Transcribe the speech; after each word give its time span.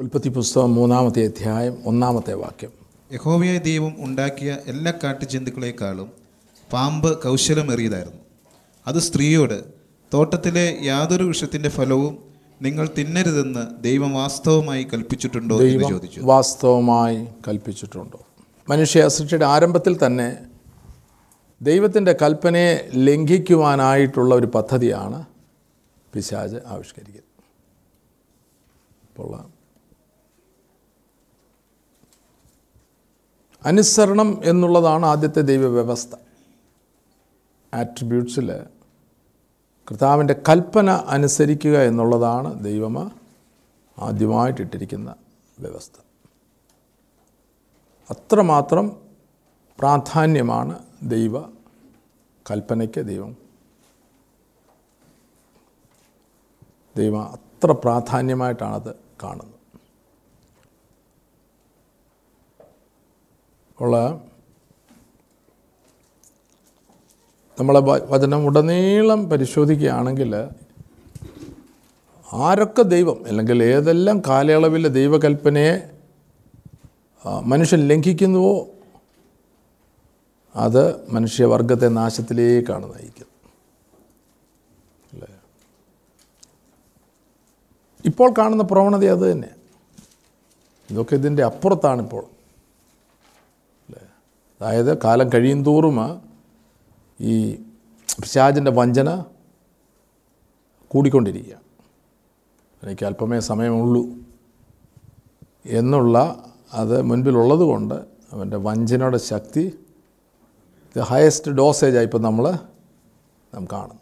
ഉൽപ്പത്തി 0.00 0.28
പുസ്തകം 0.28 0.74
മൂന്നാമത്തെ 0.74 1.24
അധ്യായം 1.24 1.82
ഒന്നാമത്തെ 1.86 2.34
വാക്യം. 2.34 2.70
യഹോവയായ 3.12 3.58
ദൈവം 3.58 3.94
ഉണ്ടാക്കിയ 3.98 4.58
എല്ലാ 4.66 4.92
കാട്ടുജന്തുക്കളെക്കാളും 5.04 6.10
പാമ്പ് 6.72 7.22
കൗശലമേറിയതായിരുന്നു. 7.22 8.18
അത് 8.86 8.98
സ്ത്രീയോട് 8.98 9.64
തോട്ടത്തിലെ 10.14 10.78
യാതൊരു 10.82 11.24
വൃക്ഷത്തിന്റെ 11.24 11.68
ഫലവും 11.68 12.18
നിങ്ങൾ 12.62 12.88
തിന്നരുതെന്ന് 12.98 13.82
ദൈവം 13.84 14.14
വാസ്തവമായി 14.14 14.82
കൽപ്പിച്ചിട്ടുണ്ടോ 14.82 15.60
എന്ന് 15.60 15.88
ചോദിച്ചു. 15.88 16.20
വാസ്തവമായി 16.20 17.28
കൽപ്പിച്ചിട്ടുണ്ടോ? 17.48 18.26
മനുഷ്യ 18.68 19.08
സൃഷ്ടിയുടെ 19.08 19.46
ആരംഭത്തിൽ 19.46 20.06
തന്നെ 20.06 20.36
ദൈവത്തിന്റെ 21.62 22.16
കൽപ്പനയെ 22.22 22.90
ലംഘിക്കുവാനായിട്ടുള്ള 22.94 24.34
ഒരു 24.34 24.46
പദ്ധതിയാണ് 24.46 25.24
പിശാജ് 26.12 26.56
ആവിഷ്കരിക്കുന്നത്. 26.66 27.24
അപ്പോൾ 29.10 29.59
അനുസരണം 33.64 34.40
എന്നുള്ളതാണ് 34.44 35.06
ആദ്യത്തെ 35.06 35.40
ദൈവവ്യവസ്ഥ. 35.40 36.16
ആട്രിബ്യൂട്ട്സിൽ 37.74 38.52
കർത്താവിന്റെ 39.90 40.42
കൽപ്പന 40.48 40.90
അനുസരിക്കുക 40.90 41.78
എന്നുള്ളതാണ് 41.78 42.64
ദൈവം 42.64 43.10
ആദ്യമായിട്ടിട്ടിരിക്കുന്ന 43.98 45.14
വ്യവസ്ഥ. 45.60 46.00
അത്രമാത്രം 48.10 48.96
പ്രാധാന്യമാണ് 49.78 50.78
ദൈവ 51.02 51.42
കൽപ്പനയ്ക്ക് 52.50 53.06
ദൈവം. 53.06 53.36
ദൈവം 56.96 57.22
അത്ര 57.22 57.72
പ്രാധാന്യമായിട്ടാണത് 57.72 58.94
കാണുന്നത്. 59.22 59.49
അപ്പോൾ 63.80 64.20
നമ്മളെ 67.60 67.80
വചനം 67.80 68.44
ഉടനീളം 68.44 69.28
പരിശോധിക്കുകയാണെങ്കിൽ 69.28 70.34
ആരൊക്കെ 72.32 72.82
ദൈവം 72.82 73.26
അല്ലെങ്കിൽ 73.26 73.62
ഏതെല്ലാം 73.62 74.22
കാലയളവിൽ 74.28 74.88
ദൈവകൽപ്പനയെ 74.88 75.90
മനുഷ്യൻ 77.44 77.88
ലംഘിക്കുന്നുവോ 77.88 78.68
അത് 80.56 81.10
മനുഷ്യവർഗത്തെ 81.10 81.88
നാശത്തിലേക്കാണ് 81.88 82.86
നയിക്കുന്നത്. 82.86 83.50
അല്ലേ? 85.12 85.40
ഇപ്പോൾ 88.04 88.34
കാണുന്ന 88.38 88.62
പ്രവണത 88.62 89.04
അത് 89.04 89.32
തന്നെ. 89.32 89.48
ഇതൊക്കെ 90.90 91.14
ഇതിന്റെ 91.14 91.42
അപ്പുറത്താണിപ്പോൾ. 91.44 92.39
അതായത് 94.60 94.92
കാലം 95.04 95.28
കഴിയും 95.34 95.60
തോറും 95.64 95.98
ഈ 97.18 97.34
പിശാചിന്റെ 98.18 98.70
വഞ്ചന 98.70 99.10
കൂടിക്കൊണ്ടിരിക്കുക. 100.90 101.56
എനിക്ക് 102.82 103.04
അല്പമേ 103.04 103.38
സമയമുള്ളൂ 103.48 104.02
എന്നുള്ള 105.72 106.16
അത് 106.72 106.96
മുൻപിലുള്ളത് 107.02 107.64
കൊണ്ട് 107.64 107.96
അവന്റെ 108.32 108.58
വഞ്ചനയുടെ 108.58 109.18
ശക്തി 109.28 109.64
ദ 110.96 111.06
ഹയസ്റ്റ് 111.10 111.52
ഡോസേജായി 111.52 112.08
ഇപ്പം 112.08 112.22
നമ്മൾ 112.22 112.44
നാം 113.52 113.64
കാണുന്നത് 113.72 113.96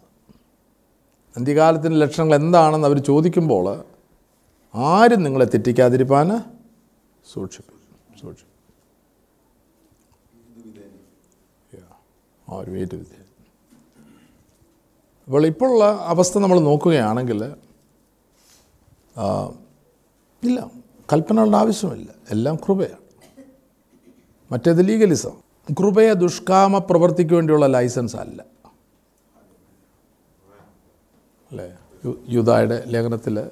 അന്ത്യകാലത്തിന്റെ 1.35 1.97
ലക്ഷണങ്ങൾ 1.97 2.35
എന്താണെന്ന് 2.35 2.87
അവർ 2.87 2.99
ചോദിക്കുമ്പോൾ 3.03 3.65
ആരും 4.73 5.21
നിങ്ങളെ 5.23 5.45
തെറ്റിക്കാതിരിപ്പാൻ 5.45 6.29
സൂക്ഷിക്കും 7.25 7.77
സൂക്ഷിക്കും 8.19 8.48
ഒരു 12.57 12.71
വെയിറ്റ് 12.71 12.95
വിദ്യ 12.95 13.15
അപ്പോൾ 15.25 15.45
ഇപ്പോഴുള്ള 15.45 15.99
അവസ്ഥ 16.01 16.37
നമ്മൾ 16.37 16.59
നോക്കുകയാണെങ്കിൽ 16.59 17.45
ഇല്ല 20.43 20.71
കൽപ്പനകളുടെ 21.13 21.57
ആവശ്യമില്ല. 21.57 22.11
എല്ലാം 22.31 22.55
കൃപയാണ്. 22.55 22.97
മറ്റേത് 24.51 24.87
ലീഗലിസം. 24.87 25.31
കൃപയെ 25.73 26.13
ദുഷ്കാമ 26.13 26.77
പ്രവർത്തിക്ക് 26.77 27.33
വേണ്ടിയുള്ള 27.33 27.67
ലൈസൻസ് 27.67 28.15
അല്ല. 28.15 28.45
അല്ലേ? 31.51 31.77
യുദായുടെ 32.29 32.83
ലേഖനത്തിൽ 32.87 33.49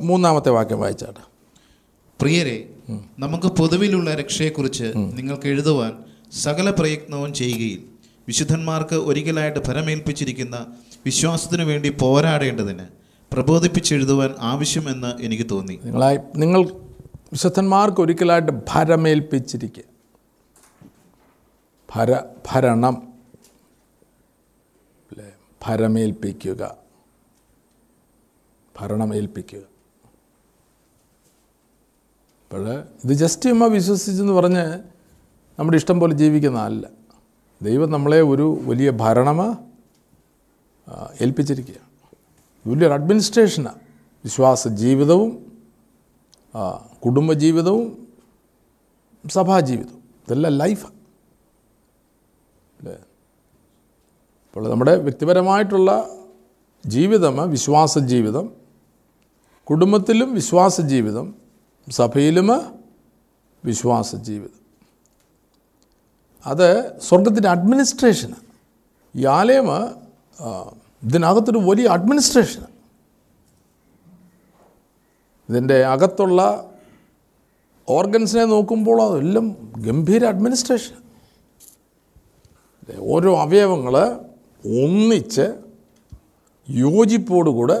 മൂന്നാമത്തെ 0.00 0.50
വാക്യം 0.50 0.80
വായിച്ചാട്ടെ. 0.80 1.20
പ്രിയരെ 2.20 2.74
നമുക്ക് 3.18 3.46
പൊതുവിലുള്ള 3.46 4.14
രക്ഷയെക്കുറിച്ച് 4.14 4.92
നിങ്ങൾക്ക് 4.96 5.46
എഴുതുവാൻ 5.46 6.04
സകല 6.32 6.70
പ്രയത്നവും 6.70 7.34
ചെയ്യുകയിൽ 7.34 7.91
വിശുദ്ധന്മാർക്ക് 8.28 8.96
ഒരിക്കലായിട്ട് 8.96 9.60
ഫലമേൽപ്പിച്ചിരിക്കുന്ന 9.60 10.66
വിശ്വാസത്തിനു 11.06 11.64
വേണ്ടി 11.64 11.88
പോരാടേണ്ടതിന് 11.88 12.86
പ്രബോധിപ്പിച്ചെഴുതുവാൻ 13.32 14.34
ആവശ്യമെന്ന് 14.38 15.22
എനിക്ക് 15.22 15.46
തോന്നി. 15.50 15.80
നിങ്ങളായി 15.84 16.18
നിങ്ങൾ 16.36 16.62
വിശുദ്ധന്മാർക്ക് 17.32 18.00
ഒരിക്കലായിട്ട് 18.00 18.52
ഭരമേൽപ്പിച്ചിരിക്കുക 18.52 19.82
ഭര 21.96 22.20
ഭരണം. 22.52 22.94
അല്ലേ 25.10 25.32
ഭരമേൽപ്പിക്കുക. 25.66 26.76
ഭരണമേൽപ്പിക്കുക. 28.80 29.62
അപ്പോൾ 32.44 32.84
ഇത് 33.04 33.12
ജസ്റ്റ് 33.12 33.50
ചുമ്മാ 33.50 33.66
വിശ്വസിച്ചെന്ന് 33.66 34.32
പറഞ്ഞ് 34.32 34.64
നമ്മുടെ 35.58 35.76
ഇഷ്ടം 35.76 36.00
പോലെ 36.00 36.14
ജീവിക്കുന്നതല്ല 36.14 37.01
ദൈവം 37.62 37.90
നമ്മളെ 37.90 38.22
ഒരു 38.22 38.58
വലിയ 38.62 38.90
ഭരണമ 38.90 39.56
ആ, 40.88 41.08
ഏൽപ്പിച്ചിരിക്കുകയാണ്. 41.20 41.88
വലിയൊരു 42.68 42.94
അഡ്മിനിസ്ട്രേഷനാണ് 42.94 43.80
വിശ്വാസ 44.24 44.68
ജീവിതവും 44.68 45.46
കുടുംബജീവിതവും 47.04 48.08
സഭാജീവിതവും. 49.28 49.96
ഇതെല്ലാം 49.96 50.58
ലൈഫാണ് 50.58 50.94
അല്ലേ? 52.78 52.92
അപ്പോൾ 54.48 54.70
നമ്മുടെ 54.70 54.96
വ്യക്തിപരമായിട്ടുള്ള 54.96 55.90
ജീവിതം 56.86 57.50
വിശ്വാസ 57.50 57.98
ജീവിതം 57.98 58.50
കുടുംബത്തിലും 59.64 60.34
വിശ്വാസ 60.34 60.80
ജീവിതം 60.80 61.34
സഭയിലും 61.90 62.48
വിശ്വാസ 63.64 64.16
ജീവിതം. 64.16 64.61
അത് 66.46 66.68
സ്വർഗത്തിന്റെ 67.00 67.48
അഡ്മിനിസ്ട്രേഷനാണ് 67.48 68.46
ഈ 69.14 69.24
ആലയം 69.24 69.68
ഇതിനകത്തൊരു 71.02 71.58
വലിയ 71.58 71.86
അഡ്മിനിസ്ട്രേഷനാണ് 71.88 72.72
ഇതിന്റെ 75.48 75.84
അകത്തുള്ള 75.84 76.40
ഓർഗൻസിനെ 77.88 78.44
നോക്കുമ്പോൾ 78.44 79.02
അതെല്ലാം 79.02 79.46
ഗംഭീര 79.76 80.24
അഡ്മിനിസ്ട്രേഷൻ 80.24 80.98
ഓരോ 83.00 83.36
അവയവങ്ങൾ 83.40 83.94
ഒന്നിച്ച് 84.64 85.46
യോജിപ്പോടുകൂടെ 86.68 87.78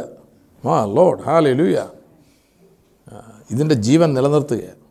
ആ 0.64 0.84
ലോഡ് 0.96 1.22
ഹാലേ 1.22 1.52
ലൂയ 1.52 1.78
ഇതിന്റെ 3.50 3.74
ജീവൻ 3.74 4.14
നിലനിർത്തുകയാണ്. 4.14 4.82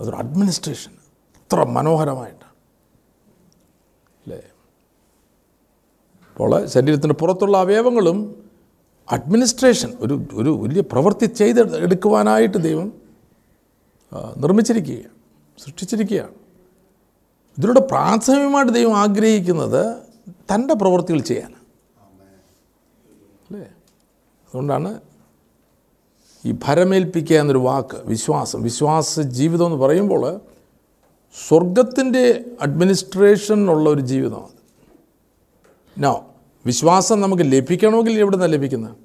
അതൊരു 0.00 0.16
അഡ്മിനിസ്ട്രേഷൻ 0.16 0.92
അത്ര 1.40 1.64
മനോഹരമായിട്ടാണ് 1.64 2.54
അല്ലേ 4.22 4.40
അപ്പോൾ 6.32 6.66
ശരീരത്തിന്റെ 6.66 7.14
പുറത്തുള്ള 7.14 7.56
അവയവങ്ങളും 7.56 8.18
അഡ്മിനിസ്ട്രേഷൻ 9.10 9.90
ഒരു 10.00 10.14
ഒരു 10.32 10.50
വലിയ 10.62 10.80
പ്രവൃത്തി 10.80 11.26
ചെയ്ത് 11.26 11.76
എടുക്കുവാനായിട്ട് 11.76 12.58
ദൈവം 12.58 12.92
നിർമ്മിച്ചിരിക്കുകയാണ് 14.36 15.12
സൃഷ്ടിച്ചിരിക്കുകയാണ്. 15.64 16.34
ഇതിലൂടെ 17.58 17.80
പ്രാഥമികമായിട്ട് 17.80 18.72
ദൈവം 18.72 18.96
ആഗ്രഹിക്കുന്നത് 18.96 19.96
തന്റെ 20.54 20.74
പ്രവൃത്തികൾ 20.74 21.20
ചെയ്യാൻ 21.20 21.52
അല്ലേ? 23.46 23.64
അതുകൊണ്ടാണ് 24.48 25.00
ഈ 26.46 26.52
ഭരമേൽപ്പിക്കുക 26.52 27.36
എന്നൊരു 27.36 27.58
വാക്ക് 27.58 27.98
വിശ്വാസം 28.04 28.62
വിശ്വാസ 28.62 29.20
ജീവിതം 29.20 29.66
എന്ന് 29.66 29.76
പറയുമ്പോൾ 29.76 30.40
സ്വർഗത്തിന്റെ 31.48 32.44
അഡ്മിനിസ്ട്രേഷനുള്ള 32.60 33.90
ഒരു 33.90 34.00
ജീവിതമാണ്. 34.00 34.61
നോ 35.98 36.34
വിശ്വാസം 36.66 37.20
നമുക്ക് 37.20 37.42
ലഭിക്കണമെങ്കിൽ 37.42 38.18
എവിടെ 38.18 38.36
നിന്നാണ് 38.36 38.52
ലഭിക്കുന്നത്? 38.52 38.96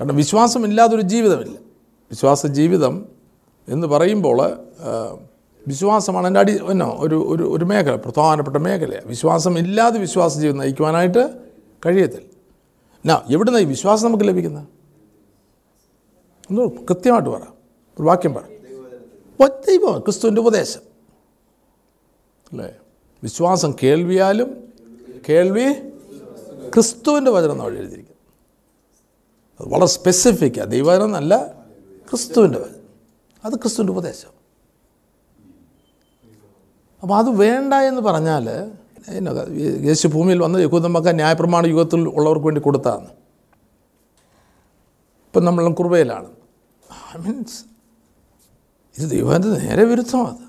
കാരണം 0.00 0.16
വിശ്വാസമില്ലാതൊരു 0.16 1.00
ജീവിതമില്ല. 1.00 1.58
വിശ്വാസ 2.10 2.46
ജീവിതം 2.46 3.08
എന്ന് 3.68 3.86
പറയുമ്പോൾ 3.86 4.58
വിശ്വാസമാണ് 5.66 6.26
എന്റെ 6.26 6.40
അടി 6.40 6.58
എന്നോ 6.70 6.96
ഒരു 7.00 7.26
ഒരു 7.28 7.42
ഒരു 7.42 7.64
മേഖല 7.64 7.94
പ്രധാനപ്പെട്ട 7.94 8.56
മേഖലയാണ്. 8.56 9.06
വിശ്വാസം 9.06 9.58
ഇല്ലാതെ 9.58 9.98
വിശ്വാസ 9.98 10.38
ജീവിതം 10.38 10.58
നയിക്കുവാനായിട്ട് 10.58 11.40
കഴിയത്തില്ല. 11.86 12.26
എന്നാ 12.96 13.22
എവിടുന്ന 13.30 13.58
ഈ 13.58 13.64
വിശ്വാസം 13.64 14.06
നമുക്ക് 14.06 14.24
ലഭിക്കുന്നത്? 14.24 14.68
ഒന്ന് 16.50 16.86
കൃത്യമായിട്ട് 16.86 17.30
പറ. 17.30 17.42
ഒരു 17.98 18.02
വാക്യം 18.02 18.34
പറ. 18.34 18.40
ദൈവം 19.68 20.00
ക്രിസ്തുവിന്റെ 20.00 20.40
ഉപദേശം. 20.40 20.80
അല്ലേ? 22.52 22.74
വിശ്വാസം 23.22 23.74
കേൾവിയാലും 23.82 24.69
കേൾവി 25.28 25.66
ക്രിസ്തുവിന്റെ 26.74 27.30
വചനം 27.30 27.52
എന്നാണ് 27.52 27.76
എഴുതിയിരിക്കുന്നത് 27.78 28.18
അത് 29.60 29.68
വളരെ 29.72 29.86
സ്പെസിഫിക്കാണ് 29.86 30.70
ദൈവവചനം 30.70 31.04
എന്നല്ല 31.04 31.34
ക്രിസ്തുവിന്റെ 32.10 32.58
വചനം. 32.58 32.84
അത് 33.44 33.54
ക്രിസ്തുവിന്റെ 33.62 33.92
ഉപദേശം. 33.92 34.32
അപ്പോൾ 37.02 37.16
അത് 37.18 37.30
വേണ്ട 37.42 37.74
എന്ന് 37.90 38.02
പറഞ്ഞാൽ 38.08 38.46
യേശു 39.88 40.06
ഭൂമിയിൽ 40.08 40.38
വന്ന 40.42 40.56
യഹൂദമ്മക്ക 40.66 41.12
ന്യായപ്രമാണ 41.20 41.66
യുഗത്തിൽ 41.66 42.00
ഉള്ളവർക്ക് 42.08 42.46
വേണ്ടി 42.46 42.60
കൊടുത്താന്ന് 42.60 43.10
ഇപ്പം 45.26 45.44
നമ്മൾ 45.44 45.72
കുർബയിലാണ്. 45.80 46.30
മീൻസ് 47.24 47.58
ഇത് 48.96 49.06
ദൈവത്തിന്റെ 49.10 49.58
നേരെ 49.66 49.84
വിരുദ്ധമാണ് 49.90 50.44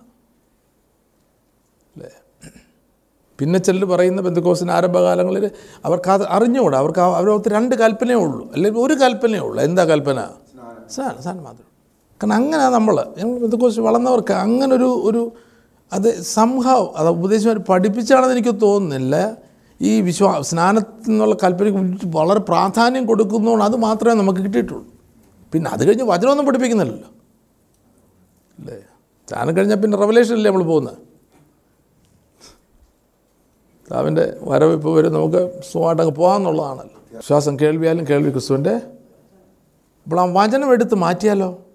അല്ലേ 1.94 2.12
പിന്നെ 3.42 3.60
ചിലർ 3.60 3.86
പറയുന്ന 3.86 4.22
ബന്ധുക്കോസിന് 4.22 4.72
ആരംഭകാലങ്ങളിൽ 4.72 5.52
അവർക്ക് 5.86 6.10
അത് 6.10 6.28
അറിഞ്ഞുകൂടാ. 6.28 6.78
അവർക്ക് 6.78 7.00
അവരകത്ത് 7.00 7.50
രണ്ട് 7.50 7.76
കൽപ്പനയേ 7.76 8.16
ഉള്ളൂ. 8.16 8.52
അല്ലെങ്കിൽ 8.54 8.80
ഒരു 8.80 8.94
കൽപ്പനയേ 8.94 9.40
ഉള്ളൂ. 9.40 9.64
എന്താ 9.64 9.84
കൽപ്പന? 9.84 10.20
സാധനം 10.90 11.22
സാധനം 11.24 11.44
മാത്രം 11.44 11.68
കാരണം 12.22 12.34
അങ്ങനെ 12.34 12.70
നമ്മൾ 12.70 12.96
ഞങ്ങൾ 13.18 13.40
ബന്ധുക്കോസ് 13.40 13.80
വളർന്നവർക്ക് 13.80 14.34
അങ്ങനെ 14.34 14.76
ഒരു 14.76 15.32
അത് 15.94 16.22
സംഭവം 16.22 16.90
അത് 16.98 17.08
ഉപദേശം 17.08 17.64
പഠിപ്പിച്ചാണെന്ന് 17.70 18.36
എനിക്ക് 18.36 18.62
തോന്നുന്നില്ല. 18.62 19.38
ഈ 19.82 20.02
വിശ്വാ 20.02 20.42
സ്നാനത്തിൽ 20.42 21.10
നിന്നുള്ള 21.12 21.36
കൽപ്പനയ്ക്ക് 21.44 22.08
വളരെ 22.18 22.40
പ്രാധാന്യം 22.40 23.06
കൊടുക്കുന്നതുകൊണ്ട് 23.06 23.66
അത് 23.66 23.76
മാത്രമേ 23.76 24.14
നമുക്ക് 24.14 24.40
കിട്ടിയിട്ടുള്ളൂ. 24.40 24.86
പിന്നെ 25.54 25.72
അത് 25.72 25.88
കഴിഞ്ഞ് 25.88 26.04
വചനമൊന്നും 26.04 26.46
പഠിപ്പിക്കുന്നില്ലല്ലോ. 26.46 27.10
അല്ലേ? 28.60 28.78
സ്നാനം 29.30 29.58
കഴിഞ്ഞാൽ 29.58 29.78
പിന്നെ 29.78 29.98
റെവലേഷനല്ലേ 29.98 30.52
നമ്മൾ 30.52 30.64
പോകുന്നത്? 30.64 31.11
കർത്താവിന്റെ 33.92 34.38
വരവ് 34.42 34.90
വരും. 34.98 35.14
നമുക്ക് 35.14 35.62
സുഖമായിട്ടങ്ങ് 35.72 36.12
പോകാമെന്നുള്ളതാണല്ലോ 36.12 37.18
വിശ്വാസം 37.18 37.60
കേൾവിയാലും 37.60 38.08
കേൾവി 38.10 38.32
ക്രിസ്തുവിന്റെ. 38.32 38.76
അപ്പോൾ 40.04 40.20
ആ 40.20 40.26
വചനം 40.26 40.72
എടുത്ത് 40.72 40.96
മാറ്റിയാലോ? 40.96 41.66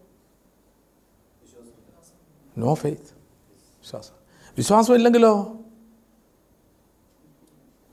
നോ 2.58 2.74
ഫെയ്ത്ത് 2.74 3.10
വിശ്വാസം. 3.82 4.14
വിശ്വാസം 4.56 4.94
ഇല്ലെങ്കിലോ? 4.94 5.32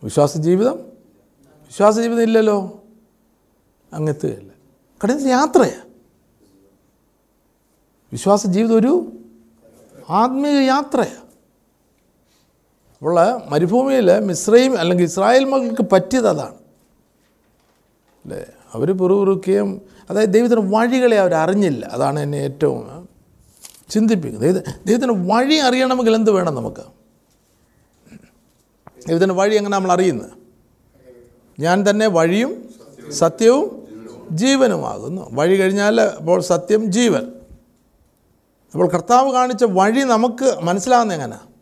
വിശ്വാസ 0.03 0.37
ജീവിതം? 0.37 0.77
വിശ്വാസ 1.67 1.95
ജീവിതം 1.99 2.21
ഇല്ലല്ലോ? 2.21 2.81
അങ്ങെത്തുകയല്ല 3.93 4.51
കഠിന 5.03 5.27
യാത്രയാണ് 5.27 5.89
വിശ്വാസ 8.11 8.47
ജീവിതം 8.47 8.77
ഒരു 8.77 8.93
ആത്മീയ 10.09 10.59
യാത്രയാണ് 10.61 11.22
അപ്പോൾ 13.03 13.41
മരുഭൂമിയിൽ 13.49 14.19
മിശ്രയും 14.19 14.79
അല്ലെങ്കിൽ 14.79 15.03
ഇസ്രായേൽ 15.03 15.43
മകൾക്ക് 15.43 15.85
പറ്റിയത് 15.91 16.27
അതാണ്. 16.27 16.55
അല്ലേ? 18.25 18.45
അവർ 18.73 18.97
പുറകുറുക്കുകയും 18.97 19.81
അതായത് 20.09 20.29
ദൈവത്തിന്റെ 20.29 20.77
വഴികളെ 20.77 21.19
അവർ 21.19 21.33
അറിഞ്ഞില്ല. 21.33 21.85
അതാണ് 21.85 22.19
എന്നെ 22.19 22.37
ഏറ്റവും 22.37 23.09
ചിന്തിപ്പിക്കുന്നത്. 23.89 24.55
ദൈവ 24.55 24.73
ദൈവത്തിന്റെ 24.85 25.35
വഴി 25.35 25.55
അറിയണമെങ്കിൽ 25.55 26.15
എന്ത് 26.15 26.31
വേണം 26.31 26.55
നമുക്ക്? 26.55 26.81
ദൈവത്തിന്റെ 29.07 29.35
വഴി 29.35 29.55
എങ്ങനെ 29.55 29.77
നമ്മൾ 29.77 29.91
അറിയുന്നത്? 29.91 30.31
ഞാൻ 31.59 31.89
തന്നെ 31.89 32.07
വഴിയും 32.07 32.69
സത്യവും 33.11 33.87
ജീവനുമാകുന്നു. 34.31 35.29
വഴി 35.33 35.55
കഴിഞ്ഞാൽ 35.55 36.01
അപ്പോൾ 36.01 36.41
സത്യം 36.41 36.91
ജീവൻ. 36.91 37.31
അപ്പോൾ 38.73 38.87
കർത്താവ് 38.87 39.31
കാണിച്ച 39.31 39.63
വഴി 39.63 39.99
നമുക്ക് 39.99 40.55
മനസ്സിലാകുന്ന 40.63 41.13
എങ്ങനെയാണ് 41.13 41.52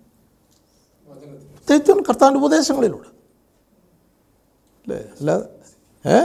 ദൈവത്തിന് 1.67 2.03
കർത്താവിന്റെ 2.09 2.39
ഉപദേശങ്ങളിലൂടെ 2.41 3.09
അല്ലേ 4.85 4.99
അല്ലാതെ 5.19 5.47
ഏ? 6.05 6.19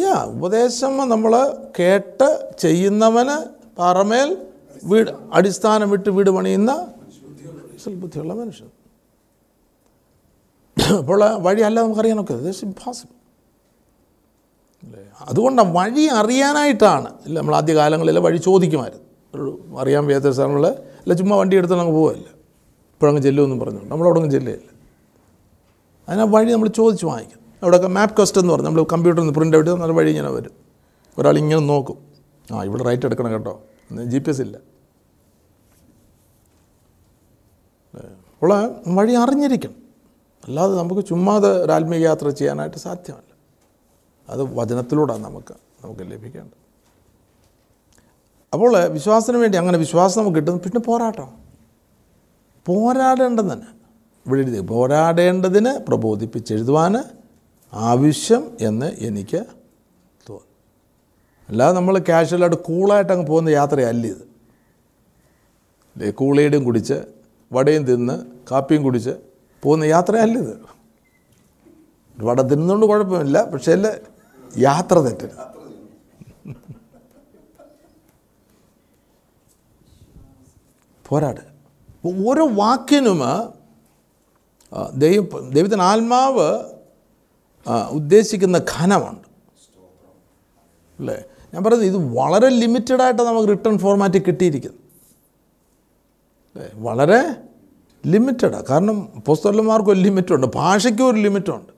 യാ 0.00 0.14
ഉപദേശം 0.34 0.94
നമ്മൾ 1.12 1.32
കേട്ട് 1.78 2.28
ചെയ്യുന്നവന് 2.62 3.36
പാറമേൽ 3.78 4.30
വീട് 4.82 5.10
അടിസ്ഥാനം 5.32 5.88
വിട്ട് 5.90 6.10
വീട് 6.16 6.30
പണിയുന്ന 6.36 6.72
ബുദ്ധിയുള്ള 8.02 8.32
മനുഷ്യൻ. 8.38 8.68
അപ്പോൾ 10.98 11.16
വഴി 11.46 11.62
അല്ല 11.68 11.78
നമുക്കറിയാനൊക്കെ 11.84 12.34
ദസ് 12.46 12.64
ഇംപോസിബിൾ 12.66 13.14
അല്ലേ? 14.82 15.02
അതുകൊണ്ടാണ് 15.30 15.72
വഴി 15.78 16.04
അറിയാനായിട്ടാണ്. 16.20 17.08
ഇല്ല 17.26 17.36
നമ്മൾ 17.40 17.54
ആദ്യ 17.60 17.74
കാലങ്ങളിൽ 17.80 18.18
വഴി 18.26 18.38
ചോദിക്കുമായിരുന്നു. 18.48 19.04
അറിയാൻ 19.82 20.02
വയ്യാത്ത 20.08 20.30
സ്ഥലങ്ങളിൽ 20.36 20.66
അല്ല 21.02 21.14
ചുമ്മാ 21.20 21.36
വണ്ടി 21.40 21.56
എടുത്ത് 21.60 21.76
നമുക്ക് 21.80 21.98
പോവല്ല? 22.00 22.26
ഇപ്പോഴങ്ങ് 22.98 23.22
ചെല്ലുമെന്ന് 23.22 23.64
പറഞ്ഞു 23.64 23.82
നമ്മളവിടെ 23.88 24.18
അങ്ങ് 24.20 24.30
ചെല്ലുകയില്ല 24.30 24.70
അതിനാ 26.08 26.24
വഴി 26.24 26.52
നമ്മൾ 26.52 26.68
ചോദിച്ച് 26.68 27.06
വാങ്ങിക്കും. 27.06 27.40
അവിടെയൊക്കെ 27.62 27.88
മാപ്പ് 27.88 28.20
കസ്റ്റ് 28.20 28.38
എന്ന് 28.40 28.52
പറഞ്ഞു. 28.52 28.66
നമ്മൾ 28.66 28.82
കമ്പ്യൂട്ടറിൽ 28.92 29.24
നിന്ന് 29.24 29.34
പ്രിന്റ് 29.34 29.56
ഔട്ട് 29.56 29.70
നല്ല 29.70 29.92
വഴി 29.92 30.10
ഇങ്ങനെ 30.10 30.30
വരും. 30.30 30.52
ഒരാൾ 31.18 31.38
ഇങ്ങനെ 31.38 31.60
നോക്കും. 31.60 31.98
ആ 32.54 32.64
ഇവിടെ 32.64 32.82
റൈറ്റ് 32.82 33.06
എടുക്കണം 33.06 33.32
കേട്ടോ. 33.32 33.62
ജി 34.04 34.18
പി 34.18 34.30
എസ് 34.30 34.40
ഇല്ല. 34.40 34.56
അപ്പോൾ 38.34 38.50
വഴി 38.86 39.14
അറിഞ്ഞിരിക്കണം. 39.14 39.76
അല്ലാതെ 40.48 40.74
നമുക്ക് 40.76 41.08
ചുമ്മാതെ 41.08 41.48
ഒരു 41.64 41.94
യാത്ര 41.94 42.28
ചെയ്യാനായിട്ട് 42.28 42.76
സാധ്യമല്ല. 42.76 43.32
അത് 44.28 44.42
വചനത്തിലൂടെയാണ് 44.42 45.24
നമുക്ക് 45.24 45.54
നമുക്ക് 45.84 46.00
ലഭിക്കേണ്ടത്. 46.00 46.58
അപ്പോൾ 48.52 48.86
വിശ്വാസത്തിന് 48.86 49.38
വേണ്ടി 49.38 49.58
അങ്ങനെ 49.58 49.78
വിശ്വാസം 49.78 50.20
നമുക്ക് 50.20 50.36
കിട്ടുന്നു. 50.36 50.60
പിന്നെ 50.60 50.80
പോരാട്ടം. 50.80 51.47
പോരാടേണ്ടത് 52.68 53.48
തന്നെ 53.52 53.68
ഇവിടെ 54.26 54.40
എഴുതി 54.42 54.60
പോരാടേണ്ടതിന് 54.70 55.72
പ്രബോധിപ്പിച്ചെഴുതുവാൻ 55.86 56.94
ആവശ്യം 57.72 58.42
എന്ന് 58.60 58.88
എനിക്ക് 59.06 59.40
തോന്നി 60.26 60.48
അല്ലാതെ 61.48 61.74
നമ്മൾ 61.78 61.96
ക്യാഷ്വലായിട്ട് 62.08 62.58
കൂളായിട്ട് 62.68 63.12
അങ്ങ് 63.14 63.26
പോകുന്ന 63.26 63.50
യാത്രയല്ല 63.56 64.04
ഇത്. 64.06 64.24
അല്ലേ 65.96 66.10
കൂളയുടെയും 66.20 66.64
കുടിച്ച് 66.64 66.96
വടയും 67.50 67.84
തിന്ന് 67.86 68.16
കാപ്പിയും 68.50 68.82
കുടിച്ച് 68.82 69.14
പോകുന്ന 69.62 69.84
യാത്രയല്ല 69.92 70.36
ഇത്. 70.44 70.54
വട 72.18 72.38
തിന്നുകൊണ്ട് 72.50 72.86
കുഴപ്പമില്ല 72.86 73.38
പക്ഷേ 73.50 73.72
അല്ല 73.76 73.88
യാത്ര 74.60 74.96
തെറ്റരുത് 75.06 75.44
പോരാടുക 81.04 81.46
ഓരോ 82.06 82.48
വാക്കിനും 82.48 83.20
ദൈവം 84.96 85.50
ദൈവത്തിന് 85.50 85.82
ആത്മാവ് 85.82 86.64
ഉദ്ദേശിക്കുന്ന 87.90 88.58
ഘനമുണ്ട്. 88.58 89.28
അല്ലേ? 90.98 91.22
ഞാൻ 91.54 91.64
പറയുന്നത് 91.64 91.88
ഇത് 91.88 92.14
വളരെ 92.16 92.48
ലിമിറ്റഡായിട്ട് 92.48 93.22
നമുക്ക് 93.22 93.48
റിട്ടേൺ 93.48 93.78
ഫോർമാറ്റ് 93.78 94.22
കിട്ടിയിരിക്കുന്നു. 94.22 94.78
അല്ലേ? 96.54 96.70
വളരെ 96.74 97.34
ലിമിറ്റഡാണ് 98.06 98.66
കാരണം 98.66 99.00
പുസ്തകന്മാർക്ക് 99.00 99.90
ഒരു 99.90 100.00
ലിമിറ്റുണ്ട് 100.00 100.46
ഭാഷയ്ക്കും 100.54 101.06
ഒരു 101.06 101.16
ലിമിറ്റുണ്ട്. 101.16 101.72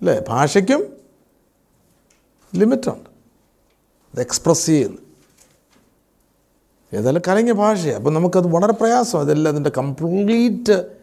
അല്ലേ? 0.00 0.20
ഭാഷയ്ക്കും 0.28 0.96
ലിമിറ്റുണ്ട്. 2.54 3.10
അത് 4.14 4.20
എക്സ്പ്രസ് 4.20 4.66
ചെയ്യുന്നു. 4.66 5.07
ഏതായാലും 6.94 7.22
കലങ്ങിയ 7.28 7.54
ഭാഷയാണ് 7.54 7.96
അപ്പം 7.96 8.14
നമുക്കത് 8.14 8.46
വളരെ 8.46 8.72
പ്രയാസം. 8.72 9.20
അതെല്ലാം 9.20 9.52
അതിന്റെ 9.52 9.70
കംപ്ലീറ്റ് 9.78 10.98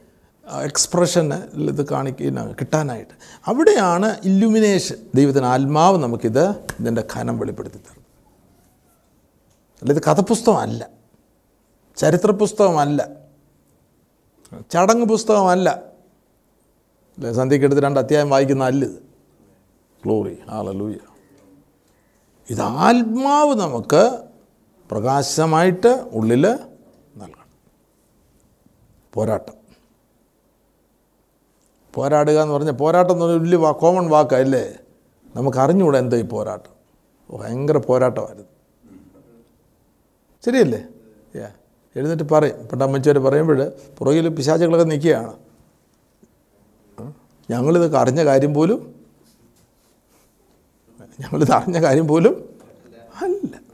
എക്സ്പ്രഷന് 0.63 1.57
ഇത് 1.59 1.89
കാണിക്കുന്ന 1.89 2.51
കിട്ടാനായിട്ട്. 2.51 3.13
അവിടെയാണ് 3.45 4.17
ഇല്ലുമിനേഷൻ 4.25 4.95
ദൈവത്തിന് 5.15 5.45
ആത്മാവ് 5.45 5.97
നമുക്കിത് 5.97 6.49
ഇതിന്റെ 6.49 7.03
ഖനം 7.13 7.39
വെളിപ്പെടുത്തി 7.39 7.75
തരുന്നത്. 7.75 8.05
അല്ല 9.81 9.93
ഇത് 9.93 10.01
കഥപുസ്തകമല്ല. 10.01 10.89
ചരിത്ര 11.97 12.31
പുസ്തകമല്ല 12.31 13.09
ചടങ്ങ് 14.71 15.05
പുസ്തകമല്ല. 15.05 15.69
അല്ലെ 17.17 17.33
സന്ധ്യക്കെടുത്ത് 17.33 17.81
രണ്ട് 17.81 17.99
അധ്യായം 17.99 18.29
വായിക്കുന്ന 18.29 18.63
അല്ലിത് 18.63 19.03
ഗ്ലോറി 20.03 20.37
ആളലൂയ 20.49 20.93
ഇത് 22.49 22.61
ആത്മാവ് 22.61 23.55
നമുക്ക് 23.55 24.19
പ്രകാശമായിട്ട് 24.91 25.87
ഉള്ളിൽ 25.87 26.47
നൽകണം. 27.17 27.47
പോരാട്ടം. 29.13 29.53
പോരാടുക 31.93 32.41
എന്ന് 32.41 32.53
പറഞ്ഞാൽ 32.53 32.73
പോരാട്ടം 32.73 33.11
എന്ന് 33.11 33.25
പറഞ്ഞാൽ 33.25 33.41
വലിയ 33.41 33.71
കോമൺ 33.71 34.09
വാക്കല്ലേ? 34.09 34.77
നമുക്ക് 35.35 35.57
അറിഞ്ഞുകൂടാ 35.57 35.99
എന്താ 35.99 36.17
ഈ 36.17 36.21
പോരാട്ടം. 36.21 36.75
ഭയങ്കര 37.37 37.77
പോരാട്ടമായിരുന്നു. 37.77 38.45
ശരിയല്ലേ? 40.45 40.87
യാ 41.35 41.51
എഴുന്നേറ്റ് 41.95 42.33
പറയും. 42.33 42.55
ഇപ്പം 42.55 42.83
അമ്മച്ചവർ 42.83 43.19
പറയുമ്പോൾ 43.19 43.71
പുറകിൽ 43.97 44.27
പിശാചുകളൊക്കെ 44.27 44.85
നിൽക്കുകയാണ്. 44.85 45.37
ഞങ്ങളിത് 47.49 47.95
അറിഞ്ഞ 47.95 48.25
കാര്യം 48.25 48.53
പോലും 48.53 48.95
ഞങ്ങളിത് 51.19 51.51
അറിഞ്ഞ 51.51 51.81
കാര്യം 51.81 52.07
പോലും 52.07 52.59
അല്ല. 53.21 53.64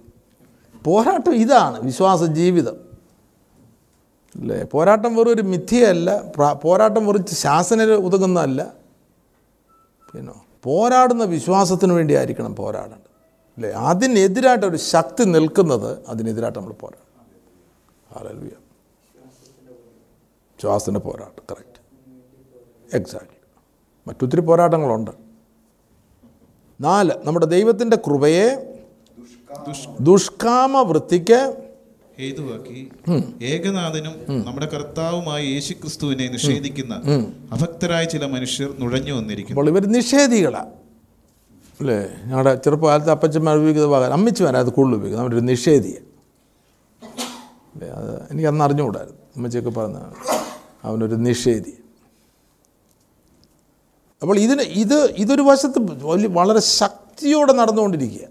പോരാട്ടം 0.85 1.35
ഇതാണ് 1.35 1.79
വിശ്വാസ 1.81 2.23
ജീവിതം. 2.23 2.75
അല്ലേ? 4.35 4.63
പോരാട്ടം 4.63 5.15
വെറും 5.15 5.31
ഒരു 5.31 5.41
മിഥ്യയല്ല 5.41 6.23
പോരാട്ടം 6.63 7.07
വെറും 7.07 7.25
ശാസന 7.25 7.83
ഉതകുന്നതല്ല 7.83 8.73
പിന്നെ 10.13 10.33
പോരാടുന്ന 10.63 11.23
വിശ്വാസത്തിന് 11.23 11.93
വേണ്ടി 11.93 12.13
ആയിരിക്കണം 12.13 12.55
പോരാടേണ്ടത്. 12.55 13.11
അല്ലേ? 13.55 13.69
അതിനെതിരായിട്ട് 13.69 14.65
ഒരു 14.65 14.77
ശക്തി 14.77 15.23
നിൽക്കുന്നത് 15.23 16.05
അതിനെതിരായിട്ട് 16.07 16.59
നമ്മൾ 16.59 16.73
പോരാടണം. 16.73 17.07
വിശ്വാസത്തിന്റെ 20.55 21.00
പോരാട്ടം 21.00 21.43
കറക്റ്റ് 21.51 21.81
എക്സാക്ട്ലി 22.97 23.38
മറ്റൊത്തിരി 24.07 24.41
പോരാട്ടങ്ങളുണ്ട്. 24.41 25.11
നാല് 26.81 27.11
നമ്മുടെ 27.25 27.45
ദൈവത്തിന്റെ 27.45 27.97
കൃപയെ 27.97 28.70
ദുഷ്കാമ 30.10 30.81
വൃത്തിക്ക് 30.81 31.39
ഹേതുവാക്കി 32.20 32.79
ഏകനാഥനും 33.51 34.15
നമ്മുടെ 34.48 34.67
കർത്താവുമായ 34.74 35.41
യേശുക്രിസ്തുവിനെ 35.53 36.25
നിഷേധിക്കുന്ന 36.27 36.93
അഭക്തരായ 37.55 38.03
ചില 38.13 38.25
മനുഷ്യർ 38.25 38.70
നുഴഞ്ഞു 38.81 39.13
വന്നിരിക്കുന്നു. 39.13 39.55
അപ്പോൾ 39.55 39.70
ഇവർ 39.72 39.86
നിഷേധികളാണ് 39.98 40.72
അല്ലേ? 41.79 41.98
ഞങ്ങളുടെ 42.25 42.55
ചെറുപ്പകാലത്ത് 42.55 43.12
അപ്പച്ചന്മാർ 43.12 43.55
ഉപയോഗിക്കുന്ന 43.58 43.89
ഭാഗം 43.96 44.13
അമ്മച്ചിമാരാണ് 44.13 44.63
അത് 44.65 44.72
കൂടുതൽ 44.74 44.96
ഉപയോഗിക്കുന്നത് 44.96 45.27
അവരൊരു 45.27 45.46
നിഷേധിയ. 45.51 45.96
അല്ലേ? 47.74 47.88
അത് 48.00 48.12
എനിക്ക് 48.31 48.50
അന്ന് 48.51 48.63
അറിഞ്ഞുകൂടായിരുന്നു. 48.67 49.22
അമ്മച്ചിയൊക്കെ 49.38 49.70
പറഞ്ഞ 49.70 49.98
അവനൊരു 50.88 51.15
നിഷേധി 51.27 51.74
അപ്പോൾ 54.22 54.38
ഇതിന് 54.39 54.62
ഇത് 54.84 54.98
ഇതൊരു 55.24 55.41
വശത്ത് 55.41 55.79
വലിയ 56.10 56.27
വളരെ 56.39 56.60
ശക്തിയോടെ 56.79 57.53
നടന്നുകൊണ്ടിരിക്കുക 57.53 58.25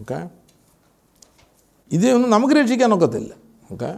ഓക്കെ 0.00 0.18
ഇതൊന്നും 1.90 2.30
നമുക്ക് 2.30 2.54
രക്ഷിക്കാൻ 2.54 2.90
ഒക്കത്തില്ല. 2.94 3.32
ഓക്കെ 3.72 3.90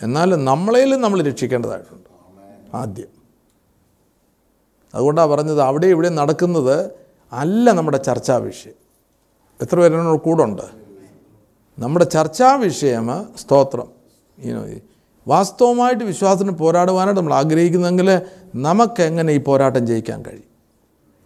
എന്നാലും 0.00 0.44
നമ്മളേലും 0.44 1.00
നമ്മൾ 1.04 1.18
രക്ഷിക്കേണ്ടതായിട്ടുണ്ട്. 1.30 2.08
ആദ്യം. 2.74 3.10
അതുകൊണ്ടാണ് 4.94 5.30
പറഞ്ഞത് 5.32 5.62
അവിടെ 5.62 5.86
ഇവിടെ 5.86 6.08
നടക്കുന്നത് 6.20 6.76
അല്ല 7.32 7.72
നമ്മുടെ 7.78 7.98
ചർച്ചാ 8.08 8.36
വിഷയം. 8.36 8.78
എത്ര 9.62 9.76
പേരുടെ 9.80 10.16
കൂടെ 10.28 10.42
ഉണ്ട് 10.48 10.66
നമ്മുടെ 11.78 12.06
ചർച്ചാ 12.14 12.48
വിഷയം 12.66 13.06
സ്തോത്രം. 13.42 13.88
ഈ 14.38 14.50
വാസ്തവമായിട്ട് 15.26 16.04
വിശ്വാസത്തിന് 16.04 16.54
പോരാടുവാനായിട്ട് 16.62 17.20
നമ്മൾ 17.20 17.34
ആഗ്രഹിക്കുന്നെങ്കിൽ 17.34 18.08
നമുക്ക് 18.68 19.02
എങ്ങനെ 19.02 19.32
ഈ 19.32 19.40
പോരാട്ടം 19.48 19.86
ജയിക്കാൻ 19.90 20.20
കഴിയും? 20.26 20.50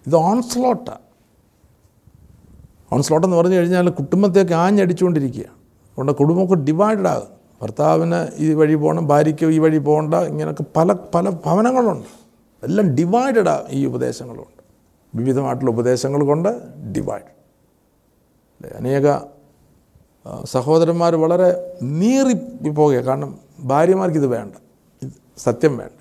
ഇത് 0.07 0.15
ഓൺസ്ലോട്ടാണ് 0.15 1.06
ഓൺസ്ലോട്ട് 2.91 3.27
എന്ന് 3.27 3.37
പറഞ്ഞു 3.37 3.55
കഴിഞ്ഞാൽ 3.55 3.89
കുടുംബത്തേക്ക് 3.89 4.53
ആഞ്ഞടിച്ചുകൊണ്ടിരിക്കുകയാണ് 4.53 5.53
അതുകൊണ്ട് 5.87 6.11
കുടുംബമൊക്കെ 6.11 6.55
ഡിവൈഡഡ് 6.55 7.07
ആകും. 7.07 7.27
ഭർത്താവിന് 7.61 8.27
ഈ 8.35 8.53
വഴി 8.53 8.75
പോകണം 8.75 9.07
ഭാര്യയ്ക്ക് 9.07 9.45
ഈ 9.45 9.59
വഴി 9.59 9.77
പോകണ്ട 9.77 10.13
ഇങ്ങനെയൊക്കെ 10.13 10.63
പല 10.75 10.95
പല 11.15 11.29
ഭവനങ്ങളുണ്ട്. 11.29 12.07
എല്ലാം 12.63 12.95
ഡിവൈഡഡ് 12.95 13.63
ഈ 13.69 13.85
ഉപദേശങ്ങളുണ്ട്. 13.85 14.63
വിവിധമായിട്ടുള്ള 15.15 15.71
ഉപദേശങ്ങൾ 15.71 16.23
കൊണ്ട് 16.23 16.49
ഡിവൈഡ് 16.91 17.31
അനേക 18.75 19.07
ആ, 20.27 20.41
സഹോദരന്മാർ 20.45 21.15
വളരെ 21.15 21.79
നീറി 21.83 22.69
പോകുക 22.69 22.95
കാരണം 22.95 23.39
ഭാര്യമാർക്ക് 23.59 24.17
ഇത് 24.17 24.27
വേണ്ട. 24.27 24.53
സത്യം 25.37 25.77
വേണ്ട. 25.77 25.91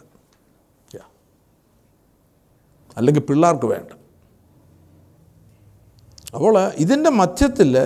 അല്ലെങ്കിൽ 2.97 3.21
പിള്ളേർക്ക് 3.21 3.67
വേണ്ട. 3.67 4.06
അപ്പോൾ 6.37 6.73
ഇതിന്റെ 6.77 7.11
മധ്യത്തിൽ 7.11 7.77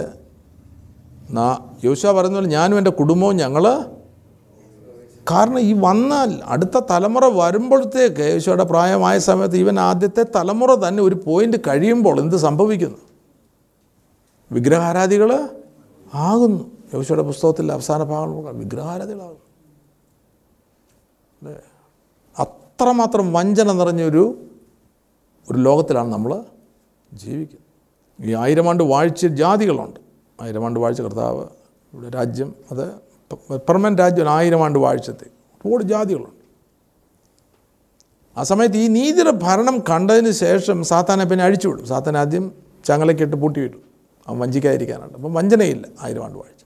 യോശ 1.84 2.06
പറയുന്ന 2.06 2.38
പോലെ 2.38 2.48
ഞാനും 2.48 2.78
എന്റെ 2.78 2.90
കുടുംബവും 2.90 3.36
ഞങ്ങൾ 3.36 3.64
കാരണം 5.30 5.60
ഈ 5.60 5.72
വന്നാൽ 5.72 6.40
അടുത്ത 6.44 6.78
തലമുറ 6.90 7.24
വരുമ്പോഴത്തേക്ക് 7.24 8.20
യേശുവയുടെ 8.20 8.64
പ്രായമായ 8.64 9.18
സമയത്ത് 9.18 9.56
ഇവൻ 9.56 9.80
ആദ്യത്തെ 9.80 10.26
തലമുറ 10.36 10.74
തന്നെ 10.74 11.02
ഒരു 11.02 11.14
പോയിന്റ് 11.26 11.56
കഴിയുമ്പോൾ 11.56 12.20
എന്ത് 12.20 12.36
സംഭവിക്കുന്നു? 12.36 12.98
വിഗ്രഹാരാധികൾ 14.52 15.48
ആകുന്നു. 16.14 16.70
യോശുയുടെ 16.94 17.22
പുസ്തകത്തിൽ 17.22 17.72
അവസാന 17.72 18.02
ഭാഗങ്ങൾ 18.02 18.52
വിഗ്രഹാരാധികളാകുന്നു. 18.52 19.44
അല്ലേ? 21.40 21.62
അത്രമാത്രം 22.38 23.32
വഞ്ചന 23.32 23.72
നിറഞ്ഞൊരു 23.72 24.38
ഒരു 25.50 25.58
ലോകത്തിലാണ് 25.58 26.12
നമ്മൾ 26.12 26.44
ജീവിക്കുന്നത്. 27.12 27.69
ഈ 28.24 28.34
ആയിരം 28.34 28.68
ആണ്ട് 28.68 28.84
വാഴ്ച 28.84 29.26
ജാതികളുണ്ട്. 29.26 30.00
ആയിരം 30.40 30.64
ആണ്ട് 30.64 30.80
വാഴ്ച 30.80 31.00
കർത്താവ് 31.00 31.44
ഇവിടെ 31.92 32.08
രാജ്യം 32.16 32.54
അത് 32.70 32.84
പെർമനന്റ് 33.68 34.02
രാജ്യം 34.02 34.28
ആയിരം 34.30 34.64
ആണ്ട് 34.64 34.78
വാഴ്ചത്തെ 34.78 35.26
ഒരുപാട് 35.64 35.84
ജാതികളുണ്ട്. 35.84 36.40
ആ 38.36 38.42
സമയത്ത് 38.42 38.76
ഈ 38.76 38.86
നീതിയുടെ 38.88 39.30
ഭരണം 39.30 39.76
കണ്ടതിന് 39.90 40.30
ശേഷം 40.30 40.84
സാത്താനെ 40.84 41.24
പിന്നെ 41.24 41.44
അഴിച്ചുവിടും 41.44 41.86
സാത്താൻ 41.86 42.16
ആദ്യം 42.16 42.52
ചങ്ങലക്കിട്ട് 42.84 43.36
പൂട്ടിവിടും 43.36 43.80
അവൻ 44.26 44.38
വഞ്ചിക്കാതിരിക്കാനുണ്ട് 44.38 45.14
അപ്പം 45.14 45.34
വഞ്ചനയില്ല 45.34 45.86
ആയിരം 46.02 46.24
ആണ്ട് 46.24 46.38
വാഴ്ച. 46.38 46.62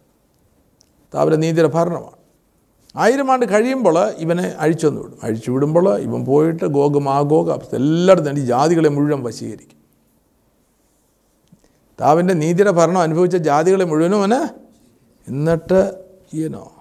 താപര 1.15 1.35
നീതിയുടെ 1.35 1.71
ഭരണമാണ്. 1.75 2.19
ആയിരം 2.97 3.33
ആണ്ട് 3.33 3.47
കഴിയുമ്പോൾ 3.47 3.97
ഇവനെ 4.19 4.47
അഴിച്ചു 4.59 4.87
വന്നു 4.87 5.01
വിടും. 5.01 5.19
അഴിച്ചു 5.23 5.51
വിടുമ്പോൾ 5.51 5.87
ഇവൻ 5.99 6.25
പോയിട്ട് 6.25 6.65
ഗോഗ് 6.65 6.99
മാഗോഗ് 6.99 7.77
എല്ലായിടത്തും 7.77 8.39
ഈ 8.39 8.45
ജാതികളെ 8.53 8.89
മുഴുവൻ 8.89 9.23
വശീകരിക്കും. 9.23 9.74
താവിന്റെ 12.01 12.35
നീതിയുടെ 12.35 12.71
ഭരണം 12.71 13.01
അനുഭവിച്ച 13.01 13.37
ജാതികളെ 13.37 13.85
മുഴുവനും 13.85 14.19
അവന് 14.19 14.49
എന്നിട്ട് 15.29 16.05
ഈനോ. 16.35 16.73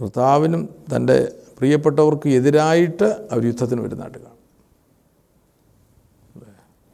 കർത്താവിനും 0.00 0.74
തന്റെ 0.96 1.32
പ്രിയപ്പെട്ടവർക്ക് 1.58 2.28
എതിരായിട്ട് 2.28 3.04
അവർ 3.04 3.46
യുദ്ധത്തിന് 3.46 3.80
വരുന്നതായിട്ട് 3.80 4.18
കാണും 4.18 4.32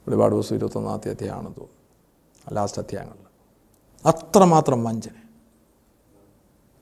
ഒരുപാട് 0.07 0.35
ദിവസം 0.35 0.55
ഇരുപത്തൊന്നാമത്തെ 0.55 1.09
അധ്യായമാണെന്ന് 1.09 1.55
തോന്നുന്നു. 1.57 2.55
ലാസ്റ്റ് 2.55 2.81
അധ്യായങ്ങളിൽ. 2.81 3.25
അത്രമാത്രം 4.05 4.83
വഞ്ചന. 4.83 5.11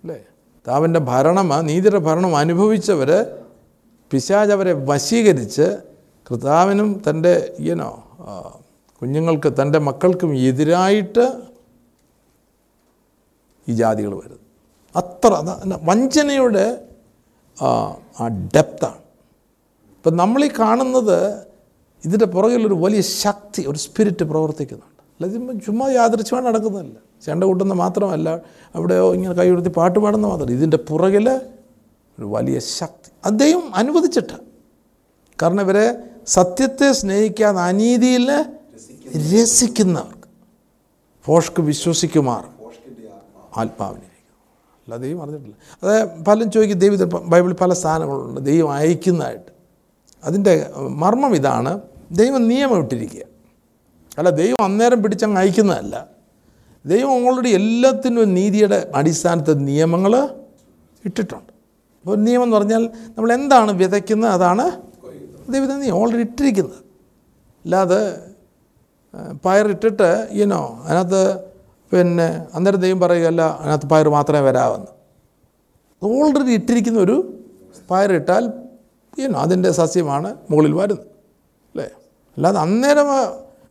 അല്ലേ? 0.04 0.26
താവിന്റെ 0.68 1.00
ഭരണം 1.00 1.66
നീതിയുടെ 1.66 1.98
ഭരണം 1.98 2.36
അനുഭവിച്ചവർ 2.36 3.40
പിശാജ് 4.12 4.52
അവരെ 4.52 4.74
വശീകരിച്ച് 4.74 5.78
കർത്താവിനും 6.32 7.02
തന്റെ 7.10 7.56
ഈനോ 7.60 8.04
കുഞ്ഞുങ്ങൾക്ക് 9.02 9.54
തന്റെ 9.62 9.80
മക്കൾക്കും 9.80 10.38
എതിരായിട്ട് 10.38 11.26
ഈ 13.70 13.74
ജാതികൾ 13.74 14.10
വരുന്നത് 14.18 14.40
അത്ര 14.96 15.34
വഞ്ചനയുടെ 15.84 16.88
ആ, 17.62 18.28
ഡെപ്താണ് 18.56 19.00
ഇപ്പം 19.98 20.18
നമ്മളീ 20.18 20.48
കാണുന്നത് 20.60 21.48
ഇതിന്റെ 22.06 22.26
പുറകിലൊരു 22.26 22.74
വലിയ 22.74 23.02
ശക്തി 23.02 23.66
ഒരു 23.68 23.78
സ്പിരിറ്റ് 23.78 24.24
പ്രവർത്തിക്കുന്നുണ്ട്. 24.24 25.04
അല്ലാതെ 25.20 25.60
ചുമ്മാ 25.66 25.90
യാദൃശ്യമായി 25.90 26.46
നടക്കുന്നതല്ല. 26.46 26.98
ചെണ്ട 27.26 27.44
കൂട്ടുന്ന 27.44 27.74
മാത്രമല്ല 27.74 28.42
അവിടെയോ 28.76 29.14
ഇങ്ങനെ 29.14 29.34
കൈ 29.34 29.50
പാട്ട് 29.70 30.00
പാടുന്ന 30.00 30.28
മാത്രം 30.28 30.52
ഇതിന്റെ 30.52 30.78
പുറകിൽ 30.78 31.30
ഒരു 32.20 32.26
വലിയ 32.26 32.60
ശക്തി. 32.60 33.12
അദ്ദേഹം 33.26 33.76
അനുവദിച്ചിട്ട്. 33.76 34.34
കാരണം 35.42 35.62
ഇവരെ 35.62 36.04
സത്യത്തെ 36.28 36.92
സ്നേഹിക്കാതെ 36.92 37.60
അനീതിയിൽ 37.62 38.30
രസിക്കുന്നവർക്ക് 39.16 40.28
ഫോഷ്ക്ക് 41.26 41.62
വിശ്വസിക്കുമാർ 41.62 42.44
ആത്മാവിനെ 43.58 44.04
അല്ല 44.84 44.98
ദൈവം 44.98 45.22
അറിഞ്ഞിട്ടില്ല. 45.22 45.56
അത് 45.84 46.24
പലരും 46.24 46.52
ചോദിക്കും 46.52 46.80
ദൈവം 46.80 47.30
ബൈബിളിൽ 47.30 47.56
പല 47.56 47.74
സ്ഥാനങ്ങളുണ്ട് 47.74 48.42
ദൈവം 48.42 48.72
അയക്കുന്നതായിട്ട്. 48.72 49.52
അതിന്റെ 50.24 50.72
മർമ്മം 50.90 51.36
ഇതാണ് 51.36 51.82
ദൈവം 52.12 52.48
നിയമം 52.48 52.78
ഇട്ടിരിക്കുക 52.78 53.24
അല്ല 54.18 54.30
ദൈവം 54.30 54.64
അന്നേരം 54.64 55.04
പിടിച്ചങ്ങ് 55.04 55.38
അയക്കുന്നതല്ല. 55.38 56.08
ദൈവം 56.86 57.28
ഓൾറെഡി 57.28 57.50
എല്ലാത്തിനും 57.50 58.34
നീതിയുടെ 58.34 58.92
അടിസ്ഥാനത്തെ 58.96 59.52
നിയമങ്ങൾ 59.52 60.30
ഇട്ടിട്ടുണ്ട്. 61.06 61.54
അപ്പോൾ 62.02 62.18
നിയമം 62.18 62.44
എന്ന് 62.44 62.58
പറഞ്ഞാൽ 62.58 62.90
നമ്മൾ 63.08 63.34
എന്താണ് 63.34 63.72
വിതയ്ക്കുന്നത്? 63.72 64.32
അതാണ് 64.32 64.82
ദൈവത്തെ 65.50 65.74
നീ 65.74 65.90
ഓൾറെഡി 65.90 66.22
ഇട്ടിരിക്കുന്നത്. 66.22 66.80
അല്ലാതെ 67.66 68.27
പയറിട്ടിട്ട് 69.46 70.10
ഈനോ 70.42 70.62
അതിനകത്ത് 70.86 71.22
പിന്നെ 71.92 72.28
അന്നേരം 72.56 72.80
ദൈവം 72.86 73.00
പറയുകയല്ല 73.00 73.44
അതിനകത്ത് 73.60 73.88
പയർ 73.94 74.08
മാത്രമേ 74.10 74.42
വരാമെന്ന് 74.48 74.92
ഓൾറെഡി 76.02 76.52
ഇട്ടിരിക്കുന്ന 76.60 77.00
ഒരു 77.00 77.16
പയറിട്ടാൽ 77.90 78.44
ഈനോ 79.18 79.38
അതിന്റെ 79.40 79.70
സസ്യമാണ് 79.72 80.30
മുകളിൽ 80.52 80.74
വരുന്നത്. 80.80 81.06
അല്ലേ? 81.76 81.88
അല്ലാതെ 82.38 82.60
അന്നേരം 82.66 83.10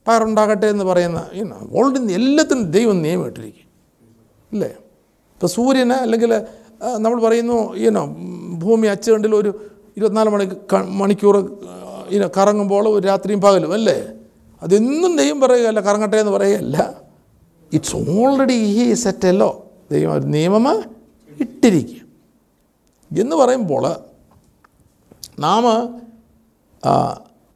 പയറുണ്ടാകട്ടെ 0.07 0.67
എന്ന് 0.75 0.85
പറയുന്ന 0.85 1.21
ഈനോ 1.41 1.57
ഓൾറെഡി 1.77 2.15
എല്ലാത്തിനും 2.19 2.65
ദൈവം 2.77 2.99
നിയമം 3.05 3.27
ഇട്ടിരിക്കും 3.31 3.67
അല്ലേ? 4.53 4.71
ഇപ്പോൾ 5.37 5.51
സൂര്യന് 5.57 5.97
അല്ലെങ്കിൽ 6.05 6.33
നമ്മൾ 7.05 7.19
പറയുന്നു 7.27 7.59
ഈനോ 7.85 8.03
ഭൂമി 8.65 8.87
അച്ചുകണ്ടിൽ 8.95 9.33
ഒരു 9.41 9.51
ഇരുപത്തിനാല് 9.97 10.31
മണി 10.35 10.47
മണിക്കൂർ 11.03 11.37
ഇനോ 12.17 12.27
കറങ്ങുമ്പോൾ 12.37 12.85
ഒരു 12.97 13.05
രാത്രിയും 13.11 13.41
പകലും 13.47 13.73
അല്ലേ? 13.79 13.97
അതെന്നും 14.63 15.17
ദൈവം 15.17 15.41
പറയുകയല്ല 15.41 15.81
കറങ്ങട്ടെ 15.81 16.17
എന്ന് 16.17 16.33
പറയുകയല്ല. 16.33 16.95
ഇറ്റ്സ് 17.73 17.97
ഓൾറെഡി 17.97 18.59
ഹി 18.77 18.95
സെറ്റ് 18.95 19.29
അല്ലോ 19.29 19.71
ദൈവം 19.91 20.13
ഒരു 20.13 20.27
നിയമം 20.27 20.67
ഇട്ടിരിക്കുക. 21.41 22.03
എന്ന് 23.19 23.37
പറയുമ്പോൾ 23.37 23.85
നാം 25.39 25.65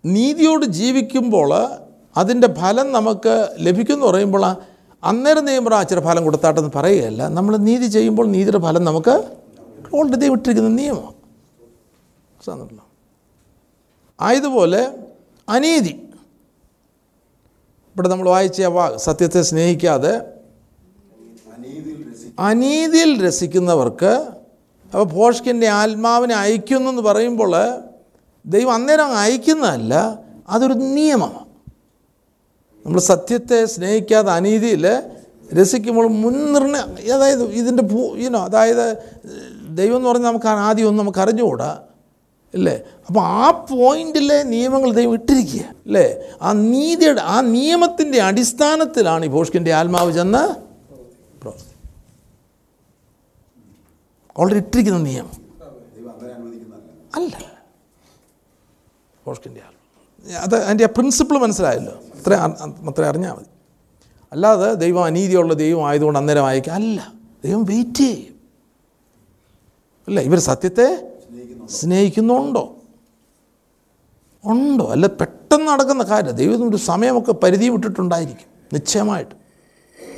നീതിയോട് 0.04 0.64
ജീവിക്കുമ്പോൾ 0.64 1.50
അതിന്റെ 2.16 2.54
ഫലം 2.54 2.92
നമുക്ക് 2.92 3.49
ലഭിക്കുമെന്ന് 3.59 4.07
പറയുമ്പോൾ 4.07 4.45
അന്നേരം 5.04 5.45
നിയമം 5.45 5.80
ഇച്ചിരി 5.80 6.00
ഫലം 6.00 6.25
കൊടുത്താട്ടെന്ന് 6.25 6.71
പറയുകയല്ല. 6.75 7.28
നമ്മൾ 7.28 7.57
നീതി 7.57 7.87
ചെയ്യുമ്പോൾ 7.87 8.26
നീതിയുടെ 8.26 8.59
ഫലം 8.59 8.85
നമുക്ക് 8.85 9.14
ഓൾറെഡി 9.95 10.16
ദൈവം 10.16 10.33
ഇട്ടിരിക്കുന്ന 10.33 10.69
നിയമം. 10.69 11.14
ആയതുപോലെ 14.21 14.99
അനീതി. 15.49 16.10
ഇവിടെ 17.97 18.09
നമ്മൾ 18.09 18.28
വായിച്ച 18.28 18.62
സത്യത്തെ 18.97 19.42
സ്നേഹിക്കാതെ 19.42 20.12
അനീതിയിൽ 22.38 23.26
രസിക്കുന്നവർക്ക് 23.26 24.12
അപ്പോൾ 24.92 25.04
പോഷ്കിന്റെ 25.04 25.68
ആത്മാവിനെ 25.68 26.35
അയക്കുന്നു 26.35 26.90
എന്ന് 26.90 27.02
പറയുമ്പോൾ 27.02 27.52
ദൈവം 28.47 28.75
അന്നേരം 28.75 29.16
അയക്കുന്നതല്ല 29.16 29.94
അതൊരു 30.49 30.73
നിയമമാണ്. 30.73 31.47
നമ്മൾ 32.87 33.00
സത്യത്തെ 33.00 33.64
സ്നേഹിക്കാതെ 33.64 34.30
അനീതിയിൽ 34.32 34.87
രസിക്കുമ്പോൾ 35.61 36.09
മുൻനിർണയം 36.09 37.14
അതായത് 37.14 37.44
ഇതിന്റെ 37.44 37.82
ഭൂ 37.82 38.14
ഇനോ 38.16 38.40
അതായത് 38.44 38.87
ദൈവം 39.68 39.97
എന്ന് 39.97 40.09
പറഞ്ഞാൽ 40.09 40.28
നമുക്ക് 40.28 40.47
ആദ്യമൊന്നും 40.47 41.02
നമുക്ക് 41.04 41.18
അറിഞ്ഞുകൂടാ. 41.18 41.70
അല്ലേ 42.54 42.83
അപ്പോൾ 43.09 43.21
ആ 43.21 43.50
പോയിന്റിലെ 43.50 44.42
നിയമങ്ങൾ 44.42 44.92
ദൈവം 44.92 45.14
ഇട്ടിരിക്കുക 45.14 45.61
അല്ലേ 45.61 46.07
ആ 46.42 46.52
നീതിയുടെ 46.52 47.21
ആ 47.21 47.40
നിയമത്തിന്റെ 47.40 48.21
അടിസ്ഥാനത്തിലാണ് 48.21 49.25
ഈ 49.25 49.28
ഭോഷ്കിന്റെ 49.28 49.73
ആത്മാവ് 49.73 50.12
ചെന്ന് 50.12 50.42
പ്രവർത്തി 51.42 51.75
ഓൾറെഡി 54.37 54.59
ഇട്ടിരിക്കുന്ന 54.59 54.99
നിയമം. 54.99 55.37
അല്ല 57.16 57.35
ഭോഷ്കിന്റെ 59.26 59.61
ആത്മാവ്. 59.61 60.37
അത് 60.37 60.64
അതിന്റെ 60.64 60.85
ആ 60.85 60.88
പ്രിൻസിപ്പിൾ 60.97 61.38
മനസ്സിലായല്ലോ. 61.38 61.92
അത്ര 62.19 62.33
അത്ര 62.88 63.04
അറിഞ്ഞാൽ 63.04 63.33
മതി. 63.33 63.47
അല്ലാതെ 64.33 64.75
ദൈവം 64.75 65.04
അനീതിയുള്ള 65.04 65.54
ദൈവം 65.54 65.88
ആയതുകൊണ്ട് 65.88 66.19
അന്നേരം 66.19 66.47
അയക്കുക 66.47 66.73
അല്ല. 66.73 67.12
ദൈവം 67.45 67.64
വെയിറ്റ് 67.64 67.95
ചെയ്യും. 67.95 68.37
അല്ല 70.09 70.21
ഇവർ 70.21 70.38
സത്യത്തെ 70.38 71.10
സ്നേഹിക്കുന്നുണ്ടോ? 71.71 72.77
ഉണ്ടോ? 74.45 74.85
അല്ല 74.85 75.07
പെട്ടെന്ന് 75.07 75.67
നടക്കുന്ന 75.69 76.03
കാര്യം. 76.03 76.31
ദൈവത്തിന് 76.31 76.69
ഒരു 76.69 76.77
സമയമൊക്കെ 76.77 77.33
പരിധി 77.33 77.69
വിട്ടിട്ടുണ്ടായിരിക്കും 77.69 78.49
നിശ്ചയമായിട്ട്. 78.73 79.35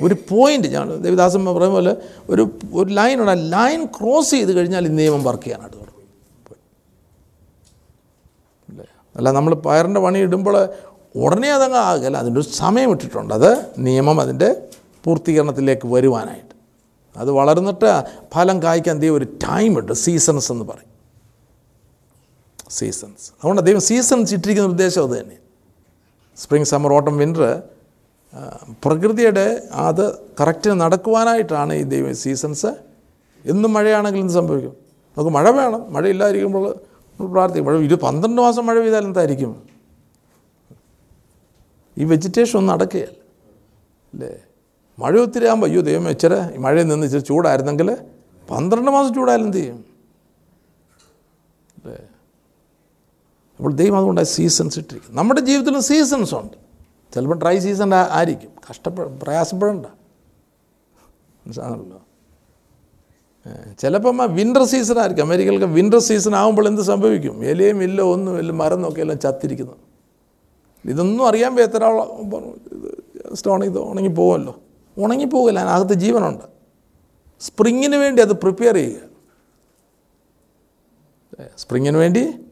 ഒരു 0.01 0.15
പോയിന്റ് 0.29 0.67
ഞാൻ 0.67 1.01
ദേവിദാസൻ 1.01 1.45
പറയുന്ന 1.45 1.69
പോലെ 1.69 1.97
ഒരു 2.29 2.51
ഒരു 2.73 2.93
ലൈൻ 2.93 3.29
ആ 3.29 3.33
ലൈൻ 3.33 3.85
ക്രോസ് 3.85 4.31
ചെയ്ത് 4.31 4.51
കഴിഞ്ഞാൽ 4.51 4.85
ഈ 4.85 4.87
നിയമം 4.87 5.23
വർക്ക് 5.23 5.43
ചെയ്യാനായിട്ട് 5.43 5.77
തുടങ്ങും 5.77 5.93
അല്ലേ? 9.15 9.31
നമ്മൾ 9.31 9.53
പയറിന്റെ 9.55 9.99
പണി 9.99 10.19
ഇടുമ്പോൾ 10.19 10.69
ഉടനെ 11.15 11.51
അതങ്ങ് 11.51 11.77
ആകില്ല 11.77 12.17
അതിന്റെ 12.17 12.39
ഒരു 12.39 12.47
സമയം 12.47 12.91
ഇട്ടിട്ടുണ്ട്. 12.91 13.33
അത് 13.33 13.65
നിയമം 13.77 14.21
അതിന്റെ 14.21 14.67
പൂർത്തീകരണത്തിലേക്ക് 15.03 15.87
വരുവാനായിട്ട്. 15.87 16.55
അത് 17.17 17.31
വളർന്നിട്ട് 17.31 18.03
ഫലം 18.33 18.63
കായ്ക്കാൻ 18.63 18.99
ദൈവം 18.99 19.15
ഒരു 19.15 19.25
ടൈം 19.25 19.77
ഇട്ട് 19.77 19.93
സീസൺസ് 19.93 20.51
എന്ന് 20.51 20.65
പറയും. 20.65 20.92
സീസൺസ്. 22.69 23.31
അതുകൊണ്ട് 23.31 23.61
ദൈവം 23.61 23.81
സീസൺസ് 23.81 24.33
ഇട്ടിരിക്കുന്ന 24.33 24.69
ഉദ്ദേശം 24.69 25.03
അത് 25.03 25.21
തന്നെ. 25.21 25.37
സ്പ്രിങ് 26.37 26.65
സമ്മർ 26.65 26.93
ഓട്ടം 26.93 27.17
വിന്റർ 27.17 27.63
പ്രകൃതിയുടെ 28.85 29.67
അത് 29.71 30.17
കറക്റ്റിന് 30.17 30.81
നടക്കുവാനായിട്ടാണ് 30.81 31.73
ഈ 31.73 31.83
ദൈവം 31.83 32.15
സീസൺസ്. 32.15 32.65
എന്നും 33.45 33.73
മഴയാണെങ്കിൽ 33.73 34.19
എന്ത് 34.19 34.33
സംഭവിക്കും? 34.33 34.71
നമുക്ക് 35.17 35.29
മഴ 35.29 35.49
വേണം. 35.49 35.93
മഴയില്ലാതിരിക്കുമ്പോൾ 35.93 36.73
നമ്മൾ 36.75 37.31
പ്രാർത്ഥിക്കും. 37.31 37.73
മഴ 37.73 37.77
ഇരു 37.77 37.95
പന്ത്രണ്ട് 37.95 38.41
മാസം 38.41 38.65
മഴ 38.65 38.79
പെയ്താൽ 38.79 39.03
എന്തായിരിക്കും? 39.03 39.63
ഈ 41.97 42.03
വെജിറ്റേഷൻ 42.03 42.59
ഒന്നും 42.59 42.73
നടക്കുകയല്ല. 42.73 43.13
അല്ലേ? 44.13 44.39
മഴ 44.99 45.19
ഒത്തിരി 45.19 45.45
ആകുമ്പോൾ 45.45 45.67
അയ്യോ 45.67 45.81
ദൈവം 45.81 46.09
ഇച്ചിരി 46.09 46.57
മഴയിൽ 46.57 46.87
നിന്ന് 46.87 47.05
ഇച്ചിരി 47.05 47.23
ചൂടായിരുന്നെങ്കിൽ 47.23 47.97
പന്ത്രണ്ട് 48.51 48.91
മാസം 48.91 49.13
ചൂടായാലും 49.13 49.45
എന്ത് 49.45 49.57
ചെയ്യും? 49.57 49.85
അല്ലേ? 51.85 52.07
അപ്പോൾ 53.63 53.75
ദൈവം 53.75 53.97
അതുകൊണ്ട് 53.97 54.21
സീസൺസ് 54.21 54.79
ഇട്ടിരിക്കും 54.79 55.15
നമ്മുടെ 55.15 55.39
ജീവിതത്തിലും 55.39 55.81
സീസൺസ് 55.81 56.35
ഉണ്ട്. 56.35 56.57
ചിലപ്പോൾ 57.15 57.37
ഡ്രൈ 57.37 57.59
സീസൺ 57.59 57.95
ആയിരിക്കും. 57.95 58.51
കഷ്ടപ്പെട 58.69 59.07
പ്രയാസപ്പെടണ്ട. 59.23 59.85
മനസ്സിലാണല്ലോ 61.45 62.01
ചിലപ്പം 63.79 64.35
വിന്റർ 64.35 64.63
സീസൺ 64.63 64.99
ആയിരിക്കും. 64.99 65.23
അമേരിക്കയിലൊക്കെ 65.23 65.65
വിന്റർ 65.65 65.99
സീസൺ 65.99 66.35
ആകുമ്പോൾ 66.35 66.67
എന്ത് 66.67 66.81
സംഭവിക്കും? 66.81 67.43
ഇലയും 67.43 67.83
ഇല്ല 67.83 68.01
ഒന്നും 68.01 68.39
ഇല്ല 68.39 68.51
മരം 68.51 68.81
നോക്കി 68.81 68.99
എല്ലാം 68.99 69.19
ചത്തിരിക്കുന്നു. 69.19 69.73
ഇതൊന്നും 70.85 71.27
അറിയാൻ 71.27 71.55
ഉണങ്ങി 71.55 73.65
ഇത് 73.65 73.77
ഉണങ്ങി 73.77 74.09
പോകുമല്ലോ 74.09 74.59
ഉണങ്ങി 74.97 75.25
പോകില്ല 75.25 75.59
അതിനകത്ത് 75.59 75.93
ജീവനുണ്ട്. 75.93 76.43
സ്പ്രിങ്ങിന് 77.41 77.95
വേണ്ടി 77.95 78.21
അത് 78.21 78.33
പ്രിപ്പയർ 78.33 78.75
ചെയ്യുക. 78.75 78.99
സ്പ്രിങ്ങിന് 81.57 81.97
വേണ്ടി 81.97 82.42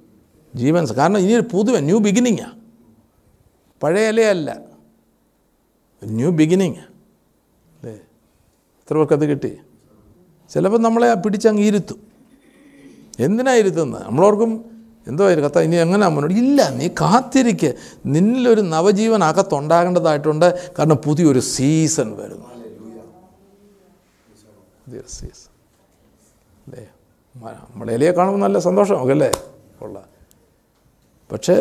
ജീവൻ 0.55 0.85
കാരണം 0.99 1.17
ഇനിയൊരു 1.17 1.45
പുതുവ 1.51 1.79
ന്യൂ 1.79 1.97
ബിഗിനിങ്ങാണ് 2.05 2.55
പഴയ 3.83 4.09
ഇലയല്ല. 4.09 4.49
ന്യൂ 6.01 6.29
ബിഗിനിങ് 6.39 6.81
അല്ലേ? 7.75 7.93
എത്ര 8.81 8.93
പേർക്കത് 8.97 9.25
കിട്ടി? 9.31 9.51
ചിലപ്പോൾ 10.51 10.79
നമ്മളെ 10.87 11.13
പിടിച്ചങ്ങ് 11.13 11.61
ഇരുത്തും. 11.61 11.99
എന്തിനാ 13.19 13.53
ഇരുത്തുന്നത് 13.53 14.03
നമ്മളോർക്കും 14.07 14.51
എന്തോ 15.07 15.23
കത്ത 15.45 15.59
ഇനി 15.59 15.75
എങ്ങനെ 15.75 16.07
മുന്നോട്ട്? 16.07 16.35
ഇല്ല 16.39 16.69
നീ 16.69 16.87
കാത്തിരിക്കുക 17.01 17.71
നിന്നിലൊരു 18.05 18.61
നവജീവൻ 18.61 19.23
അകത്തുണ്ടാകേണ്ടതായിട്ടുണ്ട്. 19.23 20.47
കാരണം 20.79 20.97
പുതിയൊരു 21.05 21.39
സീസൺ 21.39 22.09
വരുന്നു. 22.17 22.47
പുതിയൊരു 24.85 25.07
സീസൺ 25.07 25.51
അല്ലേ? 26.65 26.83
നമ്മളെ 27.73 27.93
ഇലയെ 27.93 28.11
കാണുമ്പോൾ 28.11 28.39
നല്ല 28.39 28.59
സന്തോഷമൊക്കെ 28.59 29.13
അല്ലേ? 29.17 29.31
ഉള്ള 29.81 29.97
പക്ഷേ 31.31 31.55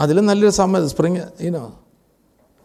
അതിലും 0.00 0.26
നല്ലൊരു 0.26 0.52
സമയം 0.52 0.88
സ്പ്രിങ് 0.88 1.22
ഈനോ 1.40 1.80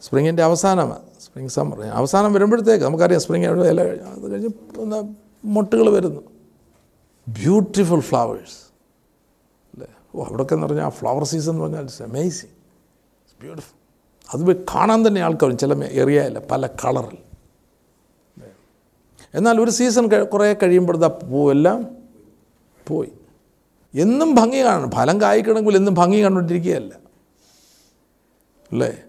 സ്പ്രിങ്ങിന്റെ 0.02 0.42
അവസാനമാണ് 0.42 1.02
സ്പ്രിങ് 1.20 1.48
സമ്മർ 1.48 1.80
അവസാനം 1.82 2.32
വരുമ്പോഴത്തേക്ക് 2.32 2.84
നമുക്കറിയാം 2.84 3.20
സ്പ്രിങ് 3.20 3.44
ഇല 3.44 3.82
കഴിഞ്ഞ്. 3.82 4.06
അത് 4.06 4.32
കഴിഞ്ഞ് 4.32 5.14
മുട്ടുകൾ 5.44 5.90
വരുന്നു. 5.90 6.20
ബ്യൂട്ടിഫുൾ 7.28 8.00
ഫ്ലവേഴ്സ് 8.00 8.58
അല്ലേ? 9.74 9.88
ഓ 10.14 10.24
അവിടെയൊക്കെ 10.24 10.54
എന്ന് 10.54 10.66
പറഞ്ഞാൽ 10.66 10.84
ആ 10.84 10.88
ഫ്ലവർ 10.88 11.24
സീസൺ 11.24 11.50
എന്ന് 11.50 11.62
പറഞ്ഞാൽ 11.62 11.80
ഇറ്റ്സ് 11.80 12.02
അമേസിങ് 12.02 12.52
ഇറ്റ്സ് 13.22 13.36
ബ്യൂട്ടിഫുൾ 13.40 13.74
അത് 14.34 14.66
കാണാൻ 14.74 15.06
തന്നെ 15.06 15.20
ആൾക്കാരും 15.20 15.58
ചില 15.58 15.84
ഏരിയയില്ല 15.84 16.38
പല 16.50 16.66
കളറിൽ 16.66 17.18
എന്നാൽ 19.34 19.60
ഒരു 19.60 19.70
സീസൺ 19.70 20.24
കുറേ 20.24 20.52
കഴിയുമ്പോഴത്തെ 20.52 21.06
പൂവെല്ലാം 21.06 21.96
പോയി. 22.88 23.12
എന്നും 23.94 24.34
ഭംഗി 24.34 24.64
കാണണം. 24.64 24.90
ഫലം 24.90 25.20
കായ്ക്കണമെങ്കിൽ 25.20 25.76
എന്നും 25.76 25.94
ഭംഗി 25.94 26.24
കണ്ടുകൊണ്ടിരിക്കുകയല്ല. 26.24 26.94
അല്ലേ? 28.72 29.02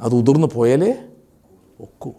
അത് 0.00 0.14
ഉതിർന്നു 0.14 0.46
പോയാലേ 0.46 1.08
ഒക്കൂ? 1.80 2.12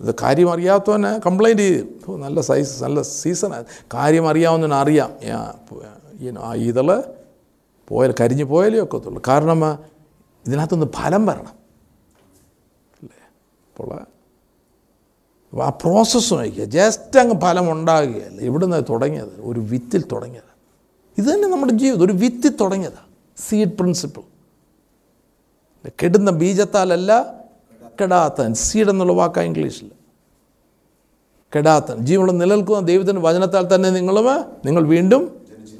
ഇത് 0.00 0.14
കാര്യം 0.22 0.52
അറിയാത്തവനെ 0.52 1.18
കംപ്ലൈന്റ് 1.18 1.62
ചെയ്യും. 1.62 2.20
നല്ല 2.20 2.40
സൈസ് 2.40 2.82
നല്ല 2.82 3.02
സീസണാണ് 3.02 3.64
കാര്യം 3.94 4.28
അറിയാവുന്നവന് 4.28 4.74
അറിയാം. 4.74 5.18
ആ, 6.40 6.54
ഇതൾ 6.54 7.04
പോയാൽ 7.88 8.14
കരിഞ്ഞു 8.20 8.44
പോയാലേ 8.44 8.78
ഒക്കത്തുള്ളൂ. 8.80 9.22
കാരണം 9.28 9.74
ഇതിനകത്തൊന്ന് 10.46 10.86
ഫലം 10.86 11.26
വരണം. 11.26 11.54
അല്ലേ? 13.02 13.16
അപ്പോൾ 13.68 14.15
ആ 15.62 15.68
പ്രോസസ്സ് 15.68 16.34
നോക്കുക 16.34 16.64
ജസ്റ്റ് 16.64 17.20
അങ്ങ് 17.20 17.40
ഫലം 17.40 17.72
ഉണ്ടാകുകയല്ല 17.72 18.40
ഇവിടുന്ന് 18.40 18.82
തുടങ്ങിയത്. 18.90 19.40
ഒരു 19.40 19.60
വിത്തിൽ 19.60 20.04
തുടങ്ങിയത്. 20.12 20.50
ഇത് 21.18 21.34
തന്നെ 21.34 21.48
നമ്മുടെ 21.48 21.72
ജീവിതം. 21.72 22.04
ഒരു 22.04 22.12
വിത്തിൽ 22.12 22.56
തുടങ്ങിയതാണ് 22.56 23.06
സീഡ് 23.36 23.72
പ്രിൻസിപ്പിൾ 23.72 24.22
കെടുന്ന 26.02 26.30
ബീജത്താലല്ല 26.30 27.34
കെടാത്തൻ 28.00 28.54
സീഡ് 28.54 28.90
എന്നുള്ള 28.90 29.12
വാക്ക 29.12 29.38
ഇംഗ്ലീഷിൽ 29.38 29.90
കെടാത്തൻ 31.56 31.98
ജീവനുള്ള 31.98 32.32
നിലനിൽക്കുന്ന 32.32 32.86
ദൈവത്തിന്റെ 32.86 33.22
വചനത്താൽ 33.22 33.74
തന്നെ 33.74 33.90
നിങ്ങളും 33.90 34.26
നിങ്ങൾ 34.64 34.86
വീണ്ടും 34.86 35.36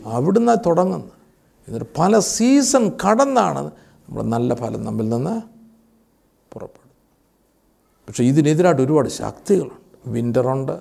അവിടുന്ന് 0.07 0.57
തുടങ്ങുന്നു. 0.67 1.13
എന്നിട്ട് 1.69 1.87
പല 1.99 2.19
സീസൺ 2.19 2.93
കടന്നാണ് 3.05 3.59
നമ്മൾ 3.59 4.23
നല്ല 4.23 4.55
ഫലം 4.55 4.85
നമ്മിൽ 4.85 5.09
നിന്ന് 5.09 5.56
പക്ഷേ 8.09 8.25
ഇതിനെതിരായിട്ട് 8.25 8.83
ഒരുപാട് 8.83 9.09
ശക്തികളുണ്ട്. 9.09 9.75
വിന്ററുണ്ട് 10.07 10.81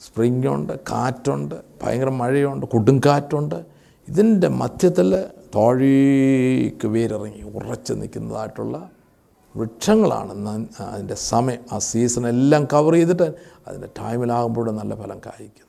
സ്പ്രിങ്ങുണ്ട് 0.00 0.72
കാറ്റുണ്ട് 0.90 1.54
ഭയങ്കര 1.82 2.08
മഴയുണ്ട് 2.08 2.66
കൊടുങ്കാറ്റുണ്ട് 2.66 3.64
ഇതിന്റെ 4.08 4.48
മധ്യത്തിൽ 4.48 5.10
താഴേക്ക് 5.56 6.86
വേരിറങ്ങി 6.86 7.42
ഉറച്ചു 7.42 7.92
നിൽക്കുന്നതായിട്ടുള്ള 7.92 8.90
വൃക്ഷങ്ങളാണ് 9.56 10.32
അതിന്റെ 10.80 11.14
സമയം 11.14 11.58
ആ 11.72 11.78
സീസൺ 11.78 12.26
എല്ലാം 12.26 12.64
കവർ 12.64 12.92
ചെയ്തിട്ട് 12.92 13.34
അതിന്റെ 13.66 13.88
ടൈമിലാകുമ്പോഴും 13.98 14.76
നല്ല 14.76 14.94
ഫലം 14.94 15.20
കായ്ക്കുന്നത് 15.26 15.68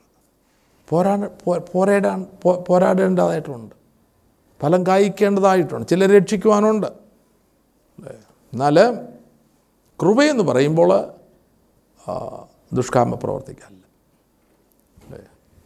പോരാ 0.88 1.28
പോരാടാൻ 1.72 2.26
പോരാടേണ്ടതായിട്ടുണ്ട്. 2.68 3.74
ഫലം 4.62 4.86
കായ്ക്കേണ്ടതായിട്ടുണ്ട്. 4.86 5.88
ചിലർ 5.88 6.10
രക്ഷിക്കുവാനുണ്ട്? 6.10 6.86
എന്നാൽ 8.52 8.76
കൃപയെന്ന് 10.00 10.44
പറയുമ്പോൾ 10.44 10.90
ദുഷ്കാമ 12.72 13.14
പ്രവർത്തിക്കല്ല 13.14 13.72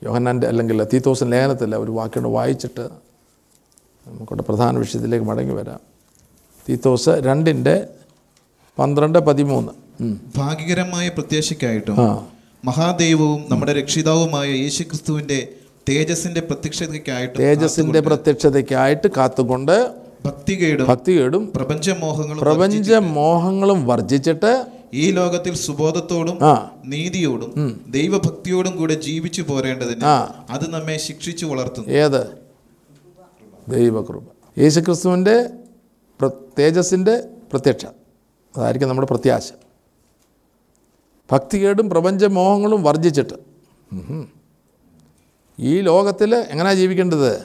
യോഹന്നാന്റെ 0.02 0.46
അല്ലെങ്കിൽ 0.46 0.84
തീത്തോസൻ 0.84 1.30
ലേഖനത്തിൽ 1.30 1.76
ഒരു 1.76 1.90
വാക്കിയോട് 1.90 2.28
വായിച്ചിട്ട് 2.28 2.80
നമുക്കവിടെ 4.06 4.42
പ്രധാന 4.42 4.78
വിഷയത്തിലേക്ക് 4.78 5.24
മടങ്ങി 5.26 5.54
വരാം. 5.54 5.80
തീത്തോസ് 6.68 7.08
രണ്ടിന്റെ 7.08 7.88
പന്ത്രണ്ട് 8.78 9.18
പതിമൂന്ന്. 9.18 9.72
ഭാഗികരമായ 10.02 10.28
ഭാഗ്യകരമായ 10.36 11.08
പ്രത്യാശയ്ക്കായിട്ടും 11.08 12.00
ആ. 12.00 12.26
മഹാദൈവവും 12.64 13.44
നമ്മുടെ 13.48 13.72
രക്ഷിതാവുമായ 13.72 14.48
യേശുക്രിസ്തുവിന്റെ 14.48 15.48
തേജസിന്റെ 15.88 16.40
പ്രത്യക്ഷതയ്ക്കായിട്ട് 16.40 17.38
തേജസിന്റെ 17.38 18.00
പ്രത്യക്ഷതയ്ക്കായിട്ട് 18.00 19.08
കാത്തുകൊണ്ട് 19.16 19.76
ഭക്തികേടും 20.24 20.87
ഭക്തികേടും 20.87 21.52
പ്രപഞ്ചമോഹങ്ങളും 21.57 22.38
പ്രപഞ്ച 22.38 22.92
മോഹങ്ങളും 22.92 23.87
വർജിച്ചിട്ട് 23.87 24.66
ഈ 24.94 25.11
ലോകത്തിൽ 25.11 25.54
സുബോധത്തോടും 25.54 26.38
നീതിയോടും 26.85 27.81
ദൈവഭക്തിയോടും 27.88 28.76
കൂടെ 28.76 28.94
ജീവിച്ചു 28.94 29.42
പോരേണ്ടതിന് 29.42 30.04
അത് 30.52 30.70
നമ്മെ 30.70 30.96
ശിക്ഷിച്ചു 30.96 31.46
വളർത്തുന്നു. 31.46 31.88
ഏത്? 31.88 32.26
ദൈവകൃപ. 33.68 34.22
യേശുക്രിസ്തുവിന്റെ 34.59 35.50
തേജസ്സിന്റെ 36.59 37.24
പ്രത്യക്ഷ. 37.52 37.87
അതായിരിക്കും 38.57 38.88
നമ്മുടെ 38.88 39.09
പ്രത്യാശ. 39.09 39.52
ഭക്തികേടും 41.33 41.90
പ്രപഞ്ചമോഹങ്ങളും 41.90 42.83
വർജിച്ചിട്ട്. 42.83 43.35
ഈ 45.61 45.81
ലോകത്തിൽ 45.81 46.35
എങ്ങനെയാണ് 46.35 46.78
ജീവിക്കേണ്ടത്? 46.78 47.38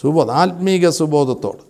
സുബോധ 0.00 0.30
ആത്മീക 0.30 0.88
സുബോധത്തോട്. 0.88 1.67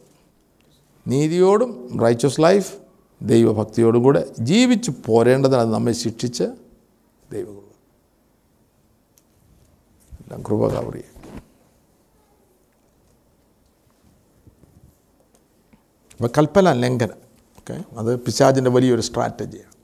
നീതിയോടും 1.09 1.99
റൈച്ചസ് 1.99 2.41
ലൈഫ് 2.41 2.77
ദൈവഭക്തിയോടും 3.23 4.03
കൂടെ 4.03 4.35
ജീവിച്ചു 4.41 4.93
പോരേണ്ടതിന് 5.07 5.57
അത് 5.57 5.73
നമ്മെ 5.73 5.93
ശിക്ഷിച്ച് 5.93 6.45
ദൈവകൃപ 7.33 7.65
എല്ലാം 10.23 10.43
കൃപ 10.43 10.69
കവറിയ. 10.69 11.03
അപ്പോൾ 16.13 16.31
കൽപ്പന 16.39 16.73
ലംഘനം 16.73 17.19
ഓക്കെ? 17.59 17.99
അത് 17.99 18.21
പിശാചിന്റെ 18.21 18.71
വലിയൊരു 18.71 19.01
സ്ട്രാറ്റജിയാണ്. 19.01 19.75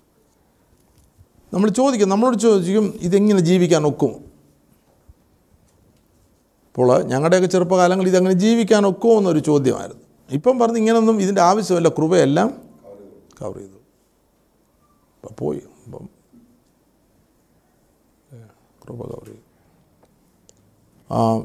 നമ്മൾ 1.54 1.68
ചോദിക്കും 1.70 2.08
നമ്മളോട് 2.08 2.36
ചോദിക്കും 2.36 2.98
ഇതെങ്ങനെ 3.00 3.40
ജീവിക്കാൻ 3.40 3.86
ഒക്കും? 3.86 4.24
അപ്പോൾ 6.68 7.02
ഞങ്ങളുടെയൊക്കെ 7.02 7.48
ചെറുപ്പകാലങ്ങളിൽ 7.48 8.08
ഇതെങ്ങനെ 8.08 8.34
ജീവിക്കാൻ 8.34 8.86
ഒക്കുമോ 8.86 9.18
എന്നൊരു 9.18 9.38
ചോദ്യമായിരുന്നു. 9.38 10.03
ഇപ്പം 10.30 10.58
പറഞ്ഞ് 10.58 10.78
ഇങ്ങനൊന്നും 10.78 11.20
ഇതിന്റെ 11.20 11.40
ആവശ്യമല്ല. 11.40 11.88
കൃപയെല്ലാം 11.88 12.62
കവർ 13.42 13.56
ചെയ്തു. 13.56 13.72
അപ്പം 15.22 15.36
പോയി. 15.38 15.62
അപ്പം 15.86 16.08
കൃപ 18.84 18.96
കവർ 18.96 19.24
ചെയ്തു. 19.24 19.40
ആ 21.14 21.40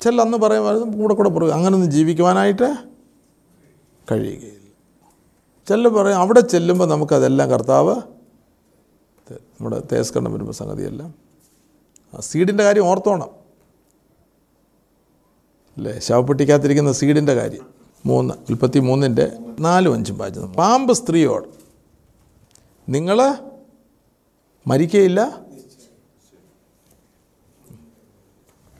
ചില 0.00 0.20
അന്ന് 0.20 0.38
പറയുമായിരുന്നു 0.38 0.96
കൂടെ 0.96 1.14
കൂടെ 1.14 1.28
പറയും. 1.28 1.54
അങ്ങനൊന്നും 1.54 1.90
ജീവിക്കുവാനായിട്ട് 1.90 2.76
കഴിയുകയില്ല. 4.12 4.70
ചില 5.68 5.88
പറയും 5.88 6.16
അവിടെ 6.16 6.40
ചെല്ലുമ്പോൾ 6.40 6.84
നമുക്കതെല്ലാം 6.84 7.50
കർത്താവ്. 7.50 7.96
നമ്മുടെ 9.32 9.82
തേസ്കണ്ണം 9.92 10.32
വരുമ്പോൾ 10.32 10.52
സംഗതിയെല്ലാം 10.52 11.14
ആ 12.14 12.20
സീഡിന്റെ 12.20 12.64
കാര്യം 12.64 12.86
ഓർത്തോണം. 12.86 13.39
അല്ലേ? 15.80 15.98
ശവപ്പെട്ടിക്കകത്തിരിക്കുന്ന 15.98 16.92
സീഡിന്റെ 16.92 17.34
കാര്യം. 17.34 17.66
മൂന്ന് 18.06 18.34
ഉൽപ്പത്തി 18.48 18.78
മൂന്നിന്റെ 18.78 19.26
നാലും 19.60 19.94
അഞ്ചും 19.94 20.18
വായിച്ചത് 20.18 20.44
പാമ്പ് 20.44 20.92
സ്ത്രീയോട് 20.92 21.46
നിങ്ങൾ 22.88 23.18
മരിക്കയില്ല? 24.66 25.20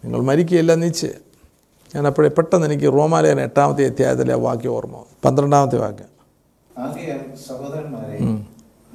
നിങ്ങൾ 0.05 0.21
മരിക്കുകയില്ല 0.21 0.75
നിശ്ചയം 0.75 1.23
ഞാൻ 1.95 2.07
അപ്പോഴേ 2.07 2.29
പെട്ടെന്ന് 2.29 2.67
എനിക്ക് 2.67 2.93
റോമാലയൻ 2.93 3.41
എട്ടാമത്തെ 3.41 3.87
അധ്യായത്തിലെ 3.87 4.35
വാക്യം 4.35 4.71
ഓർമ്മ. 4.71 5.05
പന്ത്രണ്ടാമത്തെ 5.25 5.79
വാക്യം. 5.79 6.11
സഹോദരന്മാരെ 7.49 8.19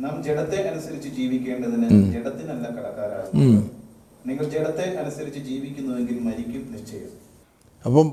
നാം 0.04 0.16
ജഡത്തെ 0.24 0.58
അനുസരിച്ച് 0.70 1.10
ജീവിക്കേണ്ടതിന് 1.10 1.90
ജഡത്തിനല്ല 2.14 2.66
കടക്കാരാകും 2.78 3.36
നിങ്ങൾ 4.28 4.46
ജഡത്തെ 4.56 4.86
അനുസരിച്ച് 5.02 5.40
ജീവിക്കുന്നുവെങ്കിൽ 5.40 6.20
മരിക്കും 6.20 6.64
നിശ്ചയം. 6.74 7.25
അപ്പം 7.86 8.08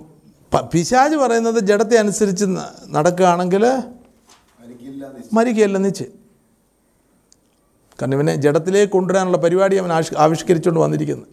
പിശാജ് 0.72 1.16
പറയുന്നത് 1.16 1.58
ജഡത്തെ 1.68 1.96
അനുസരിച്ച് 1.96 2.46
നടക്കുകയാണെങ്കിൽ 2.88 3.64
മരിക്കുകയല്ല 5.32 5.78
നിശ്ചയം. 5.78 6.12
കാരണം 8.00 8.14
ഇവനെ 8.14 8.34
ജഡത്തിലേക്ക് 8.34 8.92
കൊണ്ടുവരാനുള്ള 8.92 9.36
പരിപാടി 9.36 9.76
അവൻ 9.76 9.92
ആവിഷ് 9.92 10.14
ആവിഷ്കരിച്ചുകൊണ്ട് 10.16 10.80
വന്നിരിക്കുന്നത് 10.80 11.28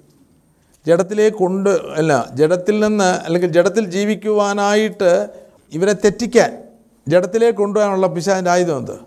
ജഡത്തിലേക്ക് 0.87 1.37
കൊണ്ട് 1.37 1.69
അല്ല 1.69 2.29
ജഡത്തിൽ 2.33 2.79
നിന്ന് 2.79 3.03
അല്ലെങ്കിൽ 3.03 3.51
ജഡത്തിൽ 3.51 3.85
ജീവിക്കുവാനായിട്ട് 3.85 5.11
ഇവരെ 5.73 5.93
തെറ്റിക്കാൻ 5.93 6.63
ജഡത്തിലേക്ക് 7.07 7.59
കൊണ്ടുവരാനുള്ള 7.59 8.07
പിശാജിന്റെ 8.07 8.51
ആയുധം 8.51 8.77
എന്ത്. 8.77 8.97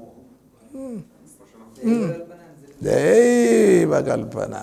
ദൈവകൽപ്പന. 2.84 4.54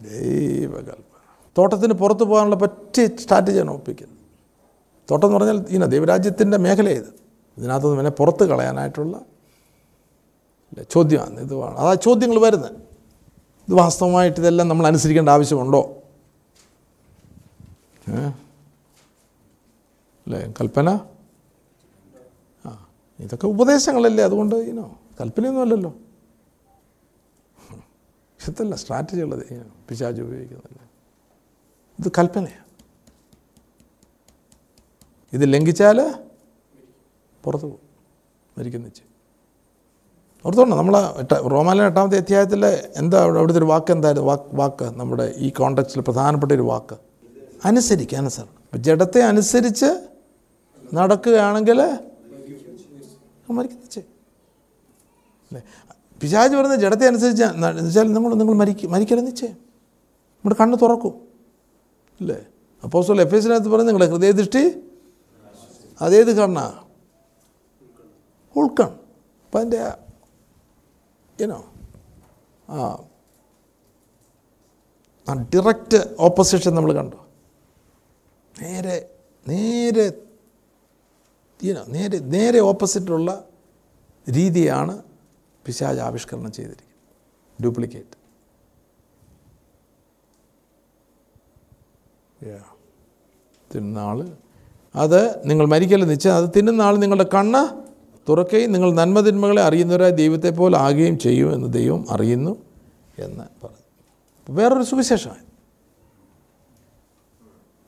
ദൈവകൽപ്പന. 0.00 1.11
തോട്ടത്തിന് 1.58 1.94
പുറത്ത് 2.02 2.24
പോകാനുള്ള 2.30 2.56
പറ്റിയ 2.62 3.06
സ്ട്രാറ്റജിയാണ് 3.22 3.70
ഒപ്പിക്കുന്നത്. 3.70 4.18
തോട്ടം 5.10 5.26
എന്ന് 5.26 5.38
പറഞ്ഞാൽ 5.38 5.58
ഇന 5.76 5.84
ദൈവരാജ്യത്തിന്റെ 5.94 6.58
മേഖലയത് 6.66 7.10
ഇതിനകത്തുനിന്ന് 7.58 7.98
പിന്നെ 7.98 8.12
പുറത്ത് 8.20 8.44
കളയാനായിട്ടുള്ള 8.50 9.16
ചോദ്യമാണ്. 10.94 11.40
ഇത് 11.46 11.54
അതാ 11.80 11.94
ചോദ്യങ്ങൾ 12.06 12.38
വരുന്നത്. 12.44 12.76
ഇത് 13.68 13.74
വാസ്തവമായിട്ട് 13.82 14.38
ഇതെല്ലാം 14.40 14.66
നമ്മൾ 14.68 14.86
അനുസരിക്കേണ്ട 14.86 15.30
ആവശ്യമുണ്ടോ? 15.36 15.82
അല്ലേ? 20.26 20.40
കൽപ്പന? 20.60 20.88
ആ 22.64 22.70
ഇതൊക്കെ 23.24 23.46
ഉപദേശങ്ങളല്ലേ 23.54 24.24
അതുകൊണ്ട് 24.28 24.56
ഇനോ 24.72 24.86
കൽപ്പനയൊന്നുമല്ലല്ലോ 25.20 25.92
ഇഷ്ടത്തല്ല 28.40 28.74
ഇതല്ല 28.74 28.74
സ്ട്രാറ്റജി 28.82 29.22
ഉള്ളത്. 29.26 29.42
ഈ 29.52 29.56
പിശാജ് 29.88 30.20
ഉപയോഗിക്കുന്നില്ല 30.26 30.80
ഇത് 32.02 32.10
കൽപ്പനയാണ് 32.18 32.68
ഇത് 35.32 35.44
ലംഘിച്ചാൽ 35.52 35.98
പുറത്ത് 37.44 37.64
പോകും. 37.64 37.82
മരിക്കുന്ന 38.58 38.86
വെച്ച് 38.86 39.04
ഓർത്തോണം? 40.44 40.76
നമ്മൾ 40.80 40.94
റോമാലൻ 41.54 41.84
എട്ടാമത്തെ 41.84 42.18
അധ്യായത്തിൽ 42.22 42.62
എന്താ 43.00 43.16
അവിടെ 43.22 43.38
അവിടുത്തെ 43.38 43.60
ഒരു 43.60 43.68
വാക്ക് 43.72 43.92
എന്തായിരുന്നു 43.92 44.26
വാക്ക് 44.28 44.56
വാക്ക് 44.60 44.86
നമ്മുടെ 45.00 45.26
ഈ 45.36 45.48
കോണ്ടക്സ്റ്റിൽ 45.58 46.02
പ്രധാനപ്പെട്ട 46.08 46.52
ഒരു 46.58 46.66
വാക്ക്. 46.70 46.96
അനുസരിക്കുക 47.64 48.18
അനുസരണം. 48.18 48.54
അപ്പം 48.64 48.80
ജഡത്തെ 48.86 49.20
അനുസരിച്ച് 49.30 49.90
നടക്കുകയാണെങ്കിൽ 50.94 51.80
മരിക്കുന്ന 53.58 54.02
അല്ലേ? 55.52 55.62
പിശാജ് 56.20 56.54
പറയുന്ന 56.56 56.76
ജഡത്തെ 56.84 57.06
അനുസരിച്ച് 57.06 57.44
എന്നുവെച്ചാൽ 57.44 57.84
വെച്ചാൽ 57.86 58.06
നിങ്ങൾ 58.12 58.34
നിങ്ങൾ 58.40 58.54
മരിക്കും 58.62 58.90
മരിക്കരുത് 58.92 59.26
നിശ്ചയം 59.26 59.56
നമ്മുടെ 60.36 60.56
കണ്ണ് 60.60 60.76
തുറക്കും. 60.82 61.14
അല്ലേ 62.20 62.38
അപ്പോൾ 62.84 62.98
എഫ് 63.24 63.36
എസിനകത്ത് 63.36 63.70
പറഞ്ഞ് 63.72 63.88
നിങ്ങളുടെ 63.88 64.08
ഹൃദയദൃഷ്ടി? 64.12 64.62
അതേത് 66.00 66.32
കണ്ണാ? 66.40 66.66
ഉൾക്കൺ 68.56 68.90
അപ്പം 69.44 69.58
അതിന്റെ 69.60 69.82
ഏനോ 71.42 71.58
ആ 72.68 72.78
ഡിറക്റ്റ് 75.52 75.98
ഓപ്പോസിഷൻ 76.26 76.72
നമ്മൾ 76.76 76.92
കണ്ടു? 77.00 77.18
നേരെ 78.54 78.96
നേരെ 79.48 80.06
ഈനോ 81.60 81.82
നേരെ 81.96 82.18
നേരെ 82.34 82.60
ഓപ്പോസിറ്റുള്ള 82.70 83.30
രീതിയാണ് 84.26 84.94
പിശാജ് 85.66 86.00
ആവിഷ്കരണം 86.06 86.52
ചെയ്തിരിക്കുന്നത്. 86.52 86.88
ഡ്യൂപ്ലിക്കേറ്റ് 87.58 88.16
തിന്നാൾ 93.74 94.36
അത് 94.94 95.48
നിങ്ങൾ 95.48 95.66
മരിക്കല്ല 95.66 96.04
നിശ്ചയം. 96.04 96.34
അത് 96.34 96.82
ആൾ 96.82 96.96
നിങ്ങളുടെ 96.96 97.28
കണ്ണ് 97.34 97.82
തുറക്കുകയും 98.28 98.72
നിങ്ങൾ 98.72 98.92
നന്മതിന്മകളെ 98.92 99.62
അറിയുന്നവരായി 99.62 100.10
ദൈവത്തെ 100.10 100.50
പോലെ 100.50 100.78
ആകുകയും 100.78 101.18
ചെയ്യുമെന്ന് 101.18 101.72
ദൈവം 101.72 102.06
അറിയുന്നു 102.10 102.56
എന്ന് 103.18 103.44
പറഞ്ഞു. 103.64 103.82
വേറൊരു 104.50 104.82
സുവിശേഷമാണ് 104.82 105.42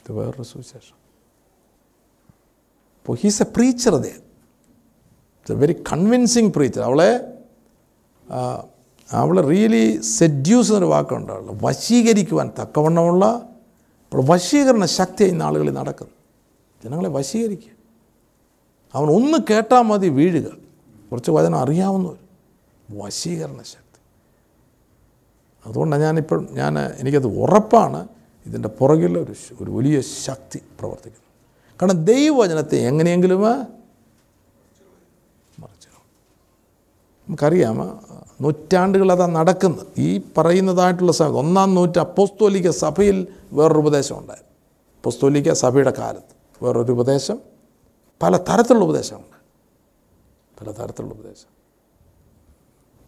ഇത് 0.01 0.13
വേറൊരു 0.13 0.43
സുവിശേഷം. 0.43 0.97
അപ്പോൾ 3.01 3.17
he's 3.21 3.43
a 3.43 3.47
preacher 3.57 3.95
they 3.97 4.09
it's 4.09 5.53
a 5.53 5.55
very 5.55 5.73
convincing 5.73 6.53
preacher 6.53 6.83
അവളെ 6.83 7.39
അവളെ 9.13 9.43
റിയലി 9.43 10.01
സെഡ്യൂസ് 10.01 10.69
എന്നൊരു 10.69 10.85
വാക്കുണ്ട് 10.85 11.33
അവളെ 11.33 11.59
വശീകരിക്കുവാൻ 11.63 12.51
തക്കവണ്ണമുള്ള 12.63 13.54
അപ്പോൾ 14.05 14.27
വശീകരണ 14.27 14.85
ശക്തി 14.85 15.25
ഇന്ന് 15.25 15.45
ആളുകളിൽ 15.45 15.73
നടക്കുന്നു 15.73 16.13
ജനങ്ങളെ 16.85 17.09
വശീകരിക്കുക. 17.09 17.73
അവൻ 18.95 19.09
ഒന്ന് 19.09 19.39
കേട്ടാൽ 19.51 19.83
മതി 19.83 20.09
വീഴുക. 20.09 20.57
കുറച്ച് 21.11 21.31
വചനം 21.31 21.59
അറിയാവുന്നവർ. 21.59 22.19
വശീകരണ 22.91 23.63
ശക്തി. 23.63 24.01
അതുകൊണ്ടാണ് 25.67 26.03
ഞാനിപ്പോൾ 26.03 26.49
ഞാൻ 26.51 26.79
എനിക്കത് 26.79 27.27
ഉറപ്പാണ് 27.27 28.09
ഇതിന്റെ 28.47 28.69
പുറകിൽ 28.69 29.19
ഒരു 29.19 29.35
ഒരു 29.61 29.71
വലിയ 29.71 30.01
ശക്തി 30.01 30.61
പ്രവർത്തിക്കുന്നു. 30.79 31.25
കാരണം 31.83 32.05
ദൈവവചനത്തെ 32.05 32.77
എങ്ങനെയെങ്കിലും 32.77 33.43
മറിച്ചു 33.43 34.83
കളയും. 35.63 36.03
നമുക്കറിയാം 37.29 38.01
നൂറ്റാണ്ടുകൾ 38.41 39.13
അതാ 39.13 39.27
നടക്കുന്നത്. 39.27 39.87
ഈ 39.99 40.21
പറയുന്നതായിട്ടുള്ള 40.37 41.13
സമയത്ത് 41.13 41.39
ഒന്നാം 41.39 41.75
നൂറ്റ 41.75 41.99
അപ്പോസ്തോലിക 41.99 42.71
സഭയിൽ 42.71 43.27
വേറൊരു 43.53 43.79
ഉപദേശം 43.79 44.19
ഉണ്ടായിരുന്നു. 44.19 44.51
അപ്പോസ്തോലിക 44.97 45.53
സഭയുടെ 45.53 45.91
കാലത്ത് 45.91 46.65
വേറൊരു 46.65 46.93
ഉപദേശം 46.93 47.39
പല 48.23 48.37
തരത്തിലുള്ള 48.37 48.85
ഉപദേശമുണ്ട് 48.85 49.37
പല 50.61 50.71
തരത്തിലുള്ള 50.71 51.15
ഉപദേശം. 51.15 51.51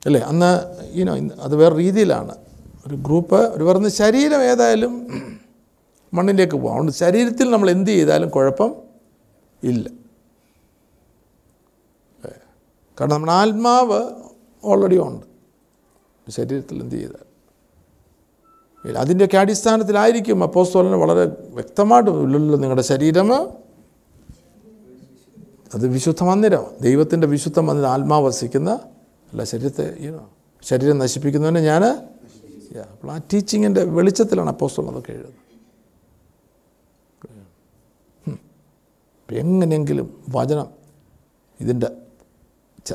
അല്ലേ? 0.07 0.20
അന്ന് 0.20 0.50
ഈനോ 0.92 1.16
അത് 1.42 1.57
വേറെ 1.57 1.76
രീതിയിലാണ്. 1.76 2.35
ഒരു 2.87 2.94
ഗ്രൂപ്പ് 2.94 3.37
ഒരു 3.37 3.64
പറഞ്ഞ 3.64 3.88
ശരീരം 3.88 4.42
ഏതായാലും 4.42 4.92
മണ്ണിലേക്ക് 6.14 6.57
പോകാം. 6.57 6.72
അതുകൊണ്ട് 6.72 6.92
ശരീരത്തിൽ 6.92 7.50
നമ്മൾ 7.50 7.70
എന്ത് 7.70 7.90
ചെയ്താലും 7.90 8.29
കുഴപ്പം 8.29 8.74
ഇല്ല. 9.62 10.06
കാരണം 13.00 13.12
നമ്മുടെ 13.12 13.32
ആത്മാവ് 13.32 14.00
ഓൾറെഡി 14.64 14.98
ഉണ്ട്. 14.98 15.26
ശരീരത്തിൽ 16.30 16.76
എന്ത് 16.82 16.94
ചെയ്താൽ? 16.94 17.24
അതിന്റെയൊക്കെ 18.98 19.37
അടിസ്ഥാനത്തിലായിരിക്കും 19.37 20.42
അപ്പോസ്തോലന് 20.42 20.94
വളരെ 20.94 21.24
വ്യക്തമായിട്ട് 21.50 22.11
ഉള്ളിലുള്ള 22.11 22.56
നിങ്ങളുടെ 22.56 22.82
ശരീരം 22.82 23.28
അത് 25.74 25.87
വിശുദ്ധ 25.87 26.22
മന്ദിരം. 26.22 26.64
ദൈവത്തിന്റെ 26.80 27.26
വിശുദ്ധ 27.26 27.59
മന്ദിരം 27.61 27.88
ആത്മാവ് 27.88 28.26
വസിക്കുന്ന 28.26 28.70
അല്ല 29.30 29.44
ശരീരത്തെ 29.44 29.85
ശരീരം 30.62 30.98
നശിപ്പിക്കുന്നതിന് 30.98 31.59
ഞാൻ 31.59 31.85
അപ്പോൾ 32.92 33.12
ആ 33.12 33.16
ടീച്ചിങ്ങിന്റെ 33.32 33.82
വെളിച്ചത്തിലാണ് 33.85 34.50
അപ്പോസ്തോലൻ 34.50 34.90
അതൊക്കെ 34.90 35.12
എഴുതുന്നത്. 35.12 35.35
എങ്ങനെയെങ്കിലും 39.32 40.24
വചനം 40.28 40.68
ഇതിന്റെ 41.61 41.88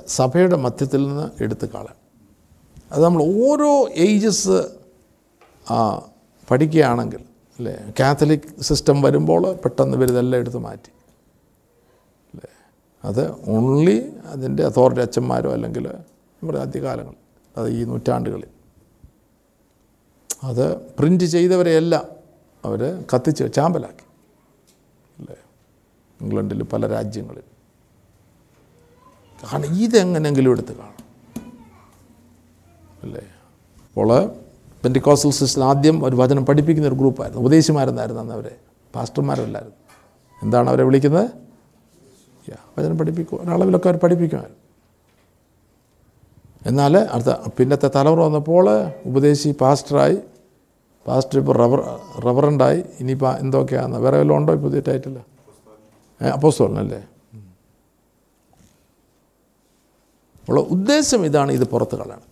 സഭയുടെ 0.08 0.56
മധ്യത്തിൽ 0.56 1.08
നിന്ന് 1.08 1.44
എടുത്ത് 1.44 1.66
കളയാം 1.70 1.98
അത് 2.92 3.04
നമ്മൾ 3.04 3.24
ഓരോ 3.24 3.90
ഏജസ് 3.90 4.58
പഠിക്കുകയാണെങ്കിൽ 6.50 7.22
അല്ലേ? 7.60 7.94
കാത്തലിക് 8.00 8.62
സിസ്റ്റം 8.62 9.02
വരുമ്പോൾ 9.02 9.54
പെട്ടെന്ന് 9.56 9.98
ഇവരിതെല്ലാം 9.98 10.40
എടുത്ത് 10.40 10.58
മാറ്റി. 10.58 10.92
അല്ലേ? 12.34 12.50
അത് 13.04 13.32
ഓൺലി 13.32 14.14
അതിന്റെ 14.26 14.64
അതോറിറ്റി 14.66 15.02
അച്ഛന്മാരോ 15.02 15.52
അല്ലെങ്കിൽ 15.52 15.88
നമ്മുടെ 15.88 16.60
ആദ്യകാലങ്ങൾ 16.60 17.16
അത് 17.58 17.70
ഈ 17.70 17.84
നൂറ്റാണ്ടുകളിൽ. 17.84 18.50
അത് 20.44 20.78
പ്രിന്റ് 20.78 21.24
ചെയ്തവരെയെല്ലാം 21.24 22.06
അവർ 22.66 23.06
കത്തിച്ച് 23.14 23.54
ചാമ്പലാക്കി. 23.54 24.06
അല്ലേ? 25.20 25.36
ഇംഗ്ലണ്ടിൽ 26.22 26.64
പല 26.64 26.88
രാജ്യങ്ങളിൽ. 26.88 27.44
കാരണം 29.44 29.82
ഇതെങ്ങനെങ്കിലും 29.82 30.52
എടുത്ത് 30.52 30.76
കാണും. 30.78 31.02
അല്ലേ? 33.04 33.22
അപ്പോൾ 33.88 34.28
പെന്റിക്കോസൽ 34.84 35.32
സിസ്റ്റർ 35.32 35.64
ആദ്യം 35.64 36.06
ഒരു 36.06 36.16
വചനം 36.16 36.46
പഠിപ്പിക്കുന്ന 36.46 36.88
ഒരു 36.88 36.96
ഗ്രൂപ്പായിരുന്നു. 36.96 37.42
ഉപദേശിമാരെന്നായിരുന്നു 37.42 38.22
അന്ന് 38.22 38.34
അവരെ. 38.34 38.56
പാസ്റ്റർമാരല്ലായിരുന്നു. 38.96 39.76
എന്താണ് 40.44 40.70
അവരെ 40.70 40.84
വിളിക്കുന്നത്? 40.84 41.30
വചനം 42.80 42.98
പഠിപ്പിക്കും. 42.98 43.42
ഒരളവിലൊക്കെ 43.42 43.90
അവർ 43.90 43.98
പഠിപ്പിക്കുമായിരുന്നു. 43.98 44.60
എന്നാൽ 46.66 46.98
അടുത്ത 46.98 47.50
പിന്നത്തെ 47.58 47.92
തലമുറ 47.96 48.20
വന്നപ്പോൾ 48.20 48.66
ഉപദേശി 49.06 49.56
പാസ്റ്ററായി. 49.62 50.18
പാസ്റ്റർ 51.08 51.40
ഇപ്പോൾ 51.40 51.58
റബർ 51.58 51.80
റബ്ബറണ്ടായി 52.26 52.84
ഇനിയിപ്പോൾ 53.00 53.38
എന്തൊക്കെയാണ് 53.38 53.98
വേറെ 53.98 54.18
വല്ലതും 54.18 54.38
ഉണ്ടോ 54.38 54.54
ഇപ്പോൾ 54.54 54.68
പുതിയ 54.68 54.82
ടൈറ്റിൽ 54.88 55.20
അപ്പോസ്തോലനല്ലേ? 56.28 57.08
ഉള്ള 60.50 60.60
ഉദ്ദേശം 60.76 61.26
ഇതാണ് 61.26 61.52
ഇത് 61.52 61.66
പുറത്ത് 61.74 61.96
കളയണം 61.96 62.28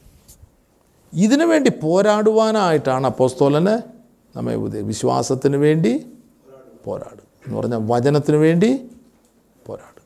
ഇതിനു 1.13 1.45
വേണ്ടി 1.45 1.71
പോരാടുവാനായിട്ടാണ് 1.83 3.05
അപ്പോസ്തോലന് 3.07 3.75
നമ്മെ 4.37 4.55
വിശ്വാസത്തിന് 4.91 5.57
വേണ്ടി 5.57 5.93
പോരാടും 6.85 7.27
എന്ന് 7.45 7.55
പറഞ്ഞാൽ 7.57 7.81
വചനത്തിന് 7.91 8.37
വേണ്ടി 8.37 8.69
പോരാടും. 9.67 10.05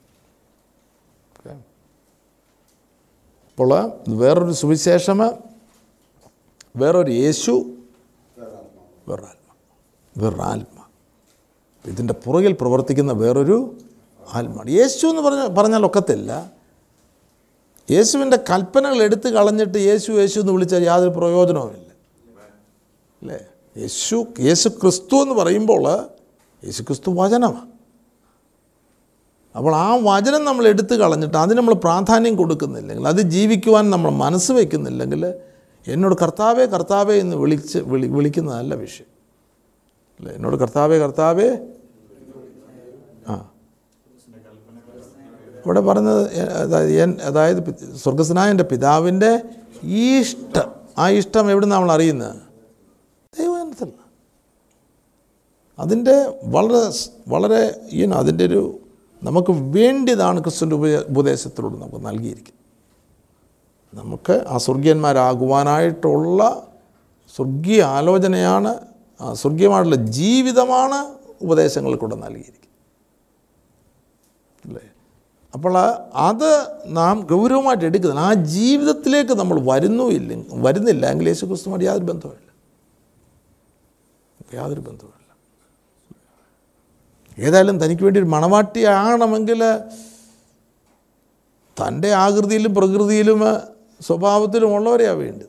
അപ്പോൾ 3.51 3.71
വേറൊരു 4.21 4.55
സുവിശേഷം 4.61 5.19
വേറൊരു 6.81 7.11
യേശു 7.11 7.53
വേറൊരാത്മ 9.07 9.49
വേറൊരാത്മ 10.17 10.79
ഇതിന്റെ 11.85 12.15
പുറകിൽ 12.25 12.53
പ്രവർത്തിക്കുന്ന 12.61 13.11
വേറൊരു 13.11 13.57
ആത്മാണ് 14.35 14.69
യേശു 14.79 15.05
എന്ന് 15.07 15.21
പറഞ്ഞ 15.21 15.41
പറഞ്ഞാൽ 15.59 15.85
ഒക്കത്തില്ല. 15.85 16.31
യേശുവിന്റെ 17.89 18.37
കൽപ്പനകൾ 18.49 19.03
എടുത്തു 19.03 19.29
കളഞ്ഞിട്ട് 19.29 19.77
യേശു 19.77 20.11
യേശു 20.11 20.39
എന്ന് 20.39 20.51
വിളിച്ചാൽ 20.51 20.83
യാതൊരു 20.83 21.09
പ്രയോജനവുമില്ല. 21.09 21.89
അല്ലേ? 23.21 23.39
യേശു 23.77 24.25
യേശു 24.39 24.69
ക്രിസ്തു 24.69 25.15
എന്ന് 25.15 25.35
പറയുമ്പോൾ 25.35 25.83
യേശു 26.63 26.83
ക്രിസ്തു 26.83 27.11
വചനമാണ് 27.11 27.73
അപ്പോൾ 29.55 29.75
ആ 29.75 29.99
വചനം 30.03 30.45
നമ്മൾ 30.45 30.67
എടുത്തു 30.67 30.95
കളഞ്ഞിട്ട് 30.95 31.37
അതിന് 31.37 31.57
നമ്മൾ 31.57 31.73
പ്രാധാന്യം 31.73 32.35
കൊടുക്കുന്നില്ലെങ്കിൽ 32.35 33.07
അത് 33.07 33.21
ജീവിക്കുവാൻ 33.27 33.89
നമ്മൾ 33.89 34.11
മനസ്സ് 34.11 34.51
വയ്ക്കുന്നില്ലെങ്കിൽ 34.51 35.33
എന്നോട് 35.87 36.15
കർത്താവേ 36.21 36.65
കർത്താവേ 36.65 37.19
എന്ന് 37.19 37.35
വിളിച്ച് 37.35 37.77
വിളി 37.79 38.07
വിളിക്കുന്നതല്ല 38.07 38.75
വിഷയം. 38.75 39.09
അല്ലേ? 40.19 40.33
എന്നോട് 40.33 40.55
കർത്താവേ 40.55 40.97
കർത്താവേ 40.97 41.47
ആ. 43.27 43.49
ഇവിടെ 45.65 45.81
പറഞ്ഞത് 45.81 46.21
അതായത് 47.21 47.75
സ്വർഗസ്നായ 47.95 48.49
എന്റെ 48.51 48.63
പിതാവിന്റെ 48.63 49.41
ഇഷ്ടം 49.83 50.69
ആ 50.97 51.09
ഇഷ്ടം 51.09 51.51
എവിടെ 51.51 51.65
നമ്മൾ 51.65 51.91
അറിയുന്നത്? 51.91 52.35
ദൈവജനത്തിൽ 53.39 53.91
അതിന്റെ 55.79 56.39
വളരെ 56.43 56.81
വളരെ 57.27 57.81
ഈനോ 57.91 58.17
അതിന്റെ 58.17 58.45
ഒരു 58.45 58.79
നമുക്ക് 59.23 59.51
വേണ്ടിയതാണ് 59.51 60.43
ക്രിസ്തുവിന്റെ 60.43 60.75
ഉപ 60.75 60.85
ഉപദേശത്തിലൂടെ 61.09 61.73
നമുക്ക് 61.73 62.05
നൽകിയിരിക്കുന്നത്. 62.05 62.59
നമുക്ക് 63.93 64.45
ആ 64.47 64.57
സ്വർഗീയന്മാരാകുവാനായിട്ടുള്ള 64.57 66.41
സ്വർഗീയ 67.35 67.83
ആലോചനയാണ് 67.83 68.71
ആ 69.21 69.33
സ്വർഗീയമായിട്ടുള്ള 69.33 69.95
ജീവിതമാണ് 69.95 70.99
ഉപദേശങ്ങളിൽ 71.41 71.95
കൂടെ 71.95 72.15
നൽകിയിരിക്കുന്നത്. 72.15 72.59
അല്ലേ? 74.65 74.92
അപ്പോൾ 75.53 75.77
അത് 76.13 76.67
നാം 76.85 77.27
ഗൗരവമായിട്ട് 77.31 77.85
എടുക്കുന്നത്. 77.85 78.19
ആ 78.19 78.33
ജീവിതത്തിലേക്ക് 78.33 79.31
നമ്മൾ 79.31 79.59
വരുന്നു 79.61 80.03
ഇല്ല 80.03 80.43
വരുന്നില്ല. 80.51 81.05
എങ്കിൽ 81.11 81.27
യേശു 81.27 81.45
ക്രിസ്തുമായിട്ട് 81.45 81.85
യാതൊരു 81.85 82.03
ബന്ധവുമില്ല. 82.03 82.49
യാതൊരു 84.53 84.79
ബന്ധവുമില്ല. 84.79 85.19
ഏതായാലും 87.39 87.83
തനിക്ക് 87.83 88.03
വേണ്ടി 88.03 88.19
ഒരു 88.19 88.27
മണവാട്ടിയാകണമെങ്കിൽ 88.27 89.63
തന്റെ 91.77 92.11
ആകൃതിയിലും 92.11 92.73
പ്രകൃതിയിലും 92.75 93.43
സ്വഭാവത്തിലും 94.01 94.75
ഉള്ളവരെയാണ് 94.75 95.17
വേണ്ടത്. 95.17 95.47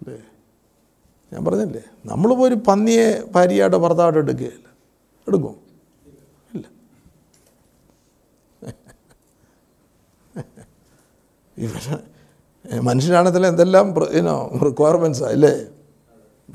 അല്ലേ? 0.00 0.22
ഞാൻ 1.32 1.44
പറഞ്ഞില്ലേ? 1.44 1.82
നമ്മളിപ്പോൾ 2.06 2.44
ഒരു 2.44 2.54
പന്നിയെ 2.54 3.22
ഭാര്യയായിട്ടോ 3.30 3.78
ഭർത്താവായിട്ടോ 3.78 4.20
എടുക്കുകയില്ല. 4.20 4.66
എടുക്കും. 5.28 5.59
മനുഷ്യനാണെങ്കിൽ 12.88 13.44
എന്തെല്ലാം 13.50 13.86
ഇനോ 14.20 14.36
റിക്വയർമെന്റ്സാണ് 14.68 15.32
അല്ലേ? 15.36 15.52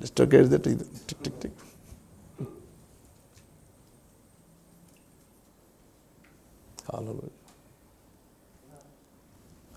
ലിസ്റ്റൊക്കെ 0.02 0.36
എഴുതിയിട്ട് 0.42 0.70
ഇത് 0.76 0.86
ടിക് 1.08 1.22
ടിക് 1.26 1.40
ടിക്. 1.44 1.62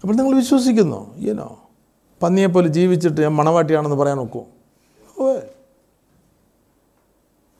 അപ്പോൾ 0.03 0.14
നിങ്ങൾ 0.19 0.35
വിശ്വസിക്കുന്നു 0.41 1.01
ഈനോ 1.31 1.47
പന്നിയെപ്പോലെ 2.23 2.69
ജീവിച്ചിട്ട് 2.77 3.21
ഞാൻ 3.25 3.35
മണവാട്ടിയാണെന്ന് 3.38 3.99
പറയാൻ 4.01 4.19
നോക്കൂ. 4.23 4.43
ഓ 5.21 5.25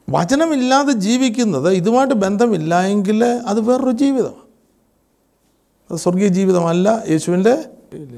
വചനമില്ലാതെ 0.09 0.93
ജീവിക്കുന്നത് 1.07 1.71
ഇതുമായിട്ട് 1.81 2.17
ബന്ധമില്ല 2.25 2.73
എങ്കിൽ 2.93 3.21
അത് 3.25 3.61
വേറൊരു 3.69 3.95
ജീവിതമാണ്. 4.03 4.48
അത് 5.91 5.99
സ്വർഗീയ 5.99 6.29
ജീവിതമല്ല 6.29 7.05
യേശുവിന്റെ 7.11 7.51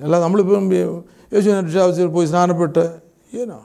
അല്ല 0.05 0.21
നമ്മളിപ്പം 0.21 0.75
യേശുവിനെ 0.75 1.61
രക്ഷാവശ്യത്തിൽ 1.61 2.07
പോയി 2.07 2.27
സ്നാനപ്പെട്ട് 2.27 3.01
ഏനോ 3.35 3.59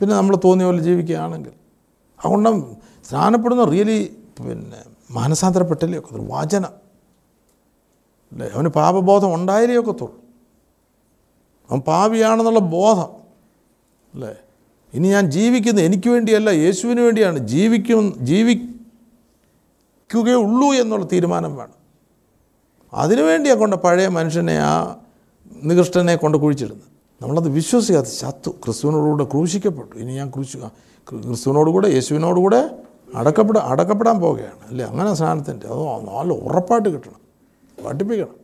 പിന്നെ 0.00 0.16
നമ്മൾ 0.16 0.36
തോന്നിയ 0.44 0.66
പോലെ 0.66 0.82
ജീവിക്കുകയാണെങ്കിൽ 0.82 1.52
അതുകൊണ്ട് 2.24 2.48
സ്നാനപ്പെടുന്ന 3.08 3.64
റിയലി 3.64 4.16
പിന്നെ 4.38 4.82
മാനസാന്തരപ്പെട്ടല്ലേ 5.10 5.98
ഒക്കത്തുള്ളൂ 5.98 6.26
വാചന. 6.34 6.66
അല്ലേ? 8.32 8.50
അവന് 8.54 8.68
പാപബോധം 8.68 9.34
ഉണ്ടായാലേ 9.34 9.76
ഒക്കത്തുള്ളൂ. 9.76 10.16
അവൻ 11.70 11.80
പാപിയാണെന്നുള്ള 11.80 12.58
ബോധം. 12.58 13.10
അല്ലേ? 14.14 14.34
ഇനി 14.94 15.08
ഞാൻ 15.08 15.30
ജീവിക്കുന്നത് 15.30 15.84
എനിക്ക് 15.84 16.08
വേണ്ടിയല്ല 16.10 16.50
യേശുവിന് 16.50 17.00
വേണ്ടിയാണ്. 17.00 17.38
ജീവിക്കും 17.38 18.04
ജീവിക്കുകയുള്ളൂ 20.14 20.72
എന്നുള്ള 20.72 21.04
തീരുമാനം 21.04 21.56
വേണം. 21.56 21.72
അതിനുവേണ്ടിയാണ് 22.94 23.60
കൊണ്ട് 23.60 23.76
പഴയ 23.76 24.08
മനുഷ്യനെ 24.08 24.58
ആ 24.58 24.96
നികൃഷ്ടനെ 25.62 26.16
കൊണ്ട് 26.16 26.38
കുഴിച്ചിടുന്നത്. 26.38 26.82
നമ്മളത് 27.22 27.48
വിശ്വസിക്കാത്ത 27.48 28.06
ചത്തു. 28.06 28.50
ക്രിസ്തുവിനോടുകൂടെ 28.50 29.24
ക്രൂശിക്കപ്പെട്ടു. 29.24 29.96
ഇനി 29.96 30.12
ഞാൻ 30.12 30.30
ക്രൂശി 30.30 30.56
ക്രിസ്തുവിനോടുകൂടെ 31.08 31.88
യേശുവിനോടുകൂടെ 31.88 32.70
അടക്കപ്പെട 33.14 33.58
അടക്കപ്പെടാൻ 33.58 34.20
പോവുകയാണ്. 34.20 34.68
അല്ലേ? 34.70 34.84
അങ്ങനെ 34.84 35.14
സ്നാനത്തിന്റെ 35.14 35.66
അത് 35.66 35.78
നല്ല 35.78 36.32
ഉറപ്പായിട്ട് 36.32 36.88
കിട്ടണം. 36.88 37.20
പഠിപ്പിക്കണം. 37.86 38.34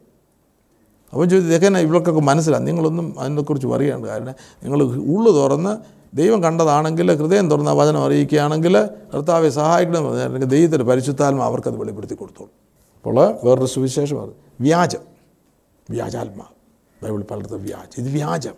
അപ്പോൾ 1.13 1.27
ചോദിച്ചു 1.27 1.55
ഇതൊക്കെ 1.55 1.79
ഇവർക്കൊക്കെ 1.79 2.21
മനസ്സിലാണ് 2.21 2.67
നിങ്ങളൊന്നും 2.67 3.21
അതിനെക്കുറിച്ച് 3.21 3.67
പറയേണ്ട 3.67 4.07
കാരണം 4.07 4.35
നിങ്ങൾ 4.65 4.83
ഉള്ളു 4.83 5.31
തുറന്ന് 5.33 5.94
ദൈവം 6.15 6.43
കണ്ടതാണെങ്കിൽ 6.43 7.17
ഹൃദയം 7.17 7.51
തുറന്ന 7.51 7.73
വചനം 7.73 8.05
അറിയിക്കുകയാണെങ്കിൽ 8.05 8.79
കർത്താവെ 9.15 9.49
സഹായിക്കണം 9.49 10.07
പറഞ്ഞാൽ 10.07 10.45
ദൈവത്തിന്റെ 10.45 10.85
പരിശുദ്ധാത്മ 10.85 11.41
അവർക്കത് 11.41 11.77
വെളിപ്പെടുത്തി 11.77 12.15
കൊടുത്തോളൂ. 12.15 12.51
അപ്പോൾ 12.97 13.47
വേറൊരു 13.47 13.67
സുവിശേഷമാണ് 13.67 14.31
വ്യാജം. 14.61 14.99
വ്യാജാത്മാ. 15.91 16.45
ബൈബിൾ 17.03 17.23
പലയിടത്ത് 17.23 17.55
വ്യാജം. 17.55 18.05
ഇത് 18.05 18.13
വ്യാജം. 18.13 18.55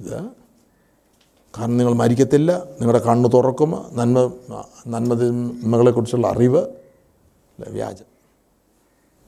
ഇത് 0.00 0.22
കാരണം 1.58 1.76
നിങ്ങൾ 1.76 1.92
മരിക്കത്തില്ല 1.92 2.58
നിങ്ങളുടെ 2.58 3.04
കണ്ണ് 3.04 3.28
തുറക്കും 3.34 3.84
നന്മ 3.92 4.32
നന്മതിന്മകളെക്കുറിച്ചുള്ള 4.88 6.26
അറിവ്. 6.26 6.66
വ്യാജം. 7.68 8.04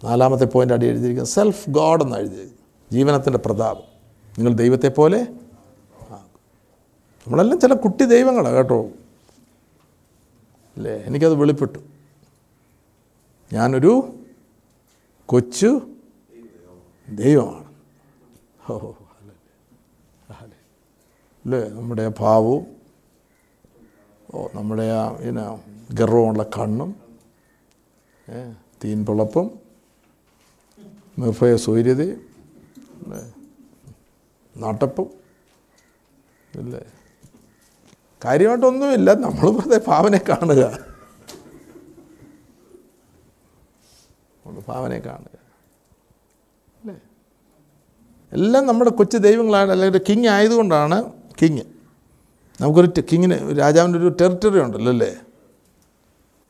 നാലാമത്തെ 0.04 0.44
പോയിന്റ് 0.44 0.74
അടി 0.74 0.86
എഴുതിയിരിക്കുന്നത്. 0.86 1.34
സെൽഫ് 1.34 1.70
ഗോഡ് 1.70 2.02
എന്ന് 2.02 2.16
എഴുതി 2.16 2.52
ജീവനത്തിന്റെ 2.92 3.38
പ്രതാപം. 3.38 3.82
നിങ്ങൾ 4.38 4.52
ദൈവത്തെ 4.52 4.88
പോലെ 4.88 5.20
ആകും. 5.20 5.41
നമ്മളെല്ലാം 7.26 7.60
ചില 7.60 7.74
കുട്ടി 7.76 8.04
ദൈവങ്ങളാണ് 8.04 8.56
കേട്ടോ. 8.56 8.78
അല്ലേ? 10.76 10.94
എനിക്കത് 11.06 11.34
വെളിപ്പെട്ടു. 11.34 11.80
ഞാനൊരു 13.50 13.92
കൊച്ചു 15.28 15.70
ദൈവമാണ്. 17.08 17.68
ഓ. 18.70 18.76
അല്ലേ? 21.44 21.60
നമ്മുടെ 21.70 22.08
ഭാവവും 22.18 22.62
ഓ 24.28 24.42
നമ്മുടെ 24.54 24.84
ആ 24.92 25.02
പിന്നെ 25.16 25.44
ഗർവമുള്ള 25.94 26.42
കണ്ണും 26.56 26.90
ഏ, 28.28 28.38
തീൻപിളപ്പും 28.80 29.46
നിർഭയ 31.18 31.56
സൂര്യതയും 31.56 32.20
അല്ലേ? 33.00 33.20
ഇല്ലേ 36.52 36.82
കാര്യമായിട്ടൊന്നുമില്ല. 38.24 39.14
നമ്മൾ 39.14 39.50
വെറുതെ 39.50 39.78
പാവനെ 39.78 40.20
കാണുക. 40.28 40.92
പാവനെ 44.68 44.98
കാണുക. 44.98 45.36
അല്ലേ? 46.80 46.94
എല്ലാം 48.32 48.66
നമ്മുടെ 48.66 48.90
കൊച്ചു 48.90 49.16
ദൈവങ്ങളാണ്. 49.16 49.70
അല്ലെങ്കിൽ 49.70 50.00
കിങ് 50.08 50.26
ആയതുകൊണ്ടാണ് 50.26 51.12
കിങ് 51.42 51.64
നമുക്കൊരു 52.60 53.02
കിങ്ങിന് 53.12 53.58
രാജാവിന്റെ 53.58 53.98
ഒരു 53.98 54.08
ടെറിട്ടറി 54.08 54.58
ഉണ്ടല്ലോ 54.60 54.92
അല്ലേ? 54.92 55.16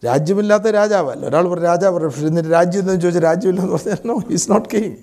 രാജ്യമില്ലാത്ത 0.05 0.65
രാജാവല്ല? 0.65 1.27
ഒരാൾ 1.27 1.49
പറഞ്ഞു 1.49 1.65
രാജാവ് 1.65 1.97
പറയും 1.97 2.11
പക്ഷേ 2.11 2.27
എന്നിട്ട് 2.27 2.51
രാജ്യം 2.51 2.81
എന്ന് 2.81 3.01
ചോദിച്ചാൽ 3.01 3.23
രാജ്യമില്ലെന്ന് 3.23 3.73
പറഞ്ഞാൽ 3.73 3.99
നോ 4.07 4.23
ഈസ് 4.31 4.51
നോട്ട് 4.51 4.69
കിങ് 4.75 4.97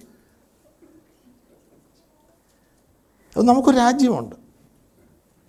അപ്പോൾ 3.27 3.43
നമുക്കൊരു 3.43 3.77
രാജ്യമുണ്ട്. 3.77 4.35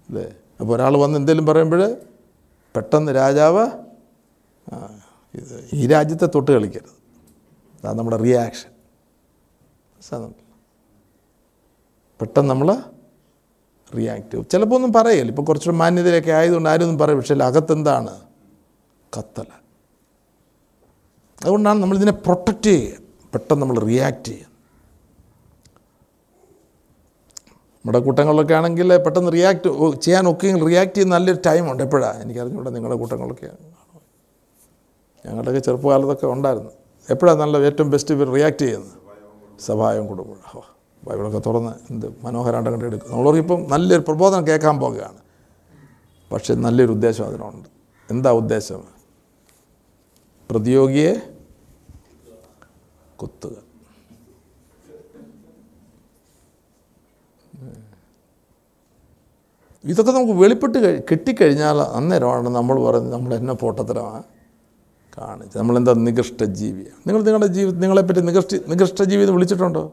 അല്ലേ? 0.09 0.40
അപ്പോൾ 0.61 0.75
ഒരാൾ 0.75 0.97
വന്ന് 0.97 1.19
എന്തെങ്കിലും 1.19 1.47
പറയുമ്പോൾ 1.47 1.97
പെട്ടെന്ന് 2.77 3.13
രാജാവ് 3.13 3.65
ഈ 5.73 5.87
രാജ്യത്തെ 5.87 6.27
തൊട്ട് 6.27 6.51
കളിക്കരുത്. 6.51 6.97
അതാണ് 7.79 7.99
നമ്മുടെ 7.99 8.17
റിയാക്ഷൻ 8.17 8.71
പെട്ടെന്ന് 12.21 12.51
നമ്മൾ 12.51 12.77
റിയാക്ട് 13.97 14.31
ചെയ്യും. 14.31 14.47
ചിലപ്പോൾ 14.51 14.75
ഒന്നും 14.75 14.93
പറയല്ല. 14.93 15.31
ഇപ്പോൾ 15.31 15.43
കുറച്ചുകൂടെ 15.43 15.79
മാന്യതയൊക്കെ 15.79 16.31
ആയതുകൊണ്ട് 16.31 16.69
ആരും 16.69 16.85
ഒന്നും 16.85 16.99
പറയും 16.99 17.19
പക്ഷേ 17.19 17.35
അകത്തെന്താണ്? 17.35 18.21
കത്തല. 19.19 19.47
അതുകൊണ്ടാണ് 21.43 21.79
നമ്മളിതിനെ 21.83 22.13
പ്രൊട്ടക്റ്റ് 22.13 22.67
ചെയ്യുക. 22.67 22.99
പെട്ടെന്ന് 23.33 23.63
നമ്മൾ 23.63 23.79
റിയാക്ട് 23.79 24.25
ചെയ്യുക. 24.25 24.50
നമ്മുടെ 27.85 28.01
കൂട്ടങ്ങളിലൊക്കെ 28.07 28.55
ആണെങ്കിൽ 28.55 28.89
പെട്ടെന്ന് 29.05 29.33
റിയാക്ട് 29.33 29.69
ചെയ്യാൻ 30.05 30.25
ഒക്കെ 30.31 30.49
റിയാക്ട് 30.69 30.95
ചെയ്യുന്ന 30.95 31.15
നല്ലൊരു 31.15 31.41
ടൈമുണ്ട് 31.47 31.83
എപ്പോഴാണ് 31.83 32.19
എനിക്കറിഞ്ഞൂടെ 32.25 32.71
നിങ്ങളുടെ 32.71 32.99
കൂട്ടങ്ങളൊക്കെ. 33.01 33.49
ഞങ്ങളുടെയൊക്കെ 35.27 35.63
ചെറുപ്പകാലത്തൊക്കെ 35.67 36.27
ഉണ്ടായിരുന്നു. 36.27 36.71
എപ്പോഴാണ് 37.11 37.41
നല്ല 37.41 37.57
ഏറ്റവും 37.59 37.91
ബെസ്റ്റ് 37.91 38.15
ഇവർ 38.15 38.29
റിയാക്ട് 38.37 38.63
ചെയ്യുന്നത്? 38.63 38.93
സഭായം 39.69 40.07
കൊടുക്കുമ്പോൾ 40.07 40.67
ബൈബിളൊക്കെ 41.07 41.39
തുറന്ന് 41.39 41.73
എന്ത് 41.91 42.07
മനോഹരമായിട്ട് 42.25 42.71
കണ്ടി 42.71 42.87
എടുക്കും 42.87 43.11
നമ്മളിപ്പം 43.17 43.61
നല്ലൊരു 43.71 44.03
പ്രബോധനം 44.03 44.47
കേൾക്കാൻ 44.47 44.81
പോകുകയാണ്. 44.81 45.21
പക്ഷേ 46.33 46.55
നല്ലൊരു 46.55 46.93
ഉദ്ദേശം 46.93 47.27
അതിനുണ്ട്. 47.27 47.69
എന്താ 48.11 48.31
ഉദ്ദേശം? 48.33 48.81
പ്രതിയോഗിയെ 50.51 51.13
കുത്തുക. 53.21 53.57
ഇതൊക്കെ 59.85 60.13
നമുക്ക് 60.13 60.33
വെളിപ്പെട്ട് 60.33 60.79
കഴി 60.79 61.01
കിട്ടിക്കഴിഞ്ഞാൽ 61.11 61.79
അന്നേരമാണ് 61.79 62.49
നമ്മൾ 62.49 62.85
പറയുന്നത് 62.85 63.13
നമ്മൾ 63.13 63.35
എന്നെ 63.35 63.55
പൊട്ടത്തരമാണ് 63.55 64.23
കാണിച്ചത്. 65.19 65.59
നമ്മളെന്താ 65.59 65.93
നികൃഷ്ട 65.93 66.45
ജീവിയാണ് 66.45 67.09
നിങ്ങൾ 67.09 67.23
നിങ്ങളുടെ 67.23 67.47
ജീവി 67.47 67.71
നിങ്ങളെപ്പറ്റി 67.71 68.21
നികൃഷ്ട 68.21 68.55
നികൃഷ്ട 68.69 69.03
ജീവി 69.03 69.23
എന്ന് 69.23 69.33
വിളിച്ചിട്ടുണ്ടോ. 69.33 69.93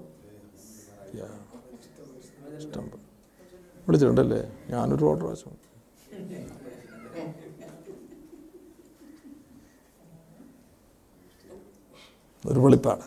ഇഷ്ടം. 2.58 2.86
വിളിച്ചിട്ടുണ്ടല്ലേ? 3.88 4.42
ഞാനൊരു 4.70 5.06
ഓർഡർ 5.06 5.22
പ്രാവശ്യം 5.22 5.56
ഒരു 12.46 12.60
വെളിപ്പാട്. 12.60 13.06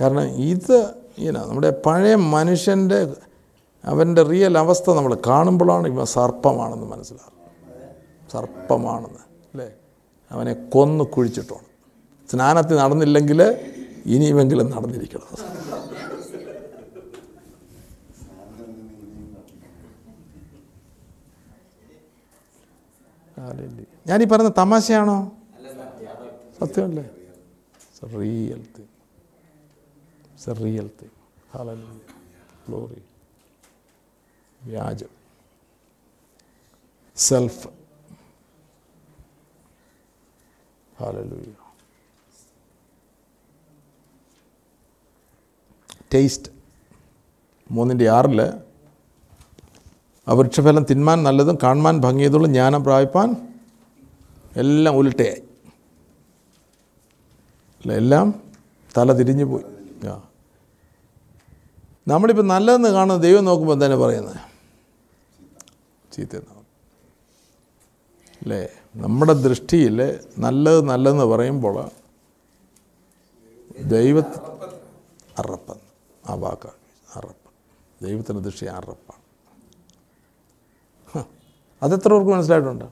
കാരണം 0.00 0.22
ഇത് 0.22 1.01
ഇങ്ങനെ 1.18 1.40
നമ്മുടെ 1.40 1.82
പഴയ 1.86 2.14
മനുഷ്യന്റെ 2.14 2.98
അവന്റെ 3.84 4.22
റിയൽ 4.22 4.58
അവസ്ഥ 4.58 4.90
നമ്മൾ 4.90 5.14
കാണുമ്പോഴാണ് 5.26 5.88
ഇവ 5.88 6.04
സർപ്പമാണെന്ന് 6.04 6.86
മനസ്സിലാകും 6.86 7.38
സർപ്പമാണെന്ന് 8.32 9.22
അല്ലേ? 9.52 9.68
അവനെ 10.30 10.52
കൊന്ന് 10.52 11.04
കുഴിച്ചിട്ടോണം. 11.04 11.68
സ്നാനത്തിൽ 12.30 12.76
നടന്നില്ലെങ്കിൽ 12.76 13.40
ഇനിയുമെങ്കിലും 14.06 14.70
നടന്നിരിക്കണം. 14.70 15.28
ഞാനീ 24.06 24.24
പറയുന്ന 24.24 24.52
തമാശയാണോ? 24.58 25.32
സത്യമല്ലേ 26.60 27.04
real 28.20 28.66
thing 28.78 28.91
It's 30.44 30.50
a 30.50 30.54
real 30.60 30.88
thing. 30.90 31.10
Hallelujah. 31.52 33.02
വ്യാജം 34.60 35.10
സെൽഫ് 37.16 37.68
ഹാലലൂയ 40.96 41.46
ടേസ്റ്റ് 46.12 46.50
മൂന്നിന്റെ 47.70 48.08
ആറിൽ 48.08 48.40
ആ 50.26 50.34
വൃക്ഷഫലം 50.34 50.86
തിന്മാൻ 50.90 51.22
നല്ലതും 51.22 51.58
കാണുവാൻ 51.62 51.98
ഭംഗിയതുള്ള 52.00 52.48
ജ്ഞാനം 52.48 52.84
പ്രാപിപ്പാൻ 52.84 53.30
എല്ലാം 54.56 54.96
ഉരുട്ടയായി 54.96 55.44
അല്ല 57.80 57.92
എല്ലാം 57.94 58.26
തല 58.94 59.12
തിരിഞ്ഞു 59.12 59.48
പോയി 59.52 59.66
നമ്മളിപ്പോൾ 62.06 62.46
നല്ലതെന്ന് 62.46 62.88
കാണുന്ന 62.88 63.20
ദൈവം 63.20 63.44
നോക്കുമ്പോൾ 63.44 63.72
എന്താണ് 63.72 63.96
പറയുന്നത് 63.96 64.38
ചീത്തയെന്ന് 66.12 66.50
അല്ലേ? 68.42 68.60
നമ്മുടെ 68.96 69.32
ദൃഷ്ടിയിൽ 69.42 69.98
നല്ലത് 70.38 70.80
നല്ലതെന്ന് 70.84 71.24
പറയുമ്പോൾ 71.24 71.76
ദൈവ 73.86 74.16
അറപ്പ 75.38 75.68
ആ 76.24 76.34
വാക്കാണ് 76.34 76.78
അറപ്പ് 77.08 77.48
ദൈവത്തിന്റെ 78.02 78.42
ദൃഷ്ടി 78.42 78.66
അറപ്പാണ്. 78.70 79.20
അതെത്ര 81.82 82.08
പേർക്ക് 82.08 82.30
മനസ്സിലായിട്ടുണ്ട്? 82.30 82.88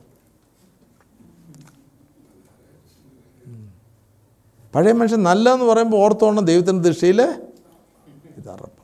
പഴയ 4.73 4.91
മനുഷ്യൻ 4.91 5.23
നല്ലതെന്ന് 5.23 5.65
പറയുമ്പോൾ 5.65 5.97
ഓർത്തോണം 5.97 6.45
ദൈവത്തിന്റെ 6.45 6.89
ദൃഷ്ടിയിൽ 6.89 7.19
ഇത് 8.37 8.49
അറപ്പ് 8.49 8.80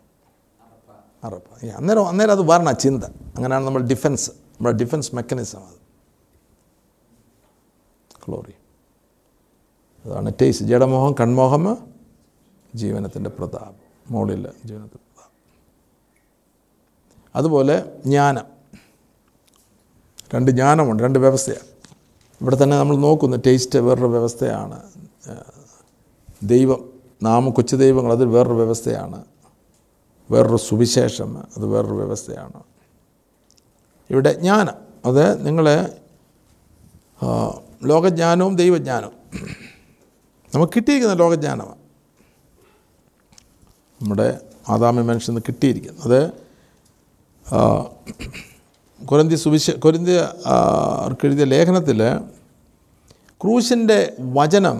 അറപ്പ്. 1.24 1.65
അന്നേരം 1.65 2.07
അന്നേരം 2.07 2.32
അത് 2.32 2.41
വരണ 2.41 2.72
ചിന്ത. 2.72 3.03
അങ്ങനെയാണ് 3.03 3.65
നമ്മൾ 3.65 3.82
ഡിഫൻസ് 3.82 4.32
നമ്മുടെ 4.32 4.78
ഡിഫൻസ് 4.78 5.15
മെക്കാനിസം 5.15 5.59
അത്. 5.59 5.78
ക്ലോറി 8.28 8.53
അതാണ് 10.05 10.32
ടേസ് 10.41 10.63
ജഡമോഹം 10.63 11.15
കൺമോഹം 11.20 11.78
ജീവനത്തിന്റെ 12.76 13.30
പ്രതാപം. 13.30 13.76
മോളിൽ 14.09 14.47
ജീവനത്തിന്റെ 14.65 14.86
പ്രതാപം. 14.86 15.32
അതുപോലെ 17.36 18.01
ജ്ഞാനം. 18.05 18.43
രണ്ട് 20.36 20.51
ജ്ഞാനമുണ്ട് 20.51 21.03
രണ്ട് 21.03 21.20
വ്യവസ്ഥയാണ്. 21.20 21.68
ഇവിടെ 22.41 22.63
തന്നെ 22.63 22.78
നമ്മൾ 22.78 22.95
നോക്കുന്നു 22.95 23.38
ടേസ്റ്റ് 23.38 23.80
വേറൊരു 23.80 24.05
വ്യവസ്ഥയാണ്. 24.05 24.84
ദൈവം 26.43 26.93
നാമ 27.24 27.49
കൊച്ചു 27.49 27.76
ദൈവങ്ങൾ 27.76 28.11
അത് 28.11 28.26
വേറൊരു 28.26 28.53
വ്യവസ്ഥയാണ്. 28.53 29.26
വേറൊരു 30.32 30.57
സുവിശേഷം 30.57 31.38
അത് 31.38 31.65
വേറൊരു 31.65 31.93
വ്യവസ്ഥയാണ്. 31.93 32.63
ഇവിടെ 34.09 34.34
ജ്ഞാനം 34.34 34.73
അത് 35.05 35.47
നിങ്ങളെ 35.47 36.01
ലോകജ്ഞാനവും 37.84 38.55
ദൈവജ്ഞാനവും. 38.55 39.13
നമുക്ക് 40.55 40.73
കിട്ടിയിരിക്കുന്ന 40.75 41.15
ലോകജ്ഞാനമാണ്. 41.15 41.78
നമ്മുടെ 44.01 44.39
ആദാമി 44.69 45.01
മനുഷ്യന് 45.01 45.39
കിട്ടിയിരിക്കുന്നത് 45.47 46.32
അത് 47.53 47.86
കുരന്തി 49.05 49.36
സുവിശ 49.36 49.71
കൊരിന്തി 49.71 50.11
അവർക്ക് 50.11 51.25
എഴുതിയ 51.25 51.43
ലേഖനത്തിൽ 51.43 52.17
ക്രൂശിന്റെ 53.43 54.13
വചനം 54.19 54.80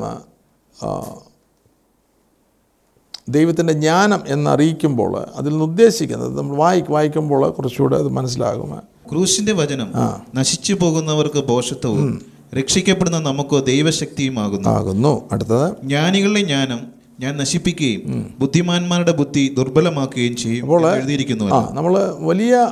ദൈവത്തിന്റെ 3.30 3.74
ജ്ഞാനം 3.74 4.20
എന്നറിയിക്കുമ്പോൾ 4.28 5.18
അതിൽ 5.36 5.50
നിന്ന് 5.50 5.64
ഉദ്ദേശിക്കുന്നത് 5.64 6.38
നമ്മൾ 6.38 6.56
വായി 6.56 6.84
വായിക്കുമ്പോൾ 6.90 7.50
കുറച്ചുകൂടെ 7.50 7.98
അത് 7.98 8.08
മനസ്സിലാകും. 8.08 8.80
ക്രൂശിന്റെ 9.12 9.54
വചനം 9.54 9.94
നശിച്ചു 10.36 10.74
പോകുന്നവർക്ക് 10.74 11.44
ബോഷത്വവും 11.46 12.22
രക്ഷിക്കപ്പെടുന്ന 12.58 13.20
നമുക്കോ 13.20 13.60
ദൈവശക്തിയുമാകുന്നു. 13.60 14.70
ആകുന്നു. 14.70 15.30
അടുത്തത്. 15.32 15.72
ജ്ഞാനികളുടെ 15.84 16.40
ജ്ഞാനം 16.40 16.80
ഞാൻ 17.20 17.38
നശിപ്പിക്കുകയും 17.38 18.34
ബുദ്ധിമാന്മാരുടെ 18.40 19.12
ബുദ്ധി 19.12 19.56
ദുർബലമാക്കുകയും 19.58 20.36
ചെയ്യും 20.36 20.78
എന്ന് 20.78 20.96
എഴുതിയിരിക്കുന്നു. 20.96 21.46
നമ്മൾ 21.74 22.16
വലിയ 22.20 22.72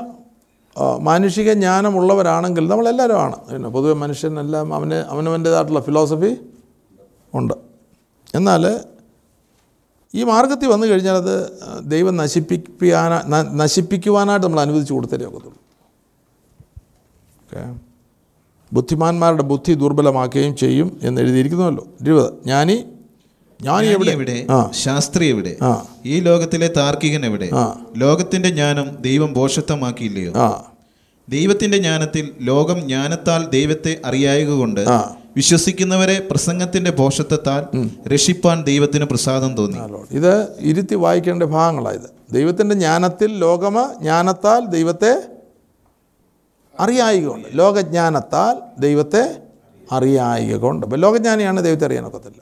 മാനുഷിക 1.00 1.54
ജ്ഞാനമുള്ളവരാണെങ്കിൽ 1.54 2.68
നമ്മളെല്ലാവരും 2.68 3.20
ആണ്. 3.22 3.36
പിന്നെ 3.52 3.70
പൊതുവെ 3.70 3.94
മനുഷ്യനെല്ലാം 3.94 4.74
അവന് 4.74 4.94
അവനവന്റേതായിട്ടുള്ള 4.94 5.82
ഫിലോസഫി 5.82 6.36
ഉണ്ട്. 7.34 7.54
എന്നാൽ 8.36 8.80
ഈ 10.16 10.24
മാർഗത്തിൽ 10.24 10.68
വന്നു 10.68 10.88
കഴിഞ്ഞാൽ 10.88 11.14
അത് 11.14 11.60
ദൈവം 11.84 12.18
നശിപ്പിക്കാനാ 12.18 13.22
നശിപ്പിക്കുവാനായിട്ട് 13.54 14.46
നമ്മൾ 14.46 14.62
അനുവദിച്ചു 14.62 14.94
കൊടുത്തേ 14.94 15.18
ഒക്കത്തുള്ളൂ. 15.18 15.54
ഓക്കെ? 17.44 17.76
ബുദ്ധിമാന്മാരുടെ 18.74 19.44
ബുദ്ധി 19.44 19.74
ദുർബലമാക്കുകയും 19.74 20.56
ചെയ്യും 20.56 21.00
എന്ന് 21.04 21.22
എഴുതിയിരിക്കുന്നുവല്ലോ 21.22 21.88
ഇരുപത്. 22.02 22.34
ഞാനീ 22.48 22.76
ജ്ഞാനി 23.62 23.86
എവിടെ? 23.86 24.48
ശാസ്ത്രി 24.72 25.26
എവിടെ? 25.26 25.58
ആ. 25.62 25.86
ഈ 26.06 26.20
ലോകത്തിലെ 26.20 26.68
താർക്കികൻ 26.78 27.26
എവിടെ? 27.26 27.50
ആ. 27.54 27.86
ലോകത്തിന്റെ 27.98 28.50
ജ്ഞാനം 28.50 28.98
ദൈവം 29.02 29.34
ബോഷത്വമാക്കിയില്ലയോ? 29.34 30.32
ആ. 30.32 30.72
ദൈവത്തിന്റെ 31.30 31.78
ജ്ഞാനത്തിൽ 31.78 32.32
ലോകം 32.42 32.82
ജ്ഞാനത്താൽ 32.82 33.50
ദൈവത്തെ 33.50 34.02
അറിയായക 34.06 34.50
കൊണ്ട് 34.50 34.82
ആ. 34.82 35.16
വിശ്വസിക്കുന്നവരെ 35.36 36.20
പ്രസംഗത്തിന്റെ 36.30 36.92
പോഷത്വത്താൽ 36.92 37.64
രക്ഷിപ്പാൻ 38.08 38.64
ദൈവത്തിന് 38.64 39.06
പ്രസാദം 39.06 39.56
തോന്നി. 39.56 39.80
ഇത് 40.12 40.34
ഇരുത്തി 40.64 40.96
വായിക്കേണ്ട 40.96 41.44
ഭാഗങ്ങളായത് 41.52 42.08
ദൈവത്തിന്റെ 42.32 42.76
ജ്ഞാനത്തിൽ 42.76 43.40
ലോകമ 43.40 43.76
ജ്ഞാനത്താൽ 44.00 44.62
ദൈവത്തെ 44.68 45.12
അറിയായികൊണ്ട് 46.76 47.48
ലോകജ്ഞാനത്താൽ 47.54 48.56
ദൈവത്തെ 48.80 49.24
അറിയായിക 49.92 50.56
കൊണ്ട് 50.58 50.86
അപ്പം 50.86 51.00
ലോകജ്ഞാനിയാണ് 51.00 51.64
ദൈവത്തെ 51.64 51.86
അറിയാനൊക്കത്തില്ല 51.86 52.42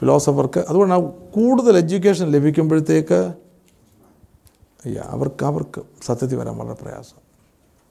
ഫിലോസഫർക്ക് 0.00 0.60
അതുകൊണ്ടാണ് 0.68 1.04
കൂടുതൽ 1.30 1.76
എഡ്യൂക്കേഷൻ 1.76 2.26
ലഭിക്കുമ്പോഴത്തേക്ക് 2.30 3.20
അയ്യ 4.84 4.98
അവർക്ക് 5.08 5.44
അവർക്ക് 5.44 5.80
സത്യത്തിൽ 6.02 6.36
വരാൻ 6.36 6.58
വളരെ 6.58 6.74
പ്രയാസം. 6.74 7.16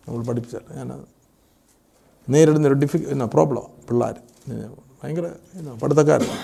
നമ്മൾ 0.07 0.21
പഠിപ്പിച്ചല്ലോ 0.25 0.75
ഞാൻ 0.75 0.89
നേരിടുന്ന 2.34 2.69
ഒരു 2.71 2.78
ഡിഫി 2.84 2.97
പ്രോബ്ലമാണ് 3.36 3.73
പിള്ളേർ 3.89 4.15
ഭയങ്കര 5.01 5.28
എന്നാ 5.59 5.71
പഠിത്തക്കാരാണ്? 5.84 6.38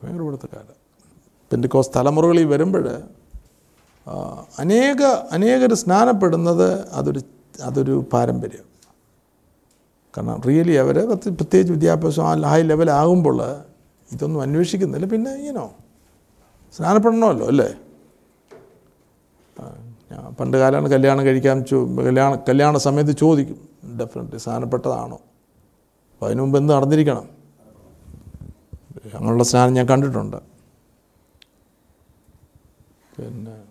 ഭയങ്കര 0.00 0.22
പഠിത്തക്കാരാണ് 0.28 0.74
പെന്റിക്കോസ് 1.50 1.90
തലമുറകളിൽ 1.96 2.46
വരുമ്പോൾ 2.54 2.86
അനേക 4.62 5.00
അനേകർ 5.36 5.70
സ്നാനപ്പെടുന്നത് 5.82 6.68
അതൊരു 6.98 7.20
അതൊരു 7.68 7.94
പാരമ്പര്യം. 8.12 8.66
കാരണം 10.14 10.38
റിയലി 10.48 10.74
അവർ 10.82 10.96
പ്രത്യേകിച്ച് 11.38 11.72
വിദ്യാഭ്യാസം 11.76 12.24
ആ 12.28 12.32
ഹൈ 12.52 12.60
ലെവലാകുമ്പോൾ 12.70 13.38
ഇതൊന്നും 14.10 14.40
അന്വേഷിക്കുന്നില്ല. 14.46 15.06
പിന്നെ 15.14 15.32
ഇങ്ങനോ 15.40 15.66
സ്നാനപ്പെടണമല്ലോ 16.76 17.46
അല്ലേ? 17.52 17.68
പണ്ട് 20.12 20.56
കാലമാണ് 20.56 20.88
കല്യാണം 20.88 21.24
കഴിക്കാൻ 21.24 21.64
ചോ 21.64 21.84
കല്യാണ 21.86 22.34
കല്യാണ 22.34 22.76
സമയത്ത് 22.76 23.12
ചോദിക്കും. 23.12 23.68
ഡെഫിനറ്റ്ലി 23.98 24.38
സാധനപ്പെട്ടതാണോ? 24.38 25.18
അപ്പോൾ 26.12 26.26
അതിനു 26.26 26.42
മുമ്പ് 26.42 26.58
എന്ത് 26.58 26.72
നടന്നിരിക്കണം? 26.72 27.28
അങ്ങനെയുള്ള 29.14 29.42
സ്നാനം 29.42 29.72
ഞാൻ 29.72 29.88
കണ്ടിട്ടുണ്ട്. 29.88 30.36
പിന്നെ 33.18 33.62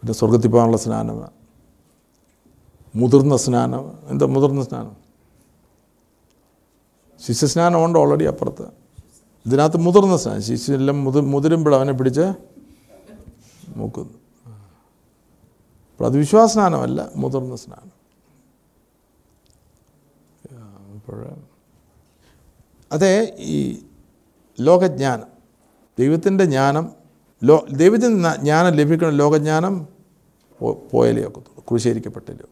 പിന്നെ 0.00 0.12
സ്വർഗത്തിൽ 0.12 0.48
പോകാനുള്ള 0.48 0.76
സ്നാനം. 0.76 1.28
മുതിർന്ന 2.96 3.36
സ്നാനം. 3.36 3.98
എന്താ 4.08 4.26
മുതിർന്ന 4.26 4.62
സ്നാനം? 4.62 4.96
ശിശുസ്നാനമുണ്ട് 7.26 7.98
ഓൾറെഡി 7.98 8.24
അപ്പുറത്ത്. 8.24 8.62
ഇതിനകത്ത് 9.46 9.76
മുതിർന്ന 9.76 10.16
സ്നാനം. 10.16 10.42
ശിശുവെല്ലാം 10.42 11.04
മുതിർ 11.04 11.22
മുതിരുമ്പോൾ 11.22 11.74
അവനെ 11.74 11.92
പിടിച്ച് 11.92 12.32
മൂക്കുന്നു 13.76 14.19
അപ്പോൾ 16.00 16.08
അത് 16.10 16.18
വിശ്വാസസ്നാനമല്ല 16.18 17.08
മുതിർന്ന 17.16 17.56
സ്നാനം. 17.56 17.90
അപ്പോൾ 20.94 21.26
അതെ 22.92 23.36
ഈ 23.38 23.82
ലോകജ്ഞാനം 24.60 25.26
ദൈവത്തിന്റെ 25.98 26.44
ജ്ഞാനം 26.44 26.90
ലോ 27.44 27.66
ദൈവത്തിന് 27.72 28.24
ന- 28.24 28.36
ജ്ഞാനം 28.36 28.72
ലഭിക്കണം 28.72 29.10
ലോകജ്ഞാനം 29.10 29.88
പോയാലേ 30.92 31.22
ഒക്കത്തുള്ളൂ 31.22 31.64
ക്രൂശീകരിക്കപ്പെട്ടില്ലേ. 31.68 32.46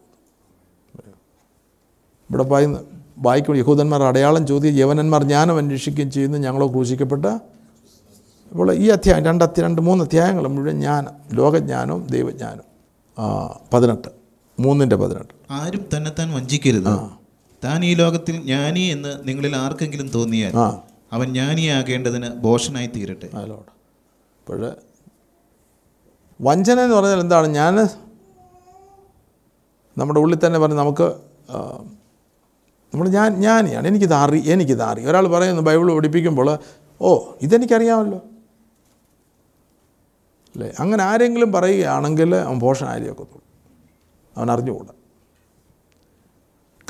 ഇവിടെ 2.30 2.42
പറയുന്ന 2.42 2.80
വായിക്കും 3.18 3.56
യഹൂദന്മാർ 3.56 4.02
അടയാളം 4.02 4.46
ചോദ്യം 4.46 4.74
യവനന്മാർ 4.74 5.22
ജ്ഞാനം 5.24 5.56
അന്വേഷിക്കുകയും 5.56 6.10
ചെയ്യുന്നു 6.10 6.38
ഞങ്ങളോ 6.38 6.66
ക്രൂശിക്കപ്പെട്ട? 6.66 7.26
ഇപ്പോൾ 8.50 8.72
ഈ 8.72 8.88
അധ്യായം 8.88 9.24
രണ്ട് 9.24 9.44
അധ്യായം 9.44 9.70
രണ്ട് 9.70 9.82
മൂന്ന് 9.82 10.04
അധ്യായങ്ങൾ 10.04 10.48
മുഴുവൻ 10.48 10.80
ജ്ഞാനം 10.80 11.12
ലോകജ്ഞാനവും 11.32 12.06
ദൈവജ്ഞാനവും. 12.06 12.77
പതിനെട്ട്. 13.72 14.08
മൂന്നിന്റെ 14.60 14.96
പതിനെട്ട്. 14.96 15.34
ആരും 15.50 15.84
തന്നെ 15.96 16.10
താൻ 16.18 16.28
വഞ്ചിക്കരുത്. 16.34 16.92
താൻ 17.64 17.84
ഈ 17.84 17.94
ലോകത്തിൽ 17.94 18.36
ജ്ഞാനി 18.42 18.80
എന്ന് 18.80 19.12
നിങ്ങളിൽ 19.28 19.56
ആർക്കെങ്കിലും 19.56 20.08
തോന്നിയാൽ 20.08 20.52
അവൻ 21.12 21.26
ജ്ഞാനിയാകേണ്ടതിന് 21.32 22.28
ബോഷനായി 22.34 22.86
തീരട്ടെ. 22.86 23.28
അതിലോട്ട് 23.34 23.72
അപ്പോഴേ 24.40 24.70
വഞ്ചന 26.40 26.80
എന്ന് 26.80 26.96
പറഞ്ഞാൽ 26.96 27.20
എന്താണ്? 27.20 27.48
ഞാൻ 27.48 27.76
നമ്മുടെ 29.98 30.20
ഉള്ളിൽ 30.20 30.38
തന്നെ 30.46 30.58
പറഞ്ഞ് 30.58 30.78
നമുക്ക് 30.78 31.08
നമ്മൾ 32.92 33.08
ഞാൻ 33.08 33.30
ഞാനിയാണ്. 33.40 33.86
എനിക്കിത് 33.88 34.14
അറി 34.14 34.38
എനിക്കിത് 34.50 34.82
ഒരാൾ 35.08 35.28
പറയുന്നു 35.28 35.62
ബൈബിൾ 35.62 35.88
പഠിപ്പിക്കുമ്പോൾ 35.96 36.58
ഓ 37.00 37.18
ഇതെനിക്കറിയാമല്ലോ. 37.42 38.20
അല്ലേ? 40.58 40.74
അങ്ങനെ 40.80 41.04
ആരെങ്കിലും 41.04 41.52
പറയുകയാണെങ്കിൽ 41.52 42.36
അവൻ 42.36 42.60
പോഷനായിരിക്കത്തുള്ളൂ 42.60 43.42
അവൻ 44.36 44.50
അറിഞ്ഞുകൂടാ. 44.50 44.94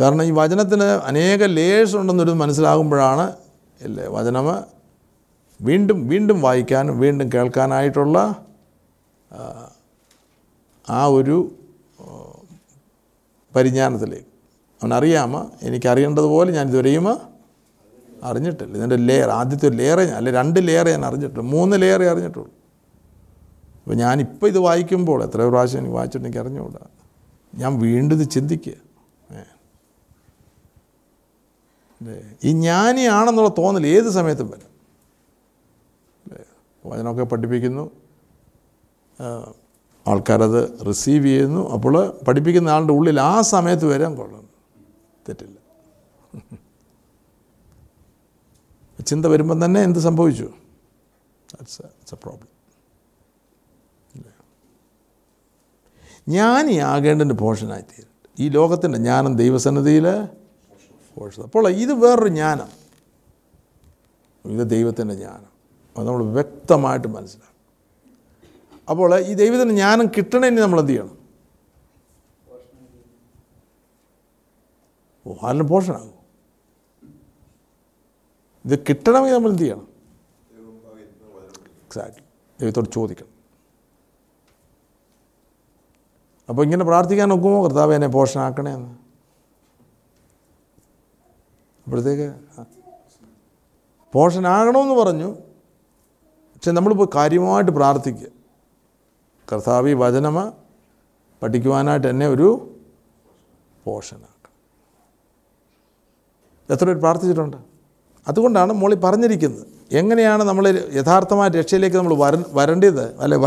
കാരണം 0.01 0.23
ഈ 0.25 0.31
വചനത്തിന് 0.31 0.85
അനേക 0.85 1.45
ലേയേഴ്സ് 1.45 1.97
ഉണ്ടെന്നൊരു 1.97 2.31
മനസ്സിലാകുമ്പോഴാണ് 2.31 3.27
അല്ലേ? 3.83 4.07
വചനം 4.07 4.47
വീണ്ടും 5.61 6.09
വീണ്ടും 6.09 6.43
വായിക്കാനും 6.43 7.01
വീണ്ടും 7.01 7.33
കേൾക്കാനായിട്ടുള്ള 7.35 8.19
ആ, 10.89 11.07
ഒരു 11.07 11.37
പരിജ്ഞാനത്തിലേക്ക്. 13.57 14.29
അവനറിയാമോ 14.83 15.53
എനിക്കറിയേണ്ടതുപോലെ 15.63 16.53
ഞാൻ 16.53 16.69
ഇതുവരെയും 16.69 17.07
അറിഞ്ഞിട്ടില്ല. 18.23 18.77
ഇതിന്റെ 18.77 18.97
ലെയർ 18.97 19.31
ആദ്യത്തെ 19.31 19.69
ഒരു 19.69 19.77
ലെയറേ 19.77 20.05
ഞാൻ 20.07 20.17
അല്ലെ 20.17 20.33
രണ്ട് 20.33 20.69
ലെയറേ 20.69 20.91
ഞാൻ 20.93 21.07
അറിഞ്ഞിട്ടുള്ളൂ 21.07 21.51
മൂന്ന് 21.51 21.83
ലെയറേ 21.83 22.07
അറിഞ്ഞിട്ടുള്ളൂ. 22.09 22.53
അപ്പോൾ 23.89 23.97
ഞാനിപ്പോൾ 23.97 24.47
ഇത് 24.47 24.59
വായിക്കുമ്പോൾ 24.59 25.23
എത്ര 25.25 25.43
പ്രാവശ്യം 25.43 25.79
എനിക്ക് 25.79 25.95
വായിച്ചിട്ട് 25.95 26.27
എനിക്ക് 26.27 26.39
അറിഞ്ഞുകൂടാ. 26.39 26.87
ഞാൻ 27.55 27.79
വീണ്ടും 27.79 28.21
ഇത് 28.21 28.29
ചിന്തിക്കുക? 28.31 28.73
ഈ 32.45 32.51
ജ്ഞാനിയാണെന്നുള്ള 32.53 33.51
തോന്നൽ 33.59 33.87
ഏത് 33.87 34.11
സമയത്തും 34.11 34.51
വരും? 34.51 34.69
വചനമൊക്കെ 36.87 37.25
പഠിപ്പിക്കുന്നു. 37.25 37.91
ആൾക്കാരത് 40.07 40.87
റിസീവ് 40.89 41.27
ചെയ്യുന്നു. 41.27 41.71
അപ്പോൾ 41.71 42.21
പഠിപ്പിക്കുന്ന 42.29 42.69
ആളുടെ 42.69 42.93
ഉള്ളിൽ 42.93 43.21
ആ 43.21 43.41
സമയത്ത് 43.41 43.87
വരാൻ 43.87 44.15
കൊള്ളും 44.15 44.49
തെറ്റില്ല. 45.29 45.59
ചിന്ത 49.07 49.27
വരുമ്പം 49.27 49.65
തന്നെ 49.65 49.81
എന്ത് 49.81 49.99
സംഭവിച്ചു? 49.99 50.45
ദാറ്റ്സ് 50.45 51.83
എ 51.83 52.19
പ്രോബ്ലം 52.23 52.58
ജ്ഞാനിയാകേണ്ടതിന്റെ 56.29 57.35
പോഷനായി 57.35 57.83
തീരും 57.83 58.13
ഈ 58.39 58.49
ലോകത്തിന്റെ 58.49 58.99
ജ്ഞാനം 58.99 59.33
ദൈവസന്നിധിയിൽ 59.37 60.07
പോഷണം 61.17 61.45
അപ്പോൾ 61.45 61.69
ഇത് 61.85 61.93
വേറൊരു 62.03 62.29
ജ്ഞാനം 62.29 62.71
ഇത് 64.45 64.65
ദൈവത്തിന്റെ 64.71 65.15
ജ്ഞാനം 65.15 65.51
അത് 65.97 66.07
നമ്മൾ 66.07 66.25
വ്യക്തമായിട്ട് 66.39 67.09
മനസ്സിലാക്കും 67.09 67.57
അപ്പോൾ 68.89 69.09
ഈ 69.31 69.33
ദൈവത്തിന്റെ 69.35 69.75
ജ്ഞാനം 69.75 70.07
കിട്ടണമെങ്കിൽ 70.17 70.63
നമ്മൾ 70.63 70.81
എന്ത് 70.81 70.93
ചെയ്യണം? 70.93 71.15
ഓ 75.27 75.35
പോഷണാകും 75.73 76.15
ഇത് 78.65 78.77
കിട്ടണമെങ്കിൽ 78.89 79.37
നമ്മൾ 79.37 79.51
എന്ത് 79.51 79.63
ചെയ്യണം? 79.63 79.87
എക്സാക്ട്ലി 81.87 82.25
ദൈവത്തോട് 82.59 82.89
ചോദിക്കണം. 82.97 83.33
അപ്പോൾ 86.49 86.63
ഇങ്ങനെ 86.63 86.85
പ്രാർത്ഥിക്കാൻ 86.85 87.33
ഒക്കുമോ 87.33 87.65
കർത്താവ് 87.65 87.95
എന്നെ 87.95 88.09
പോഷനാക്കണേ 88.09 88.73
എന്ന്. 88.73 88.89
അപ്പോഴത്തേക്ക് 91.85 92.33
പോഷനാകണമെന്ന് 94.13 94.95
പറഞ്ഞു. 94.95 95.33
പക്ഷെ 96.55 96.71
നമ്മളിപ്പോൾ 96.71 97.09
കാര്യമായിട്ട് 97.15 97.71
പ്രാർത്ഥിക്കുക. 97.71 98.29
കർത്താവ് 99.53 99.89
ഈ 99.89 99.93
വചനമ 99.93 100.53
പഠിക്കുവാനായിട്ട് 101.43 102.07
എന്നെ 102.07 102.29
ഒരു 102.29 102.75
പോഷനാക്കണം. 103.85 104.57
എത്ര 106.71 106.85
പേര് 106.85 106.99
പ്രാർത്ഥിച്ചിട്ടുണ്ട്? 106.99 107.57
അതുകൊണ്ടാണ് 108.29 108.73
മോളി 108.73 108.95
പറഞ്ഞിരിക്കുന്നത്. 108.95 109.67
എങ്ങനെയാണ് 109.93 110.43
നമ്മൾ 110.43 110.69
യഥാർത്ഥമായ 110.93 111.49
രക്ഷയിലേക്ക് 111.49 111.97
നമ്മൾ 111.97 112.15
വര 112.15 112.43
വരേണ്ടത്? 112.49 113.21
അല്ലെ 113.21 113.39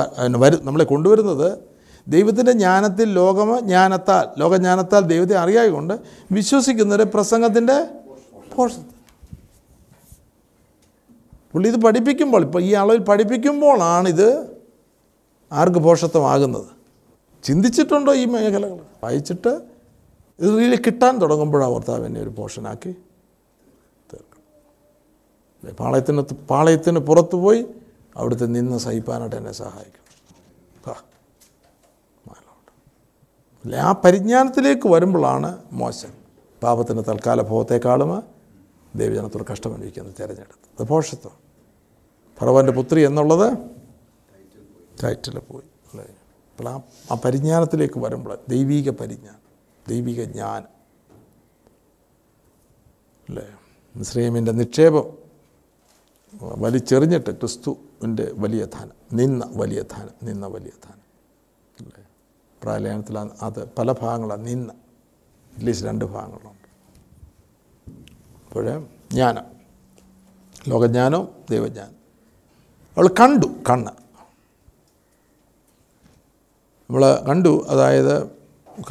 നമ്മളെ 0.61 0.85
കൊണ്ടുവരുന്നത്? 0.85 1.70
ദൈവത്തിന്റെ 2.07 2.51
ജ്ഞാനത്തിൽ 2.51 3.13
ലോകമ 3.13 3.59
ജ്ഞാനത്താൽ 3.59 4.39
ലോകജ്ഞാനത്താൽ 4.39 4.99
ദൈവത്തെ 4.99 5.37
അറിയായതുകൊണ്ട് 5.37 5.93
വിശ്വസിക്കുന്നവരെ 6.31 7.03
പ്രസംഗത്തിന്റെ 7.03 7.87
പോഷണം 8.55 8.91
പുള്ളി 11.53 11.69
ഇത് 11.69 11.75
പഠിപ്പിക്കുമ്പോൾ 11.75 12.43
ഇപ്പോൾ 12.43 12.63
ഈ 12.63 12.71
അളവിൽ 12.71 12.99
പഠിപ്പിക്കുമ്പോഴാണിത് 12.99 14.61
ആർക്ക് 15.51 15.77
പോഷത്വമാകുന്നത്. 15.77 16.69
ചിന്തിച്ചിട്ടുണ്ടോ 17.43 18.13
ഈ 18.13 18.25
മേഖലകൾ? 18.25 18.79
വായിച്ചിട്ട് 19.03 19.47
ഇത് 20.39 20.59
റിയലി 20.59 20.75
കിട്ടാൻ 20.75 21.17
തുടങ്ങുമ്പോഴാണ് 21.17 21.71
ഭർത്താവ് 21.73 22.05
എന്നെ 22.05 22.21
ഒരു 22.21 22.29
പോഷനാക്കി 22.29 22.95
തീർക്കണം. 24.13 25.75
പാളയത്തിന് 25.75 26.21
പാളയത്തിന് 26.21 26.99
പുറത്തു 26.99 27.35
പോയി 27.35 27.65
അവിടുത്തെ 28.17 28.45
നിന്ന് 28.45 28.77
സഹിപ്പാനായിട്ട് 28.77 29.35
എന്നെ 29.35 29.51
സഹായിക്കണം 29.51 29.97
ആ, 30.87 30.95
മാലോട്ട്. 32.27 32.71
അല്ലേ, 33.49 33.50
ആ 33.77 33.91
പരിജ്ഞാനത്തിലേക്ക് 33.91 34.87
വരുമ്പോഴാണ് 34.87 35.63
മോശം. 35.71 36.13
പാപത്തിന്റെ 36.63 37.03
തൽക്കാല 37.03 37.41
ഭവത്തെക്കാളും 37.41 38.23
ദേവജനത്തോട് 38.95 39.43
കഷ്ടമനുഭവിക്കുന്നത് 39.51 40.13
തിരഞ്ഞെടുത്തത്. 40.13 40.81
അത് 40.81 40.87
പോഷത്വം 40.87 41.31
ഭഗവാന്റെ 42.41 42.71
പുത്രി 42.71 43.01
എന്നുള്ളത് 43.01 43.57
ടൈറ്റിൽ 45.03 45.39
പോയി. 45.39 45.63
അല്ലേ? 45.63 46.05
അപ്പോൾ 46.05 46.69
ആ 46.69 46.81
ആ 47.11 47.17
പരിജ്ഞാനത്തിലേക്ക് 47.25 47.99
വരുമ്പോൾ 47.99 48.39
ദൈവീക 48.49 48.89
പരിജ്ഞാനം 48.89 49.39
ദൈവിക 49.89 50.23
ജ്ഞാനം. 50.23 50.67
അല്ലേ? 53.29 53.55
മിശ്രൈമിന്റെ 53.95 54.51
നിക്ഷേപം 54.51 55.03
വലിച്ചെറിഞ്ഞിട്ട് 56.43 57.31
ക്രിസ്തുവിന്റെ 57.31 58.31
വലിയ 58.35 58.65
ധനം 58.65 58.91
നിന്ന 59.13 59.49
വലിയ 59.55 59.81
ധനം 59.81 60.09
നിന്ന 60.23 60.47
വലിയ 60.47 60.71
ധനം. 60.83 61.00
പ്രാലയനത്തിൽ 62.63 63.19
അത് 63.19 63.69
പല 63.77 63.91
ഭാഗങ്ങളാണ്. 63.91 64.47
നിന്ന 64.47 64.73
അറ്റ്ലീസ്റ്റ് 65.53 65.87
രണ്ട് 65.87 66.05
ഭാഗങ്ങളുണ്ട്. 66.05 66.61
അപ്പോഴേ 68.47 68.85
ജ്ഞാനം. 69.11 69.45
ലോകജ്ഞാനവും 70.67 71.27
ദൈവജ്ഞാനം. 71.49 72.01
അവൾ 72.97 73.07
കണ്ടു 73.07 73.45
കണ്ണ്. 73.69 73.91
നമ്മൾ 76.89 77.15
കണ്ടു 77.29 77.65
അതായത് 77.69 78.27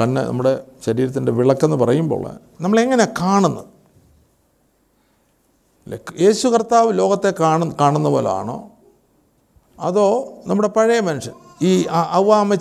കണ്ണ് 0.01 0.21
നമ്മുടെ 0.21 0.67
ശരീരത്തിന്റെ 0.85 1.33
വിളക്കെന്ന് 1.33 1.77
പറയുമ്പോൾ 1.77 2.31
നമ്മളെങ്ങനെ 2.61 3.05
കാണുന്നത്? 3.21 3.65
യേശു 6.21 6.49
കർത്താവ് 6.49 6.99
ലോകത്തെ 6.99 7.35
കാണുന്ന 7.41 7.75
കാണുന്ന 7.81 8.09
പോലാണോ? 8.09 8.71
അതോ 9.81 10.33
നമ്മുടെ 10.47 10.69
പഴയ 10.69 11.01
മനുഷ്യൻ? 11.01 11.50
ഈ 11.63 11.87
അ- 11.87 12.19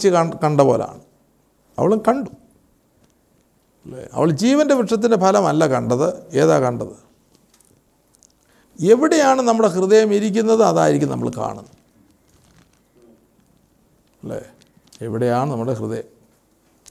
കണ്ട 0.09 0.33
കണ്ട 0.33 0.61
പോലാണ്. 0.61 1.01
അവളും 1.79 2.03
കണ്ടു. 2.07 2.29
അല്ലേ? 3.85 4.07
അവൾ 4.13 4.31
ജീവന്റെ 4.31 4.75
വൃക്ഷത്തിന്റെ 4.75 5.17
ഫലമല്ല 5.17 5.67
കണ്ടത്. 5.67 6.29
ഏതാ 6.31 6.59
കണ്ടത്? 6.59 7.09
എവിടെയാണ് 8.85 9.41
നമ്മുടെ 9.41 9.69
ഹൃദയം 9.69 10.13
ഇരിക്കുന്നത്? 10.13 10.63
അതായിരിക്കും 10.63 11.09
നമ്മൾ 11.09 11.31
കാണുന്നത്. 11.37 11.65
അല്ലേ? 14.23 14.41
എവിടെയാണ് 15.01 15.51
നമ്മുടെ 15.51 15.73
ഹൃദയം? 15.73 16.03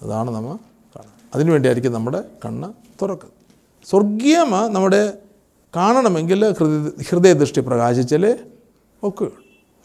അതാണ് 0.02 0.30
നമ്മൾ 0.30 0.54
കാണുന്നത്. 0.54 1.18
അതിനുവേണ്ടിയായിരിക്കും 1.34 1.92
നമ്മുടെ 1.92 2.24
കണ്ണ് 2.44 2.72
തുറക്കുന്നത്. 3.02 3.38
സ്വർഗീയം 3.90 4.50
നമ്മുടെ 4.72 5.18
കാണണമെങ്കിൽ 5.76 6.52
ഹൃദയ 6.52 7.02
ഹൃദയദൃഷ്ടി 7.10 7.60
പ്രകാശിച്ചാലേ 7.60 8.36
ഒക്കെ 9.02 9.26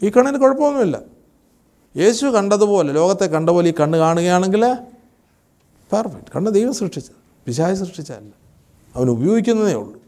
ഈ 0.05 0.09
കണ്ണിന് 0.09 0.37
കുഴപ്പമൊന്നുമില്ല. 0.37 1.12
യേശു 1.97 2.25
കണ്ടതുപോലെ 2.25 2.93
ലോകത്തെ 2.93 3.25
കണ്ട 3.25 3.49
പോലെ 3.49 3.69
ഈ 3.69 3.73
കണ്ണ് 3.79 3.97
കാണുകയാണെങ്കിൽ 3.97 4.73
പെർഫെക്റ്റ് 5.93 6.31
കണ്ണ് 6.35 6.51
ദൈവം 6.51 6.73
സൃഷ്ടിച്ചത്. 6.73 7.15
പിശാച് 7.45 7.77
സൃഷ്ടിച്ചതല്ല. 7.77 8.31
അവൻ 8.95 9.09
ഉപയോഗിക്കുന്നതേ 9.09 9.73
ഉള്ളൂ. 9.73 10.03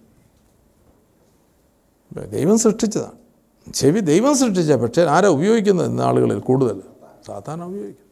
ദൈവം 2.26 2.60
സൃഷ്ടിച്ചതാണ്. 2.60 3.74
ചെവി 3.74 4.00
ദൈവം 4.00 4.38
സൃഷ്ടിച്ച 4.38 4.72
പക്ഷേ 4.72 5.04
ആരാ 5.04 5.28
ഉപയോഗിക്കുന്നത് 5.28 5.88
ഇന്ന് 5.88 6.04
ആളുകളിൽ 6.04 6.40
കൂടുതൽ? 6.40 6.82
സാധാരണ 7.28 7.64
ഉപയോഗിക്കും 7.64 8.06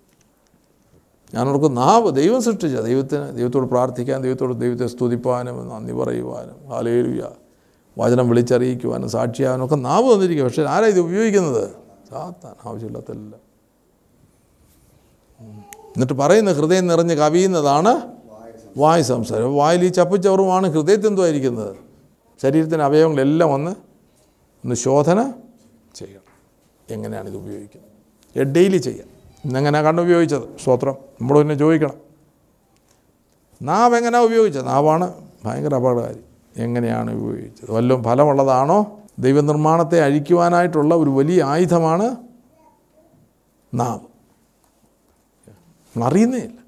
ഞാൻ 1.33 1.49
ഓർക്കും 1.49 1.75
നാവ് 1.75 2.15
ദൈവം 2.15 2.41
സൃഷ്ടിച്ച. 2.41 2.75
ദൈവത്തിന് 2.75 3.37
ദൈവത്തോട് 3.37 3.67
പ്രാർത്ഥിക്കാൻ 3.69 4.21
ദൈവത്തോട് 4.21 4.61
ദൈവത്തെ 4.61 4.87
സ്തുതിപ്പാനും 4.87 5.69
നന്ദി 5.69 5.93
പറയുവാനും 5.93 6.69
ഹാലേലുയ 6.69 7.23
വചനം 7.97 8.29
വിളിച്ചറിയിക്കുവാനും 8.29 9.09
സാക്ഷിയാവാനും 9.09 9.65
ഒക്കെ 9.65 9.75
നാവ് 9.75 10.13
തന്നിരിക്കുക 10.13 10.45
പക്ഷേ 10.45 10.63
ആരാ 10.63 10.85
ഇത് 10.85 10.99
ഉപയോഗിക്കുന്നത്? 10.99 11.69
സാത്താൻ. 12.11 12.69
ആവശ്യമില്ലാത്തല്ല 12.69 13.42
എന്നിട്ട് 15.95 16.13
പറയുന്ന 16.13 16.51
ഹൃദയം 16.51 16.87
നിറഞ്ഞ് 16.87 17.15
കവിയുന്നതാണ് 17.15 18.01
വായ് 18.77 19.03
സംസാരം. 19.03 19.55
വായിൽ 19.55 19.85
ഈ 19.85 19.87
ചപ്പുചവറുമാണ് 19.87 20.67
ഹൃദയത്തിൽ 20.67 21.07
എന്തോ 21.07 21.23
ആയിരിക്കുന്നത്. 21.23 21.75
ശരീരത്തിന്റെ 22.41 22.85
അവയവങ്ങളെല്ലാം 22.85 23.53
ഒന്ന് 23.53 23.71
ഒന്ന് 24.63 24.75
ശോധന 24.75 25.33
ചെയ്യണം. 25.95 26.21
എങ്ങനെയാണ് 26.89 27.29
ഇത് 27.29 27.37
ഉപയോഗിക്കുന്നത്? 27.37 28.47
ഡെയിലി 28.47 28.77
ചെയ്യാം. 28.77 29.07
ഇന്നെങ്ങനെയാണ് 29.45 29.85
കണ്ട് 29.85 30.01
ഉപയോഗിച്ചത്? 30.01 30.57
സ്തോത്രം 30.59 30.93
നമ്മൾ 31.21 31.39
പിന്നെ 31.39 31.55
ചോദിക്കണം. 31.55 31.93
നാവ് 33.61 33.95
എങ്ങനെയാണ് 33.95 34.25
ഉപയോഗിച്ചത്? 34.25 34.67
നാവാണ് 34.67 35.13
ഭയങ്കര 35.45 35.75
അപകടകാരി. 35.75 36.19
എങ്ങനെയാണ് 36.57 37.15
ഉപയോഗിച്ചത്? 37.15 37.71
വല്ലതും 37.71 38.03
ഫലമുള്ളതാണോ? 38.03 38.99
ദൈവനിർമ്മാണത്തെ 39.19 40.01
അഴിക്കുവാനായിട്ടുള്ള 40.01 40.95
ഒരു 40.95 41.09
വലിയ 41.09 41.43
ആയുധമാണ് 41.43 42.15
നാവ്. 43.73 44.12
നമ്മൾ 45.95 46.07
അറിയുന്നേ 46.07 46.39
ഇല്ല 46.39 46.63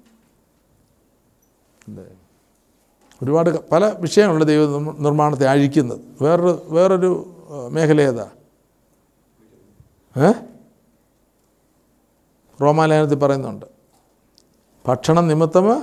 ഒരുപാട് 3.22 3.70
പല 3.70 3.88
വിഷയങ്ങളുണ്ട് 3.88 4.44
ദൈവ 4.44 4.66
നിർമ്മ- 4.66 4.96
നിർമ്മാണത്തെ 4.98 5.46
അഴിക്കുന്നത്. 5.46 6.00
വേറൊരു 6.22 6.62
വേറൊരു 6.64 7.32
മേഖല 7.70 8.00
ഏതാ? 8.00 8.30
ഏ? 10.16 10.32
റോമാലയനത്തിൽ 12.62 13.14
പറയുന്നുണ്ട്. 13.14 13.66
ഭക്ഷണം 14.86 15.28
നിമിത്തം 15.28 15.82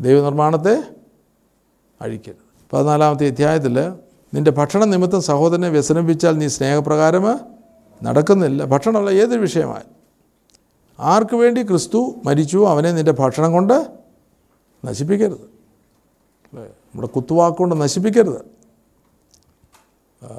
ദൈവനിർമ്മാണത്തെ 0.00 0.82
അഴിക്കരുത്. 2.02 2.72
പതിനാലാമത്തെ 2.72 3.26
അധ്യായത്തിൽ 3.26 3.88
നിന്റെ 4.34 4.50
ഭക്ഷണ 4.50 4.84
നിമിത്തം 4.84 5.22
സഹോദരനെ 5.22 5.68
വ്യസനിപ്പിച്ചാൽ 5.68 6.38
നീ 6.38 6.48
സ്നേഹപ്രകാരം 6.48 7.40
നടക്കുന്നില്ല. 8.02 8.64
ഭക്ഷണമുള്ള 8.64 9.10
ഏതൊരു 9.10 9.40
വിഷയമായി 9.40 9.99
ആർക്ക് 11.00 11.36
വേണ്ടി 11.36 11.62
ക്രിസ്തു 11.62 12.14
മരിച്ചു 12.24 12.66
അവനെ 12.68 12.92
നിന്റെ 12.92 13.12
ഭക്ഷണം 13.12 13.52
കൊണ്ട് 13.52 13.86
നശിപ്പിക്കരുത്. 14.84 15.50
നമ്മുടെ 16.54 17.08
കുത്തുവാക്കുകൊണ്ട് 17.08 17.80
നശിപ്പിക്കരുത്. 17.80 18.40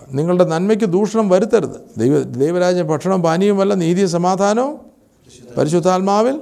നിങ്ങളുടെ 0.09 0.43
നന്മയ്ക്ക് 0.43 0.86
ദൂഷണം 0.86 1.30
വരുത്തരുത്. 1.30 1.99
ദൈവ 1.99 2.20
ദൈവരാജ്യ 2.24 2.82
ഭക്ഷണവും 2.82 3.22
പാനീയവുമല്ല 3.22 3.74
നീതി 3.74 4.05
സമാധാനവും 4.05 4.80
പരിശുദ്ധാത്മാവിൽ 5.57 6.41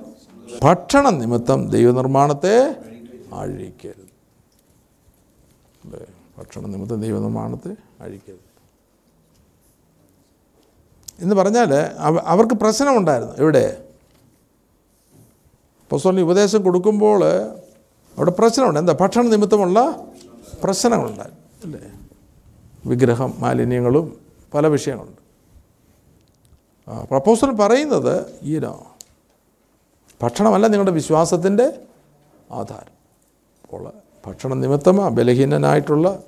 ഭക്ഷണം 0.64 1.20
നിമിത്തം 1.20 1.70
ദൈവനിർമ്മാണത്തെ 1.70 2.76
അഴിക്കരുത്. 3.34 4.10
ഭക്ഷണ 6.38 6.62
നിമിത്തം 6.62 7.02
ദൈവനിർമ്മാണത്തെ 7.02 7.76
അഴിക്കരുത്. 8.02 8.50
എന്ന് 11.20 11.36
പറഞ്ഞാൽ 11.36 11.74
അവർക്ക് 12.26 12.56
പ്രശ്നമുണ്ടായിരുന്നു. 12.56 13.34
എവിടെ? 13.38 13.89
പൊസ്തോലിന് 15.90 16.22
ഉപദേശം 16.22 16.64
കൊടുക്കുമ്പോൾ 16.64 17.26
അവിടെ 18.18 18.32
പ്രശ്നമുണ്ട്. 18.32 18.80
എന്താ? 18.80 18.96
ഭക്ഷണ 19.02 19.22
നിമിത്തമുള്ള 19.22 20.04
പ്രശ്നങ്ങളുണ്ടായി 20.64 21.36
അല്ലേ? 21.64 21.80
വിഗ്രഹം 22.86 23.34
മാലിന്യങ്ങളും 23.38 24.18
പല 24.54 24.68
വിഷയങ്ങളുണ്ട്. 24.68 25.20
പ്രപ്പോസൽ 27.12 27.52
പറയുന്നത് 27.52 28.26
ഈനോ 28.44 28.86
ഭക്ഷണമല്ല 30.24 30.68
നിങ്ങളുടെ 30.68 30.92
വിശ്വാസത്തിന്റെ 30.92 31.74
ആധാരം. 32.52 32.94
അപ്പോൾ 33.64 33.92
ഭക്ഷണ 34.28 34.54
നിമിത്തമാണ് 34.54 35.16
ബലഹീനനായിട്ടുള്ള 35.16 36.20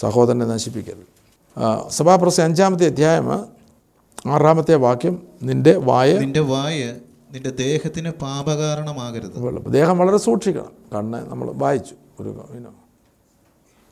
സഹോദരനെ 0.00 0.46
നശിപ്പിക്കരുത്. 0.46 1.06
സഭാപ്രസ 1.90 2.40
അഞ്ചാമത്തെ 2.40 2.86
അധ്യായം 2.86 3.61
ആറാമത്തെ 4.26 4.74
വാക്യം 4.74 5.22
നിന്റെ 5.42 5.76
വായ 5.76 6.18
നിന്റെ 6.18 6.40
വായ 6.40 6.94
നിന്റെ 7.32 7.50
ദേഹത്തിന് 7.50 8.10
പാപകാരണമാകരുത്. 8.10 9.72
ദേഹം 9.72 9.98
വളരെ 9.98 10.16
സൂക്ഷിക്കണം. 10.16 10.72
കണ്ണ് 10.94 11.30
നമ്മൾ 11.30 11.50
വായിച്ചു. 11.52 11.94
ഒരു 12.20 12.38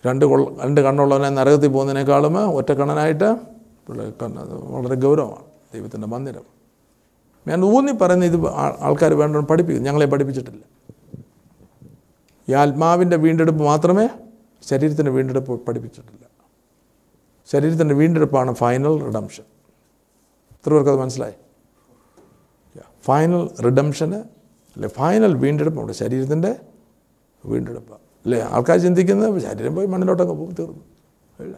രണ്ട് 0.07 0.25
കൊള്ള 0.25 0.65
രണ്ട് 0.65 0.81
കണ്ണുള്ളവനെ 0.81 1.29
നരകത്തിൽ 1.29 1.69
പോകുന്നതിനേക്കാളും 1.69 2.39
ഒറ്റ 2.39 2.73
കണ്ണനായിട്ട് 2.73 3.37
കണ്ണ് 4.23 4.41
അത് 4.41 4.55
വളരെ 4.55 4.95
ഗൗരവമാണ്. 4.95 5.45
ദൈവത്തിന്റെ 5.75 6.07
മന്ദിരം. 6.07 6.43
ഞാൻ 7.49 7.65
ഊന്നി 7.65 7.93
പറയുന്ന 7.93 8.25
ഇത് 8.25 8.49
ആൾക്കാർ 8.81 9.15
വേണ്ട 9.15 9.37
പഠിപ്പിക്കും 9.37 9.85
ഞങ്ങളെ 9.85 10.07
പഠിപ്പിച്ചിട്ടില്ല. 10.07 10.63
ഈ 12.49 12.53
ആത്മാവിന്റെ 12.53 13.17
വീണ്ടെടുപ്പ് 13.17 13.65
മാത്രമേ 13.65 14.09
ശരീരത്തിന്റെ 14.69 15.11
വീണ്ടെടുപ്പ് 15.11 15.67
പഠിപ്പിച്ചിട്ടില്ല. 15.67 16.27
ശരീരത്തിന്റെ 17.53 17.95
വീണ്ടെടുപ്പാണ് 17.95 18.55
ഫൈനൽ 18.55 19.03
റിഡംഷൻ 19.05 19.43
എത്ര 20.61 20.73
പേർക്ക് 20.73 20.91
അത് 20.91 20.99
മനസ്സിലായി? 20.99 21.33
ഫൈനൽ 23.05 23.49
റിഡംഷന് 23.65 24.15
അല്ലെ 24.15 24.89
ഫൈനൽ 24.89 25.35
വീണ്ടെടുപ്പ് 25.35 25.79
നമ്മുടെ 25.79 25.99
ശരീരത്തിന്റെ 25.99 26.57
വീണ്ടെടുപ്പ്. 27.45 27.93
അല്ലേ 27.95 28.41
ആൾക്കാർ 28.41 28.79
ചിന്തിക്കുന്നത് 28.79 29.43
ശരീരം 29.43 29.75
പോയി 29.75 29.87
മണ്ണിലോട്ടങ്ങ് 29.87 30.35
പോകും 30.35 30.55
തീർന്നു. 30.59 30.85
ഇല്ല. 31.41 31.57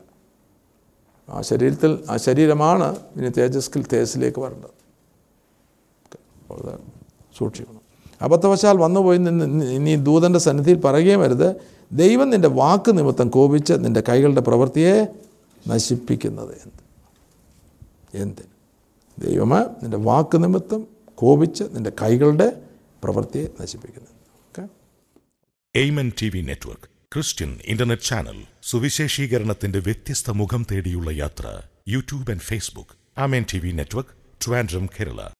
ആ 1.28 1.40
ശരീരത്തിൽ 1.40 2.04
ആ 2.10 2.16
ശരീരമാണ് 2.16 2.96
ഇനി 3.16 3.28
തേജസ്കിൽ 3.28 3.86
തേജസ്സിലേക്ക് 3.92 4.40
വരേണ്ടത്. 4.40 4.72
സൂക്ഷിക്കണം. 7.38 7.80
അബദ്ധവശാൽ 8.22 8.76
വന്നുപോയി 8.76 9.18
ഇനി 9.74 9.96
ദൂതന്റെ 9.96 10.38
സന്നിധിയിൽ 10.38 10.80
പറയുകയും 10.80 11.20
വരുത് 11.20 11.56
ദൈവം 11.92 12.30
നിന്റെ 12.30 12.48
വാക്ക് 12.48 12.98
നിമിത്തം 12.98 13.28
കോപിച്ച് 13.28 13.72
നിന്റെ 13.72 14.02
കൈകളുടെ 14.08 14.40
പ്രവൃത്തിയെ 14.40 15.06
നശിപ്പിക്കുന്നത് 15.68 16.52
എന്ത്? 16.52 16.82
എന്തിന്? 18.22 18.51
ദൈവമേ 19.22 19.60
നിന്റെ 19.82 19.96
വാക്ക് 20.00 20.44
നിമിത്തം 20.44 20.80
കോപിച്ച് 21.18 21.64
നിന്റെ 21.70 21.92
കൈകളുടെ 22.02 22.48
പ്രവൃത്തിയെ 23.02 23.46
നശിപ്പിക്കുന്നു. 23.60 24.10
Amen 25.74 26.12
T 26.20 26.28
V 26.28 26.40
network 26.40 26.88
Christian 27.12 27.50
internet 27.64 28.02
channel 28.02 28.38
സുവിശേഷീകരണത്തിന്റെ 28.62 29.78
വ്യത്യസ്ത 29.78 30.30
മുഖം 30.32 30.62
തേടിയുള്ള 30.70 31.10
യാത്ര 31.14 31.46
YouTube 31.88 32.30
and 32.30 32.40
Facebook 32.40 32.94
Amen 33.18 33.44
T 33.52 33.58
V 33.58 33.72
network 33.72 34.14
Trivandrum 34.44 34.86
Kerala 34.94 35.22